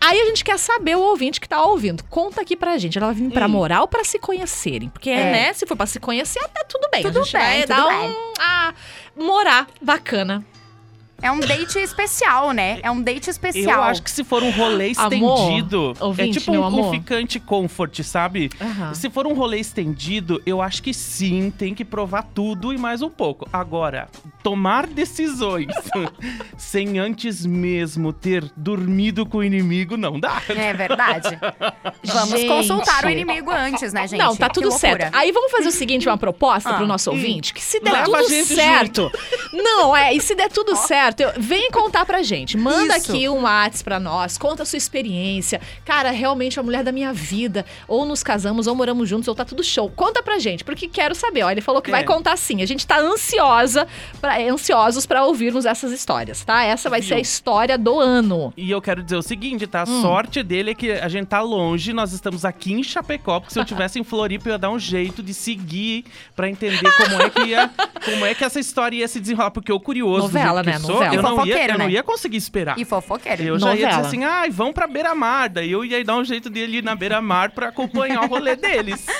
Aí 0.08 0.20
a 0.20 0.24
gente 0.26 0.44
quer 0.44 0.58
saber 0.58 0.96
o 0.96 1.00
ouvinte 1.00 1.40
que 1.40 1.48
tá 1.48 1.62
ouvindo. 1.62 2.04
Conta 2.04 2.40
aqui 2.40 2.56
pra 2.56 2.78
gente. 2.78 2.96
Ela 2.98 3.08
vai 3.08 3.14
vir 3.16 3.30
pra 3.30 3.46
Hum. 3.46 3.50
morar 3.50 3.80
ou 3.82 3.88
pra 3.88 4.04
se 4.04 4.18
conhecerem? 4.18 4.88
Porque, 4.88 5.10
É. 5.10 5.32
né, 5.32 5.52
se 5.52 5.66
for 5.66 5.76
pra 5.76 5.86
se 5.86 5.98
conhecer, 6.00 6.38
até 6.44 6.62
tudo 6.64 6.88
bem. 6.92 7.02
Tudo 7.02 7.20
a 7.20 7.22
gente 7.22 7.32
bem, 7.32 7.42
vai 7.42 7.60
tudo 7.62 7.68
dar 7.76 7.86
bem. 7.88 8.10
um. 8.10 8.32
Ah, 8.38 8.74
morar 9.16 9.66
bacana. 9.82 10.44
É 11.22 11.31
um 11.31 11.40
date 11.40 11.79
especial, 11.79 12.52
né? 12.52 12.79
É 12.83 12.90
um 12.90 13.00
date 13.00 13.31
especial. 13.31 13.79
Eu 13.79 13.83
acho 13.85 14.02
que 14.02 14.11
se 14.11 14.22
for 14.22 14.42
um 14.42 14.50
rolê 14.50 14.92
Amor, 14.96 15.38
estendido, 15.38 15.92
ouvinte, 15.98 16.37
é 16.37 16.40
tipo 16.40 16.50
meu 16.52 16.61
um, 16.61 16.64
amor. 16.64 16.87
um 16.87 16.90
ficante 16.90 17.40
comfort, 17.40 18.02
sabe? 18.02 18.50
Aham. 18.61 18.94
Se 18.94 19.09
for 19.09 19.26
um 19.26 19.33
rolê 19.35 19.59
estendido, 19.59 20.42
eu 20.44 20.61
acho 20.61 20.83
que 20.83 20.92
sim, 20.92 21.50
tem 21.50 21.74
que 21.74 21.85
provar 21.85 22.22
tudo 22.35 22.72
e 22.72 22.79
mais 22.79 23.00
um 23.02 23.09
pouco. 23.11 23.48
Agora, 23.52 24.09
tomar 24.42 24.87
decisões 24.87 25.72
sem 26.57 26.98
antes 26.98 27.44
mesmo 27.46 28.12
ter 28.12 28.44
dormido 28.57 29.24
com 29.24 29.38
o 29.38 29.44
inimigo, 29.44 29.96
não 29.96 30.20
dá. 30.20 30.42
É 30.48 30.72
verdade. 30.74 31.38
Vamos 32.05 32.31
Gente. 32.40 32.48
consultar 32.48 33.05
o 33.05 33.09
inimigo 33.11 33.50
antes, 33.50 33.92
né, 33.92 34.07
gente? 34.07 34.18
Não, 34.18 34.37
tá 34.37 34.48
tudo 34.48 34.70
certo. 34.70 35.14
Aí 35.14 35.33
vamos 35.33 35.50
fazer 35.50 35.68
o 35.68 35.72
seguinte, 35.72 36.09
uma 36.09 36.18
proposta 36.18 36.70
Ah, 36.70 36.74
pro 36.74 36.87
nosso 36.87 37.11
hum. 37.11 37.14
ouvinte, 37.14 37.55
que 37.55 37.62
se 37.62 37.81
der 37.81 37.92
Leva 37.92 38.05
tudo 38.05 38.44
certo. 38.44 39.11
Não, 39.52 39.96
é, 39.96 40.12
e 40.14 40.20
se 40.20 40.35
der 40.35 40.50
tudo 40.50 40.76
certo, 40.76 41.05
eu- 41.18 41.32
vem 41.38 41.70
contar 41.70 42.04
pra 42.06 42.22
gente. 42.22 42.56
Manda 42.56 42.96
Isso. 42.96 43.12
aqui 43.12 43.28
um 43.28 43.42
WhatsApp 43.42 43.84
pra 43.84 44.00
nós, 44.00 44.36
conta 44.38 44.62
a 44.62 44.66
sua 44.66 44.76
experiência. 44.76 45.60
Cara, 45.84 46.10
realmente 46.10 46.58
é 46.58 46.60
a 46.60 46.62
mulher 46.64 46.82
da 46.82 46.92
minha 46.92 47.12
vida. 47.12 47.64
Ou 47.88 48.04
nos 48.04 48.22
casamos, 48.22 48.66
ou 48.66 48.74
moramos 48.74 49.08
juntos, 49.08 49.28
ou 49.28 49.34
tá 49.34 49.44
tudo 49.44 49.62
show. 49.62 49.90
Conta 49.90 50.22
pra 50.22 50.38
gente, 50.38 50.64
porque 50.64 50.88
quero 50.88 51.14
saber. 51.14 51.42
Ó, 51.42 51.50
ele 51.50 51.60
falou 51.60 51.80
que 51.82 51.90
É. 51.90 51.92
vai 51.92 52.04
contar 52.04 52.36
sim. 52.36 52.62
A 52.62 52.66
gente 52.66 52.86
tá 52.86 52.98
ansiosa, 53.00 53.86
pra, 54.20 54.40
é, 54.40 54.48
ansiosos 54.48 55.06
pra 55.06 55.24
ouvirmos 55.24 55.64
essas 55.66 55.92
histórias, 55.92 56.44
tá? 56.44 56.62
Essa 56.64 56.88
vai 56.88 57.02
ser 57.02 57.14
a 57.14 57.16
Viu? 57.16 57.22
história 57.22 57.76
do 57.78 57.98
ano. 58.00 58.52
E 58.56 58.70
eu 58.70 58.80
quero 58.80 59.02
dizer 59.02 59.16
o 59.16 59.22
seguinte, 59.22 59.66
tá? 59.66 59.82
A 59.82 59.88
Hum. 59.88 60.02
sorte 60.02 60.42
dele 60.42 60.70
é 60.70 60.74
que 60.74 60.92
a 60.92 61.08
gente 61.08 61.26
tá 61.26 61.40
longe, 61.40 61.92
nós 61.92 62.12
estamos 62.12 62.44
aqui 62.44 62.72
em 62.72 62.82
Chapecó, 62.82 63.40
porque 63.40 63.52
se 63.52 63.58
eu 63.58 63.64
tivesse 63.86 63.98
em 63.98 64.04
Floripa, 64.04 64.48
eu 64.48 64.52
ia 64.52 64.58
dar 64.58 64.70
um 64.70 64.78
jeito 64.78 65.22
de 65.22 65.34
seguir 65.34 66.04
pra 66.34 66.48
entender 66.48 66.90
como 66.96 67.22
é 67.22 67.30
que 67.30 67.42
ia, 67.42 67.70
como 68.04 68.24
é 68.24 68.34
que 68.34 68.44
essa 68.44 68.58
história 68.60 68.96
ia 68.96 69.08
se 69.08 69.20
desenrolar, 69.20 69.50
porque 69.50 69.70
eu 69.70 69.78
curioso, 69.80 70.22
Novela, 70.28 70.62
né? 70.62 70.78
sou, 70.78 70.95
Novela. 71.04 71.14
eu 71.16 71.22
não 71.22 71.30
ia, 71.30 71.37
Fofoqueiro, 71.37 71.72
eu 71.74 71.78
não 71.78 71.87
né? 71.87 71.92
ia 71.92 72.02
conseguir 72.02 72.37
esperar. 72.37 72.78
E 72.78 72.85
fofoqueiro. 72.85 73.42
Eu 73.42 73.59
já 73.59 73.68
ia 73.68 73.72
Novela. 73.87 73.88
dizer 74.02 74.06
assim, 74.09 74.24
ai, 74.24 74.50
vão 74.50 74.72
pra 74.72 74.87
beira-mar. 74.87 75.48
Daí 75.48 75.70
eu 75.72 75.85
ia 75.85 76.04
dar 76.04 76.16
um 76.16 76.24
jeito 76.24 76.48
dele 76.50 76.78
ir 76.78 76.82
na 76.82 76.94
beira-mar 76.94 77.50
pra 77.50 77.68
acompanhar 77.68 78.22
o 78.22 78.26
rolê 78.26 78.56
deles. 78.56 79.06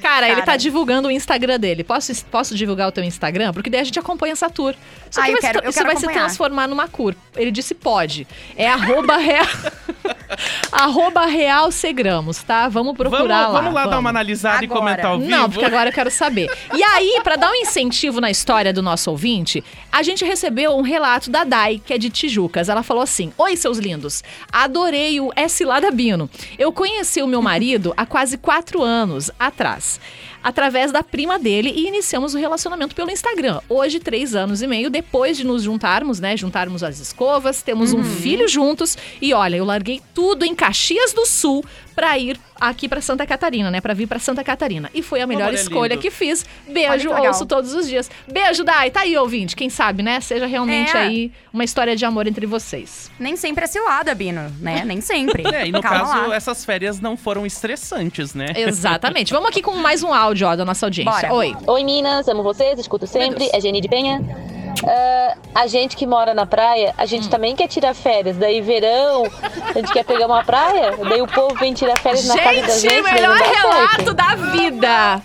Cara, 0.00 0.26
ele 0.26 0.36
Cara. 0.36 0.46
tá 0.46 0.56
divulgando 0.56 1.08
o 1.08 1.10
Instagram 1.10 1.60
dele. 1.60 1.84
Posso, 1.84 2.24
posso 2.26 2.54
divulgar 2.54 2.88
o 2.88 2.92
teu 2.92 3.04
Instagram? 3.04 3.52
Porque 3.52 3.68
daí 3.68 3.80
a 3.82 3.84
gente 3.84 3.98
acompanha 3.98 4.32
essa 4.32 4.48
tour. 4.48 4.74
Só 5.10 5.20
Ah, 5.20 5.24
que 5.24 5.30
eu 5.30 5.32
vai, 5.34 5.40
quero- 5.42 5.58
se, 5.60 5.66
eu 5.66 5.72
você 5.72 5.78
quero 5.78 5.86
vai 5.88 5.96
se 5.96 6.04
acompanhar. 6.06 6.24
transformar 6.26 6.66
numa 6.68 6.88
cur. 6.88 7.14
Ele 7.36 7.50
disse 7.50 7.74
pode. 7.74 8.26
É 8.56 8.66
arroba 8.66 9.16
real... 9.20 9.44
arroba 10.72 11.26
real 11.26 11.70
Segramos, 11.70 12.42
tá? 12.42 12.68
Vamos 12.68 12.96
procurar 12.96 13.18
vamos, 13.18 13.54
lá. 13.54 13.60
vamos 13.60 13.74
lá 13.74 13.80
dar 13.82 13.90
vamos. 13.90 14.00
uma 14.00 14.10
analisada 14.10 14.62
e 14.62 14.66
Agora. 14.66 14.80
comentar 14.80 15.06
ao 15.06 15.18
vivo? 15.18 15.30
Não, 15.30 15.50
porque 15.50 15.64
agora 15.64 15.90
eu 15.90 15.92
quero 15.92 16.10
saber. 16.10 16.50
E 16.74 16.82
aí, 16.82 17.20
pra 17.22 17.36
dar 17.36 17.50
um 17.50 17.54
incentivo 17.54 18.20
na 18.20 18.30
história 18.30 18.72
do 18.72 18.82
nosso 18.82 19.10
ouvinte, 19.10 19.62
a 19.90 20.02
gente 20.02 20.24
recebeu 20.24 20.76
um 20.76 20.82
relato 20.82 21.30
da 21.30 21.44
Dai, 21.44 21.80
que 21.84 21.92
é 21.92 21.98
de 21.98 22.10
Tijucas. 22.10 22.68
Ela 22.68 22.82
falou 22.82 23.02
assim: 23.02 23.32
Oi, 23.36 23.56
seus 23.56 23.78
lindos. 23.78 24.22
Adorei 24.52 25.20
o 25.20 25.32
S. 25.34 25.64
Ladabino. 25.64 26.28
Eu 26.58 26.72
conheci 26.72 27.22
o 27.22 27.26
meu 27.26 27.42
marido 27.42 27.92
há 27.96 28.06
quase 28.06 28.38
quatro 28.38 28.82
anos 28.82 29.30
atrás. 29.38 30.00
Através 30.42 30.90
da 30.90 31.02
prima 31.02 31.38
dele 31.38 31.70
e 31.74 31.86
iniciamos 31.86 32.34
o 32.34 32.38
relacionamento 32.38 32.94
pelo 32.94 33.10
Instagram. 33.10 33.60
Hoje, 33.68 34.00
três 34.00 34.34
anos 34.34 34.62
e 34.62 34.66
meio 34.66 34.88
depois 34.88 35.36
de 35.36 35.44
nos 35.44 35.62
juntarmos, 35.62 36.18
né? 36.18 36.36
Juntarmos 36.36 36.82
as 36.82 36.98
escovas, 36.98 37.62
temos 37.62 37.92
um 37.92 38.02
filho 38.02 38.48
juntos. 38.48 38.96
E 39.20 39.34
olha, 39.34 39.56
eu 39.56 39.64
larguei 39.64 40.00
tudo 40.14 40.44
em 40.44 40.54
Caxias 40.54 41.12
do 41.12 41.26
Sul 41.26 41.64
pra 42.00 42.16
ir 42.16 42.40
aqui 42.58 42.88
pra 42.88 43.02
Santa 43.02 43.26
Catarina, 43.26 43.70
né? 43.70 43.78
Pra 43.78 43.92
vir 43.92 44.06
pra 44.06 44.18
Santa 44.18 44.42
Catarina. 44.42 44.88
E 44.94 45.02
foi 45.02 45.20
a 45.20 45.26
melhor 45.26 45.48
Olha, 45.48 45.54
escolha 45.54 45.90
lindo. 45.90 46.00
que 46.00 46.10
fiz. 46.10 46.46
Olha 46.66 46.72
Beijo, 46.72 47.08
legal. 47.10 47.26
ouço 47.26 47.44
todos 47.44 47.74
os 47.74 47.86
dias. 47.86 48.10
Beijo, 48.26 48.64
Dai. 48.64 48.90
Tá 48.90 49.00
aí, 49.02 49.16
ouvinte. 49.18 49.54
Quem 49.54 49.68
sabe, 49.68 50.02
né? 50.02 50.18
Seja 50.22 50.46
realmente 50.46 50.96
É. 50.96 51.00
aí 51.00 51.30
uma 51.52 51.62
história 51.62 51.94
de 51.94 52.02
amor 52.06 52.26
entre 52.26 52.46
vocês. 52.46 53.10
Nem 53.18 53.36
sempre 53.36 53.64
é 53.64 53.66
cilada, 53.66 54.14
Bino, 54.14 54.50
né? 54.60 54.82
Nem 54.86 55.00
sempre. 55.02 55.42
É, 55.52 55.66
e 55.66 55.72
no 55.72 55.82
Calma 55.82 55.98
caso, 56.14 56.28
lá. 56.28 56.36
essas 56.36 56.64
férias 56.64 57.00
não 57.00 57.16
foram 57.16 57.44
estressantes, 57.44 58.34
né? 58.34 58.46
Exatamente. 58.56 59.32
Vamos 59.32 59.48
aqui 59.50 59.60
com 59.60 59.72
mais 59.76 60.02
um 60.02 60.14
áudio, 60.14 60.46
ó, 60.46 60.56
da 60.56 60.64
nossa 60.64 60.86
audiência. 60.86 61.28
Bora. 61.28 61.34
Oi. 61.34 61.54
Oi, 61.66 61.84
Minas, 61.84 62.26
amo 62.28 62.42
vocês, 62.42 62.78
escuto 62.78 63.06
sempre. 63.06 63.50
É 63.52 63.60
Geni 63.60 63.80
de 63.80 63.88
Penha. 63.88 64.20
Ah, 64.86 65.36
a 65.54 65.66
gente 65.66 65.96
que 65.96 66.06
mora 66.06 66.32
na 66.32 66.46
praia, 66.46 66.94
a 66.96 67.04
gente 67.06 67.28
também 67.28 67.54
quer 67.54 67.68
tirar 67.68 67.94
férias. 67.94 68.36
Daí, 68.36 68.60
verão, 68.60 69.24
a 69.68 69.72
gente 69.74 69.92
quer 69.92 70.04
pegar 70.04 70.26
uma 70.26 70.42
praia. 70.44 70.96
Daí, 71.08 71.20
o 71.20 71.26
povo 71.26 71.54
vem 71.56 71.74
tirar 71.74 71.96
férias 71.98 72.24
na 72.26 72.36
casa 72.36 72.60
da 72.62 72.68
Gente, 72.78 72.80
gente. 72.80 73.02
melhor 73.12 73.36
relato 73.36 73.96
certo. 73.96 74.14
da 74.14 74.34
vida. 74.34 75.22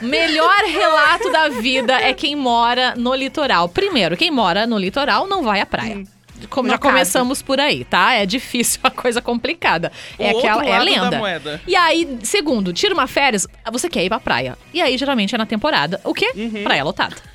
Melhor 0.00 0.58
relato 0.64 1.30
da 1.32 1.48
vida 1.48 1.94
é 2.00 2.12
quem 2.12 2.34
mora 2.36 2.94
no 2.96 3.14
litoral. 3.14 3.68
Primeiro, 3.68 4.16
quem 4.16 4.30
mora 4.30 4.66
no 4.66 4.78
litoral 4.78 5.26
não 5.26 5.42
vai 5.42 5.60
à 5.60 5.66
praia. 5.66 6.02
Como 6.50 6.68
No 6.68 6.72
já 6.74 6.78
caso. 6.78 6.92
começamos 6.94 7.42
por 7.42 7.58
aí, 7.58 7.84
tá? 7.84 8.14
É 8.14 8.24
difícil, 8.24 8.78
a 8.84 8.90
coisa 8.90 9.20
complicada. 9.20 9.90
É 10.18 10.32
O 10.32 10.38
aquela, 10.38 10.56
outro 10.58 10.70
é 10.72 10.76
a 10.76 10.82
lenda. 10.82 11.18
moeda. 11.18 11.60
E 11.66 11.74
aí, 11.74 12.18
segundo, 12.22 12.72
tira 12.72 12.94
uma 12.94 13.08
férias, 13.08 13.44
você 13.72 13.88
quer 13.88 14.04
ir 14.04 14.08
pra 14.08 14.20
praia. 14.20 14.56
E 14.72 14.80
aí, 14.80 14.96
geralmente, 14.96 15.34
é 15.34 15.38
na 15.38 15.46
temporada. 15.46 16.00
O 16.04 16.14
quê? 16.14 16.30
Uhum. 16.36 16.62
Praia 16.62 16.84
lotada. 16.84 17.16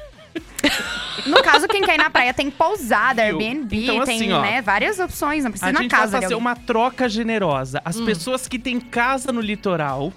No 1.26 1.41
caso, 1.43 1.67
quem 1.67 1.82
quer 1.82 1.95
ir 1.95 1.97
na 1.97 2.10
praia 2.10 2.34
tem 2.34 2.49
pousada, 2.49 3.23
Viu? 3.26 3.39
Airbnb, 3.39 3.84
Então, 3.84 4.04
tem 4.06 4.17
assim, 4.17 4.32
ó, 4.32 4.41
né, 4.41 4.62
várias 4.62 4.99
opções. 4.99 5.43
Não 5.43 5.52
precisa 5.52 5.67
A 5.67 5.71
ir 5.71 5.73
na 5.73 5.82
gente 5.82 5.91
casa 5.91 6.12
vai 6.13 6.19
de 6.19 6.26
fazer 6.26 6.34
alguém. 6.34 6.47
uma 6.47 6.56
troca 6.56 7.08
generosa. 7.10 7.82
As 7.86 7.97
Hum. 7.97 8.06
pessoas 8.06 8.47
que 8.47 8.58
têm 8.60 8.80
casa 8.80 9.32
no 9.32 9.41
litoral 9.41 10.12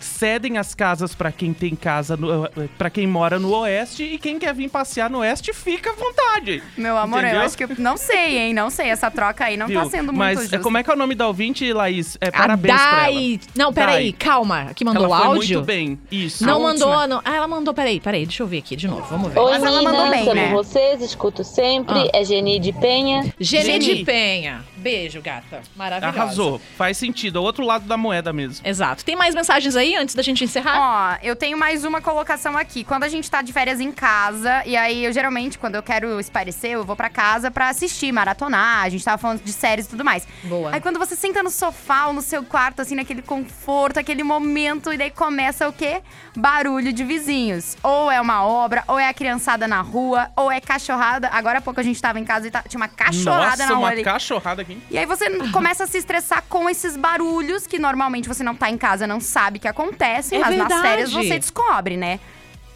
cedem 0.00 0.58
as 0.58 0.74
casas 0.74 1.14
pra 1.14 1.30
quem 1.32 1.52
tem 1.52 1.74
casa 1.74 2.16
no, 2.16 2.48
para 2.78 2.90
quem 2.90 3.06
mora 3.06 3.38
no 3.38 3.54
oeste 3.58 4.02
e 4.04 4.18
quem 4.18 4.38
quer 4.38 4.54
vir 4.54 4.68
passear 4.70 5.08
no 5.10 5.18
oeste 5.18 5.52
fica 5.52 5.90
à 5.90 5.94
vontade. 5.94 6.62
Meu 6.76 6.96
amor, 6.96 7.20
Entendeu? 7.20 7.40
eu 7.40 7.46
acho 7.46 7.56
que 7.56 7.64
eu 7.64 7.70
não 7.78 7.96
sei, 7.96 8.38
hein? 8.38 8.54
Não 8.54 8.70
sei. 8.70 8.88
Essa 8.88 9.10
troca 9.10 9.44
aí 9.44 9.56
não 9.56 9.66
tá 9.66 9.80
Viu? 9.82 9.90
sendo 9.90 10.06
muito 10.12 10.18
Mas 10.18 10.40
justa. 10.40 10.58
como 10.60 10.78
é 10.78 10.82
que 10.82 10.90
é 10.90 10.92
o 10.94 10.96
nome 10.96 11.14
da 11.14 11.26
ouvinte, 11.26 11.72
Laís? 11.72 12.16
É, 12.20 12.28
A 12.28 12.32
parabéns 12.32 12.74
pra 12.80 13.10
ela. 13.10 13.38
Não, 13.56 13.72
peraí, 13.72 14.12
Dai. 14.12 14.16
calma. 14.18 14.70
Que 14.74 14.84
mandou 14.84 15.04
ela 15.04 15.16
o 15.16 15.18
foi 15.20 15.26
áudio. 15.36 15.56
muito 15.58 15.66
bem. 15.66 15.98
Isso. 16.10 16.44
Não 16.46 16.56
A 16.56 16.60
mandou, 16.70 17.06
não. 17.08 17.20
Ah, 17.24 17.34
ela 17.36 17.48
mandou, 17.48 17.72
peraí, 17.74 18.00
peraí, 18.00 18.26
deixa 18.26 18.42
eu 18.42 18.46
ver 18.46 18.58
aqui 18.58 18.76
de 18.76 18.86
novo, 18.88 19.04
vamos 19.08 19.32
ver. 19.32 19.38
Oi, 19.38 19.50
Mas 19.52 19.62
ela 19.62 19.82
mandou 19.82 20.10
bem, 20.10 20.34
né? 20.34 20.50
vocês, 20.52 21.00
escuto 21.02 21.42
sempre. 21.44 21.94
Ah. 21.98 22.10
É 22.12 22.24
Geni 22.24 22.58
de 22.58 22.72
Penha. 22.72 23.32
Gene 23.40 23.64
Geni. 23.80 23.94
de 23.98 24.04
Penha. 24.04 24.64
Beijo, 24.84 25.22
gata. 25.22 25.62
Maravilhosa. 25.74 26.20
Arrasou. 26.20 26.60
Faz 26.76 26.98
sentido. 26.98 27.38
É 27.38 27.40
o 27.40 27.42
outro 27.42 27.64
lado 27.64 27.86
da 27.86 27.96
moeda 27.96 28.32
mesmo. 28.34 28.64
Exato. 28.66 29.02
Tem 29.04 29.16
mais 29.16 29.34
mensagens 29.34 29.74
aí? 29.74 29.96
antes 29.96 30.14
da 30.14 30.22
gente 30.22 30.44
encerrar? 30.44 30.76
Ó, 30.78 31.18
eu 31.26 31.34
tenho 31.34 31.56
mais 31.56 31.84
uma 31.84 32.00
colocação 32.02 32.56
aqui. 32.56 32.84
Quando 32.84 33.04
a 33.04 33.08
gente 33.08 33.30
tá 33.30 33.40
de 33.40 33.52
férias 33.52 33.80
em 33.80 33.90
casa, 33.90 34.62
e 34.66 34.76
aí 34.76 35.04
eu 35.04 35.12
geralmente, 35.12 35.58
quando 35.58 35.76
eu 35.76 35.82
quero 35.82 36.20
esparecer, 36.20 36.72
eu 36.72 36.84
vou 36.84 36.94
pra 36.96 37.08
casa 37.08 37.50
pra 37.50 37.70
assistir, 37.70 38.12
maratonar. 38.12 38.82
A 38.84 38.88
gente 38.90 39.02
tava 39.04 39.16
falando 39.16 39.42
de 39.42 39.52
séries 39.52 39.86
e 39.86 39.88
tudo 39.88 40.04
mais. 40.04 40.26
Boa. 40.42 40.70
Aí 40.74 40.80
quando 40.80 40.98
você 40.98 41.16
senta 41.16 41.42
no 41.42 41.48
sofá 41.50 42.08
ou 42.08 42.12
no 42.12 42.20
seu 42.20 42.42
quarto, 42.44 42.82
assim, 42.82 42.94
naquele 42.94 43.22
conforto, 43.22 43.98
aquele 43.98 44.22
momento, 44.22 44.92
e 44.92 44.98
daí 44.98 45.10
começa 45.10 45.66
o 45.68 45.72
quê? 45.72 46.02
Barulho 46.36 46.92
de 46.92 47.04
vizinhos. 47.04 47.76
Ou 47.82 48.10
é 48.10 48.20
uma 48.20 48.44
obra, 48.44 48.84
ou 48.86 48.98
é 48.98 49.08
a 49.08 49.14
criançada 49.14 49.66
na 49.66 49.80
rua, 49.80 50.30
ou 50.36 50.50
é 50.52 50.60
cachorrada. 50.60 51.28
Agora 51.32 51.58
há 51.58 51.62
pouco 51.62 51.80
a 51.80 51.82
gente 51.82 52.00
tava 52.02 52.18
em 52.20 52.24
casa 52.24 52.48
e 52.48 52.50
tá- 52.50 52.62
tinha 52.68 52.78
uma 52.80 52.88
cachorrada 52.88 53.50
Nossa, 53.50 53.56
na 53.66 53.68
rua 53.68 53.78
uma 53.78 53.88
ali. 53.88 54.02
cachorrada 54.02 54.62
aqui. 54.62 54.73
E 54.90 54.98
aí 54.98 55.06
você 55.06 55.30
começa 55.50 55.84
a 55.84 55.86
se 55.86 55.98
estressar 55.98 56.44
com 56.48 56.68
esses 56.68 56.96
barulhos 56.96 57.66
que 57.66 57.78
normalmente 57.78 58.28
você 58.28 58.42
não 58.42 58.54
tá 58.54 58.70
em 58.70 58.76
casa, 58.78 59.06
não 59.06 59.20
sabe 59.20 59.58
que 59.58 59.68
acontecem, 59.68 60.38
É 60.38 60.40
mas 60.40 60.50
nas 60.56 60.68
verdade. 60.68 60.82
férias 60.88 61.12
você 61.12 61.38
descobre, 61.38 61.96
né? 61.96 62.20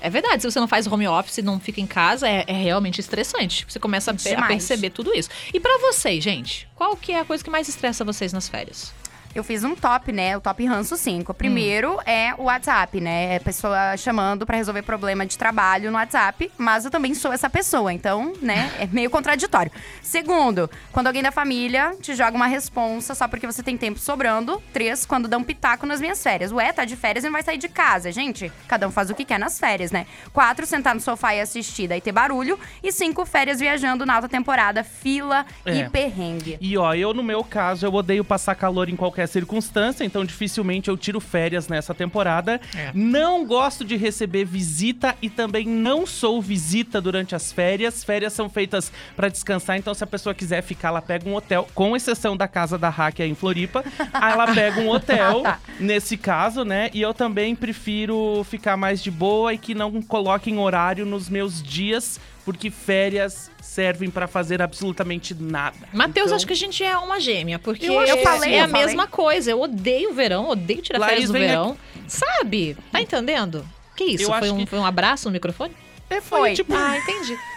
É 0.01 0.09
verdade, 0.09 0.43
se 0.43 0.51
você 0.51 0.61
não 0.61 0.69
faz 0.69 0.87
home 0.87 1.09
office 1.09 1.39
e 1.39 1.43
não 1.43 1.59
fica 1.59 1.81
em 1.81 1.87
casa, 1.87 2.29
é, 2.29 2.45
é 2.47 2.53
realmente 2.53 3.01
estressante. 3.01 3.67
Você 3.69 3.81
começa 3.81 4.13
a, 4.13 4.15
a 4.15 4.47
perceber 4.47 4.91
tudo 4.91 5.13
isso. 5.13 5.29
E 5.53 5.59
pra 5.59 5.77
vocês, 5.79 6.23
gente, 6.23 6.69
qual 6.77 6.97
que 6.97 7.11
é 7.13 7.21
a 7.21 7.25
coisa 7.25 7.43
que 7.43 7.51
mais 7.51 7.69
estressa 7.69 8.05
vocês 8.05 8.33
nas 8.33 8.49
férias? 8.49 8.93
Eu 9.35 9.45
fiz 9.45 9.63
um 9.63 9.77
top, 9.77 10.11
né? 10.11 10.37
O 10.37 10.41
top 10.41 10.65
ranço 10.67 10.97
5. 10.97 11.31
O 11.31 11.35
primeiro 11.35 12.01
é 12.05 12.35
o 12.37 12.45
WhatsApp, 12.45 13.01
né? 13.01 13.35
É 13.37 13.39
pessoa 13.39 13.97
chamando 13.97 14.45
pra 14.45 14.57
resolver 14.57 14.83
problema 14.83 15.25
de 15.25 15.39
trabalho 15.39 15.91
no 15.93 15.97
WhatsApp, 15.97 16.51
mas 16.59 16.85
eu 16.85 16.91
também 16.91 17.15
sou 17.15 17.33
essa 17.33 17.49
pessoa, 17.49 17.93
então, 17.93 18.33
né? 18.43 18.73
É 18.81 18.87
meio 18.87 19.09
contraditório. 19.11 19.71
Segundo, 20.03 20.69
quando 20.91 21.07
alguém 21.07 21.23
da 21.23 21.31
família 21.31 21.95
te 22.01 22.15
joga 22.15 22.37
uma 22.37 22.47
responsa 22.49 23.15
só 23.15 23.29
porque 23.29 23.47
você 23.47 23.63
tem 23.63 23.77
tempo 23.77 23.99
sobrando. 24.01 24.61
Três, 24.73 25.05
quando 25.07 25.29
dá 25.29 25.37
um 25.37 25.45
pitaco 25.45 25.87
nas 25.87 26.01
minhas 26.01 26.21
férias. 26.23 26.51
Ué, 26.51 26.73
tá 26.73 26.85
de 26.85 26.97
férias 26.97 27.23
e 27.23 27.29
não 27.29 27.33
vai 27.35 27.43
sair 27.43 27.59
de 27.59 27.69
casa. 27.69 28.11
Gente, 28.11 28.51
cada 28.67 28.89
um 28.89 28.91
faz 28.91 29.09
o 29.11 29.15
que 29.15 29.25
quer 29.25 29.39
nas 29.39 29.59
férias, 29.59 29.93
né? 29.93 30.07
Quatro, 30.33 30.67
sentar 30.67 30.95
no 30.95 31.01
sofá 31.01 31.35
e 31.35 31.41
assistir, 31.41 31.87
daí 31.87 32.01
ter 32.01 32.13
barulho. 32.13 32.59
E 32.83 32.91
cinco, 32.91 33.25
férias 33.27 33.61
viajando 33.61 34.05
na 34.07 34.15
alta 34.17 34.29
temporada, 34.29 34.83
fila 34.83 35.45
É. 35.65 35.77
e 35.77 35.89
perrengue. 35.91 36.59
E 36.61 36.77
ó, 36.77 36.93
eu 36.95 37.13
no 37.15 37.23
meu 37.23 37.45
caso, 37.45 37.87
eu 37.87 37.93
odeio 37.95 38.25
passar 38.25 38.55
calor 38.55 38.89
em 38.89 38.97
qualquer 38.97 39.18
circunstância, 39.27 40.05
então 40.05 40.25
dificilmente 40.25 40.89
eu 40.89 40.97
tiro 40.97 41.21
férias 41.21 41.69
nessa 41.69 41.95
temporada. 41.95 42.61
É. 42.75 42.91
Não 42.95 43.45
gosto 43.47 43.85
de 43.85 43.97
receber 43.97 44.45
visita 44.45 45.17
e 45.21 45.29
também 45.29 45.67
não 45.67 46.07
sou 46.07 46.41
visita 46.41 47.01
durante 47.01 47.35
as 47.35 47.53
férias. 47.53 48.05
Férias 48.05 48.33
são 48.33 48.49
feitas 48.49 48.93
pra 49.17 49.29
descansar, 49.29 49.77
então 49.77 49.95
se 49.95 50.05
a 50.05 50.07
pessoa 50.07 50.35
quiser 50.35 50.63
ficar, 50.63 50.89
ela 50.89 51.03
pega 51.03 51.29
um 51.29 51.35
hotel, 51.35 51.69
com 51.75 51.97
exceção 51.97 52.37
da 52.37 52.49
casa 52.49 52.79
da 52.79 52.89
Hack 52.89 53.21
aí 53.21 53.31
em 53.31 53.35
Floripa, 53.35 53.85
aí 54.13 54.33
ela 54.33 54.53
pega 54.55 54.81
um 54.81 54.89
hotel, 54.89 55.43
nesse 55.79 56.17
caso, 56.17 56.65
né? 56.65 56.91
E 56.93 57.01
eu 57.01 57.13
também 57.15 57.55
prefiro 57.55 58.45
ficar 58.45 58.77
mais 58.77 59.03
de 59.03 59.11
boa 59.11 59.53
e 59.53 59.59
que 59.59 59.75
não 59.75 60.01
coloquem 60.03 60.59
horário 60.59 61.05
nos 61.05 61.29
meus 61.29 61.63
dias, 61.63 62.21
porque 62.49 62.71
férias 62.71 63.51
servem 63.61 64.09
pra 64.09 64.27
fazer 64.27 64.63
absolutamente 64.63 65.35
nada. 65.35 65.77
Matheus, 65.93 66.29
Então- 66.29 66.37
acho 66.37 66.47
que 66.47 66.55
a 66.55 66.57
gente 66.57 66.83
é 66.83 66.97
uma 66.97 67.21
gêmea, 67.21 67.59
porque 67.59 67.85
Eu 67.85 68.01
eu 68.01 68.17
falei 68.23 68.55
sim. 68.55 68.59
a 68.59 68.67
falei. 68.67 68.87
mesma 68.87 69.07
coisa. 69.07 69.51
Eu 69.51 69.61
odeio 69.61 70.13
o 70.13 70.15
verão, 70.15 70.49
odeio 70.49 70.81
tirar 70.81 70.99
Laís, 70.99 71.11
férias 71.13 71.29
do 71.29 71.33
verão. 71.35 71.77
Sabe? 72.07 72.75
Tá 72.91 73.03
entendendo? 73.03 73.69
Que 73.95 74.05
isso? 74.05 74.33
Foi 74.33 74.51
um, 74.51 74.57
que- 74.61 74.67
foi 74.67 74.79
um 74.79 74.87
abraço 74.87 75.27
no 75.29 75.33
microfone? 75.33 75.75
É, 76.11 76.21
Foi. 76.21 76.55
tipo. 76.55 76.75
Ah, 76.75 76.97
entendi. 76.99 77.37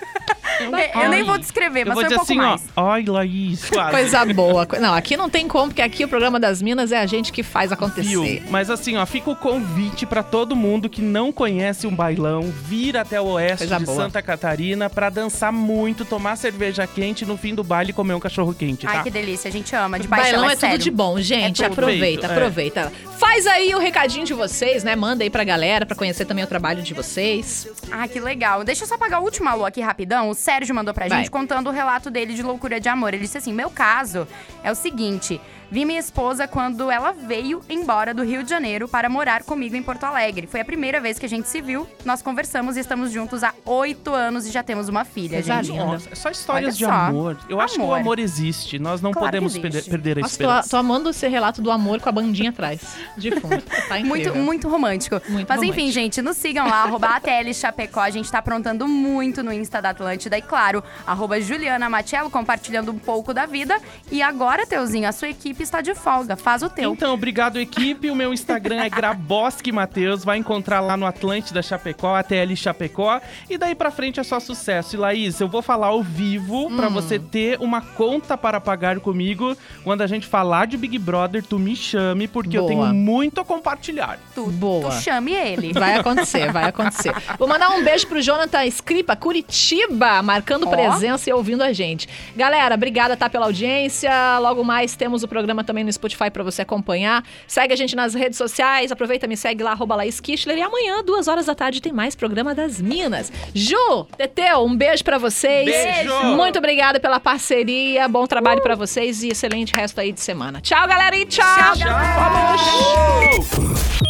Eu, 0.59 1.01
eu 1.03 1.09
nem 1.09 1.23
vou 1.23 1.37
descrever, 1.37 1.81
Eu 1.81 1.87
mas 1.87 1.95
vou 1.95 2.03
foi 2.03 2.03
um 2.03 2.07
dizer 2.07 2.15
pouco 2.17 2.31
assim, 2.31 2.37
mais. 2.37 2.69
ó. 2.75 2.91
Ai, 2.91 3.03
Laís, 3.05 3.65
quase. 3.69 3.91
Coisa 3.91 4.25
boa. 4.25 4.67
Não, 4.79 4.93
aqui 4.93 5.15
não 5.17 5.29
tem 5.29 5.47
como, 5.47 5.67
porque 5.69 5.81
aqui 5.81 6.03
o 6.03 6.07
programa 6.07 6.39
das 6.39 6.61
Minas 6.61 6.91
é 6.91 6.97
a 6.99 7.05
gente 7.05 7.31
que 7.31 7.41
faz 7.41 7.71
acontecer. 7.71 8.09
Viu? 8.09 8.43
Mas 8.49 8.69
assim, 8.69 8.97
ó, 8.97 9.05
fica 9.05 9.29
o 9.31 9.35
convite 9.35 10.05
pra 10.05 10.21
todo 10.21 10.55
mundo 10.55 10.89
que 10.89 11.01
não 11.01 11.31
conhece 11.31 11.87
um 11.87 11.95
bailão, 11.95 12.41
vir 12.65 12.97
até 12.97 13.19
o 13.19 13.25
oeste 13.31 13.59
Coisa 13.59 13.79
de 13.79 13.85
boa. 13.85 13.97
Santa 14.03 14.21
Catarina 14.21 14.89
pra 14.89 15.09
dançar 15.09 15.51
muito, 15.51 16.05
tomar 16.05 16.35
cerveja 16.35 16.85
quente 16.85 17.23
e 17.23 17.27
no 17.27 17.37
fim 17.37 17.55
do 17.55 17.63
baile 17.63 17.91
comer 17.93 18.13
um 18.13 18.19
cachorro 18.19 18.53
quente, 18.53 18.85
tá? 18.85 18.91
Ai, 18.97 19.03
que 19.03 19.09
delícia, 19.09 19.47
a 19.47 19.51
gente 19.51 19.75
ama, 19.75 19.97
de 19.99 20.07
paixão, 20.07 20.31
Bailão 20.41 20.49
é, 20.49 20.53
é 20.53 20.55
tudo 20.57 20.77
de 20.77 20.91
bom, 20.91 21.19
gente. 21.19 21.63
É 21.63 21.69
tudo. 21.69 21.79
aproveita, 21.79 22.27
É. 22.27 22.31
aproveita. 22.31 22.91
Faz 23.17 23.47
aí 23.47 23.73
o 23.73 23.79
recadinho 23.79 24.25
de 24.25 24.33
vocês, 24.33 24.83
né? 24.83 24.95
Manda 24.95 25.23
aí 25.23 25.29
pra 25.29 25.43
galera 25.43 25.85
pra 25.85 25.95
conhecer 25.95 26.25
também 26.25 26.43
o 26.43 26.47
trabalho 26.47 26.81
de 26.83 26.93
vocês. 26.93 27.67
Ah, 27.91 28.07
que 28.07 28.19
legal. 28.19 28.40
Deixa 28.65 28.83
eu 28.83 28.87
só 28.87 28.97
pagar 28.97 29.19
o 29.19 29.23
último 29.23 29.47
alô 29.49 29.65
aqui 29.65 29.81
rapidão. 29.81 30.29
O 30.29 30.33
Sérgio 30.33 30.73
mandou 30.73 30.93
pra 30.93 31.07
Vai. 31.07 31.19
gente 31.19 31.31
contando 31.31 31.67
o 31.67 31.71
relato 31.71 32.09
dele 32.09 32.33
de 32.33 32.41
loucura 32.41 32.79
de 32.79 32.89
amor. 32.89 33.13
Ele 33.13 33.23
disse 33.23 33.37
assim: 33.37 33.53
Meu 33.53 33.69
caso 33.69 34.27
é 34.63 34.71
o 34.71 34.75
seguinte. 34.75 35.39
Vi 35.71 35.85
minha 35.85 35.99
esposa 36.01 36.49
quando 36.49 36.91
ela 36.91 37.13
veio 37.13 37.61
embora 37.69 38.13
do 38.13 38.23
Rio 38.23 38.43
de 38.43 38.49
Janeiro 38.49 38.89
para 38.89 39.07
morar 39.07 39.41
comigo 39.43 39.73
em 39.73 39.81
Porto 39.81 40.03
Alegre. 40.03 40.45
Foi 40.45 40.59
a 40.59 40.65
primeira 40.65 40.99
vez 40.99 41.17
que 41.17 41.25
a 41.25 41.29
gente 41.29 41.47
se 41.47 41.61
viu. 41.61 41.87
Nós 42.03 42.21
conversamos 42.21 42.75
e 42.75 42.81
estamos 42.81 43.09
juntos 43.09 43.41
há 43.41 43.53
oito 43.65 44.13
anos 44.13 44.45
e 44.45 44.51
já 44.51 44.61
temos 44.61 44.89
uma 44.89 45.05
filha, 45.05 45.37
Coisa 45.41 45.63
gente. 45.63 45.77
Nossa, 45.77 46.09
é 46.11 46.15
só 46.15 46.29
histórias 46.29 46.75
Olha 46.75 46.77
de 46.77 46.83
só. 46.85 46.91
amor. 46.91 47.37
Eu 47.47 47.61
acho 47.61 47.75
que 47.75 47.79
o 47.79 47.83
Amor. 47.85 47.99
amor 47.99 48.19
existe. 48.19 48.77
Nós 48.79 49.01
não 49.01 49.11
Claro 49.11 49.27
que 49.27 49.31
podemos 49.31 49.55
existe. 49.55 49.61
perder, 49.89 49.89
perder 49.89 50.17
a 50.17 50.21
Nossa, 50.23 50.37
tô, 50.37 50.43
esperança. 50.43 50.69
tô 50.69 50.75
amando 50.77 51.09
esse 51.09 51.27
relato 51.29 51.61
do 51.61 51.71
amor 51.71 52.01
com 52.01 52.09
a 52.09 52.11
bandinha 52.11 52.49
atrás. 52.49 52.81
De 53.15 53.31
fundo. 53.39 53.61
Tá 53.61 53.97
Muito, 54.03 54.27
incrível. 54.27 54.43
muito 54.43 54.67
romântico. 54.67 55.21
Muito 55.29 55.47
Mas 55.47 55.59
enfim, 55.61 55.69
romântico. 55.69 55.91
gente, 55.93 56.21
nos 56.21 56.35
sigam 56.35 56.67
lá, 56.67 56.83
arroba 56.83 57.07
ATL 57.15 57.53
Chapecó. 57.53 58.01
A 58.01 58.09
gente 58.09 58.29
tá 58.29 58.39
aprontando 58.39 58.85
muito 58.89 59.41
no 59.41 59.53
Insta 59.53 59.81
da 59.81 59.91
Atlântida. 59.91 60.37
E 60.37 60.41
claro, 60.41 60.83
arroba 61.07 61.39
Juliana 61.39 61.89
Matiello, 61.89 62.29
compartilhando 62.29 62.91
um 62.91 62.99
pouco 62.99 63.33
da 63.33 63.45
vida. 63.45 63.79
E 64.11 64.21
agora, 64.21 64.67
Teuzinho, 64.67 65.07
a 65.07 65.13
sua 65.13 65.29
equipe 65.29 65.60
está 65.63 65.81
de 65.81 65.93
folga. 65.95 66.35
Faz 66.35 66.61
o 66.63 66.69
teu. 66.69 66.93
Então, 66.93 67.13
obrigado, 67.13 67.59
equipe. 67.59 68.09
O 68.09 68.15
meu 68.15 68.33
Instagram 68.33 68.81
é 68.83 68.89
Graboski 68.89 69.71
Matheus. 69.71 70.23
Vai 70.23 70.37
encontrar 70.37 70.79
lá 70.79 70.95
no 70.97 71.05
Atlântida 71.05 71.61
Chapecó, 71.61 72.15
ATL 72.15 72.55
Chapecó. 72.55 73.19
E 73.49 73.57
daí 73.57 73.75
pra 73.75 73.91
frente 73.91 74.19
é 74.19 74.23
só 74.23 74.39
sucesso. 74.39 74.95
E 74.95 74.99
Laís, 74.99 75.39
eu 75.39 75.47
vou 75.47 75.61
falar 75.61 75.87
ao 75.87 76.01
vivo 76.03 76.69
pra 76.75 76.87
Hum. 76.87 76.91
você 76.91 77.19
ter 77.19 77.59
uma 77.59 77.81
conta 77.81 78.37
para 78.37 78.59
pagar 78.59 78.99
comigo. 78.99 79.55
Quando 79.83 80.01
a 80.01 80.07
gente 80.07 80.27
falar 80.27 80.67
de 80.67 80.77
Big 80.77 80.97
Brother, 80.97 81.43
tu 81.43 81.57
me 81.59 81.75
chame, 81.75 82.27
porque 82.27 82.57
eu 82.57 82.63
Boa. 82.67 82.71
tenho 82.87 82.93
muito 82.93 83.39
a 83.41 83.45
compartilhar. 83.45 84.19
Tu, 84.33 84.45
Boa. 84.51 84.89
tu 84.89 84.95
chame 85.01 85.33
ele. 85.33 85.73
Vai 85.73 85.95
acontecer, 85.95 86.51
vai 86.51 86.65
acontecer. 86.65 87.13
Vou 87.37 87.47
mandar 87.47 87.69
um 87.71 87.83
beijo 87.83 88.07
pro 88.07 88.21
Jonathan 88.21 88.65
Scripa, 88.65 89.15
Curitiba, 89.15 90.21
marcando 90.21 90.67
Ó. 90.67 90.69
presença 90.69 91.29
e 91.29 91.33
ouvindo 91.33 91.61
a 91.63 91.73
gente. 91.73 92.07
Galera, 92.35 92.75
obrigada 92.75 93.17
tá 93.17 93.29
pela 93.29 93.45
audiência. 93.45 94.11
Logo 94.39 94.63
mais 94.63 94.95
temos 94.95 95.23
o 95.23 95.27
programa 95.27 95.50
também 95.63 95.83
no 95.83 95.91
Spotify 95.91 96.31
pra 96.31 96.43
você 96.43 96.61
acompanhar. 96.61 97.23
Segue 97.47 97.73
a 97.73 97.75
gente 97.75 97.95
nas 97.95 98.13
redes 98.13 98.37
sociais. 98.37 98.91
Aproveita, 98.91 99.27
me 99.27 99.35
segue 99.35 99.63
lá, 99.63 99.71
arroba 99.71 99.95
Laís 99.95 100.19
Kichler. 100.19 100.57
E 100.57 100.61
amanhã, 100.61 101.03
duas 101.03 101.27
horas 101.27 101.45
da 101.45 101.53
tarde, 101.53 101.81
tem 101.81 101.91
mais 101.91 102.15
programa 102.15 102.55
das 102.55 102.81
Minas. 102.81 103.31
Ju, 103.53 104.07
Teteu, 104.17 104.65
um 104.65 104.75
beijo 104.75 105.03
pra 105.03 105.17
vocês. 105.17 105.65
Beijo! 105.65 106.13
Muito 106.35 106.57
obrigada 106.57 106.99
pela 106.99 107.19
parceria. 107.19 108.07
Bom 108.07 108.25
trabalho 108.25 108.61
pra 108.61 108.75
vocês 108.75 109.21
e 109.23 109.29
excelente 109.29 109.73
resto 109.73 109.99
aí 109.99 110.11
de 110.11 110.21
semana. 110.21 110.61
Tchau, 110.61 110.87
galera, 110.87 111.15
e 111.15 111.25
tchau! 111.25 111.75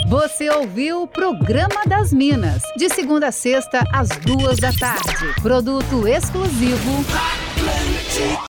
Você 0.08 0.50
ouviu 0.50 1.04
o 1.04 1.08
Programa 1.08 1.84
das 1.88 2.12
Minas, 2.12 2.62
de 2.76 2.90
segunda 2.90 3.30
a 3.30 3.32
sexta, 3.32 3.82
às 3.94 4.10
duas 4.10 4.58
da 4.60 4.74
tarde. 4.74 5.34
Produto 5.42 6.06
exclusivo 6.06 7.06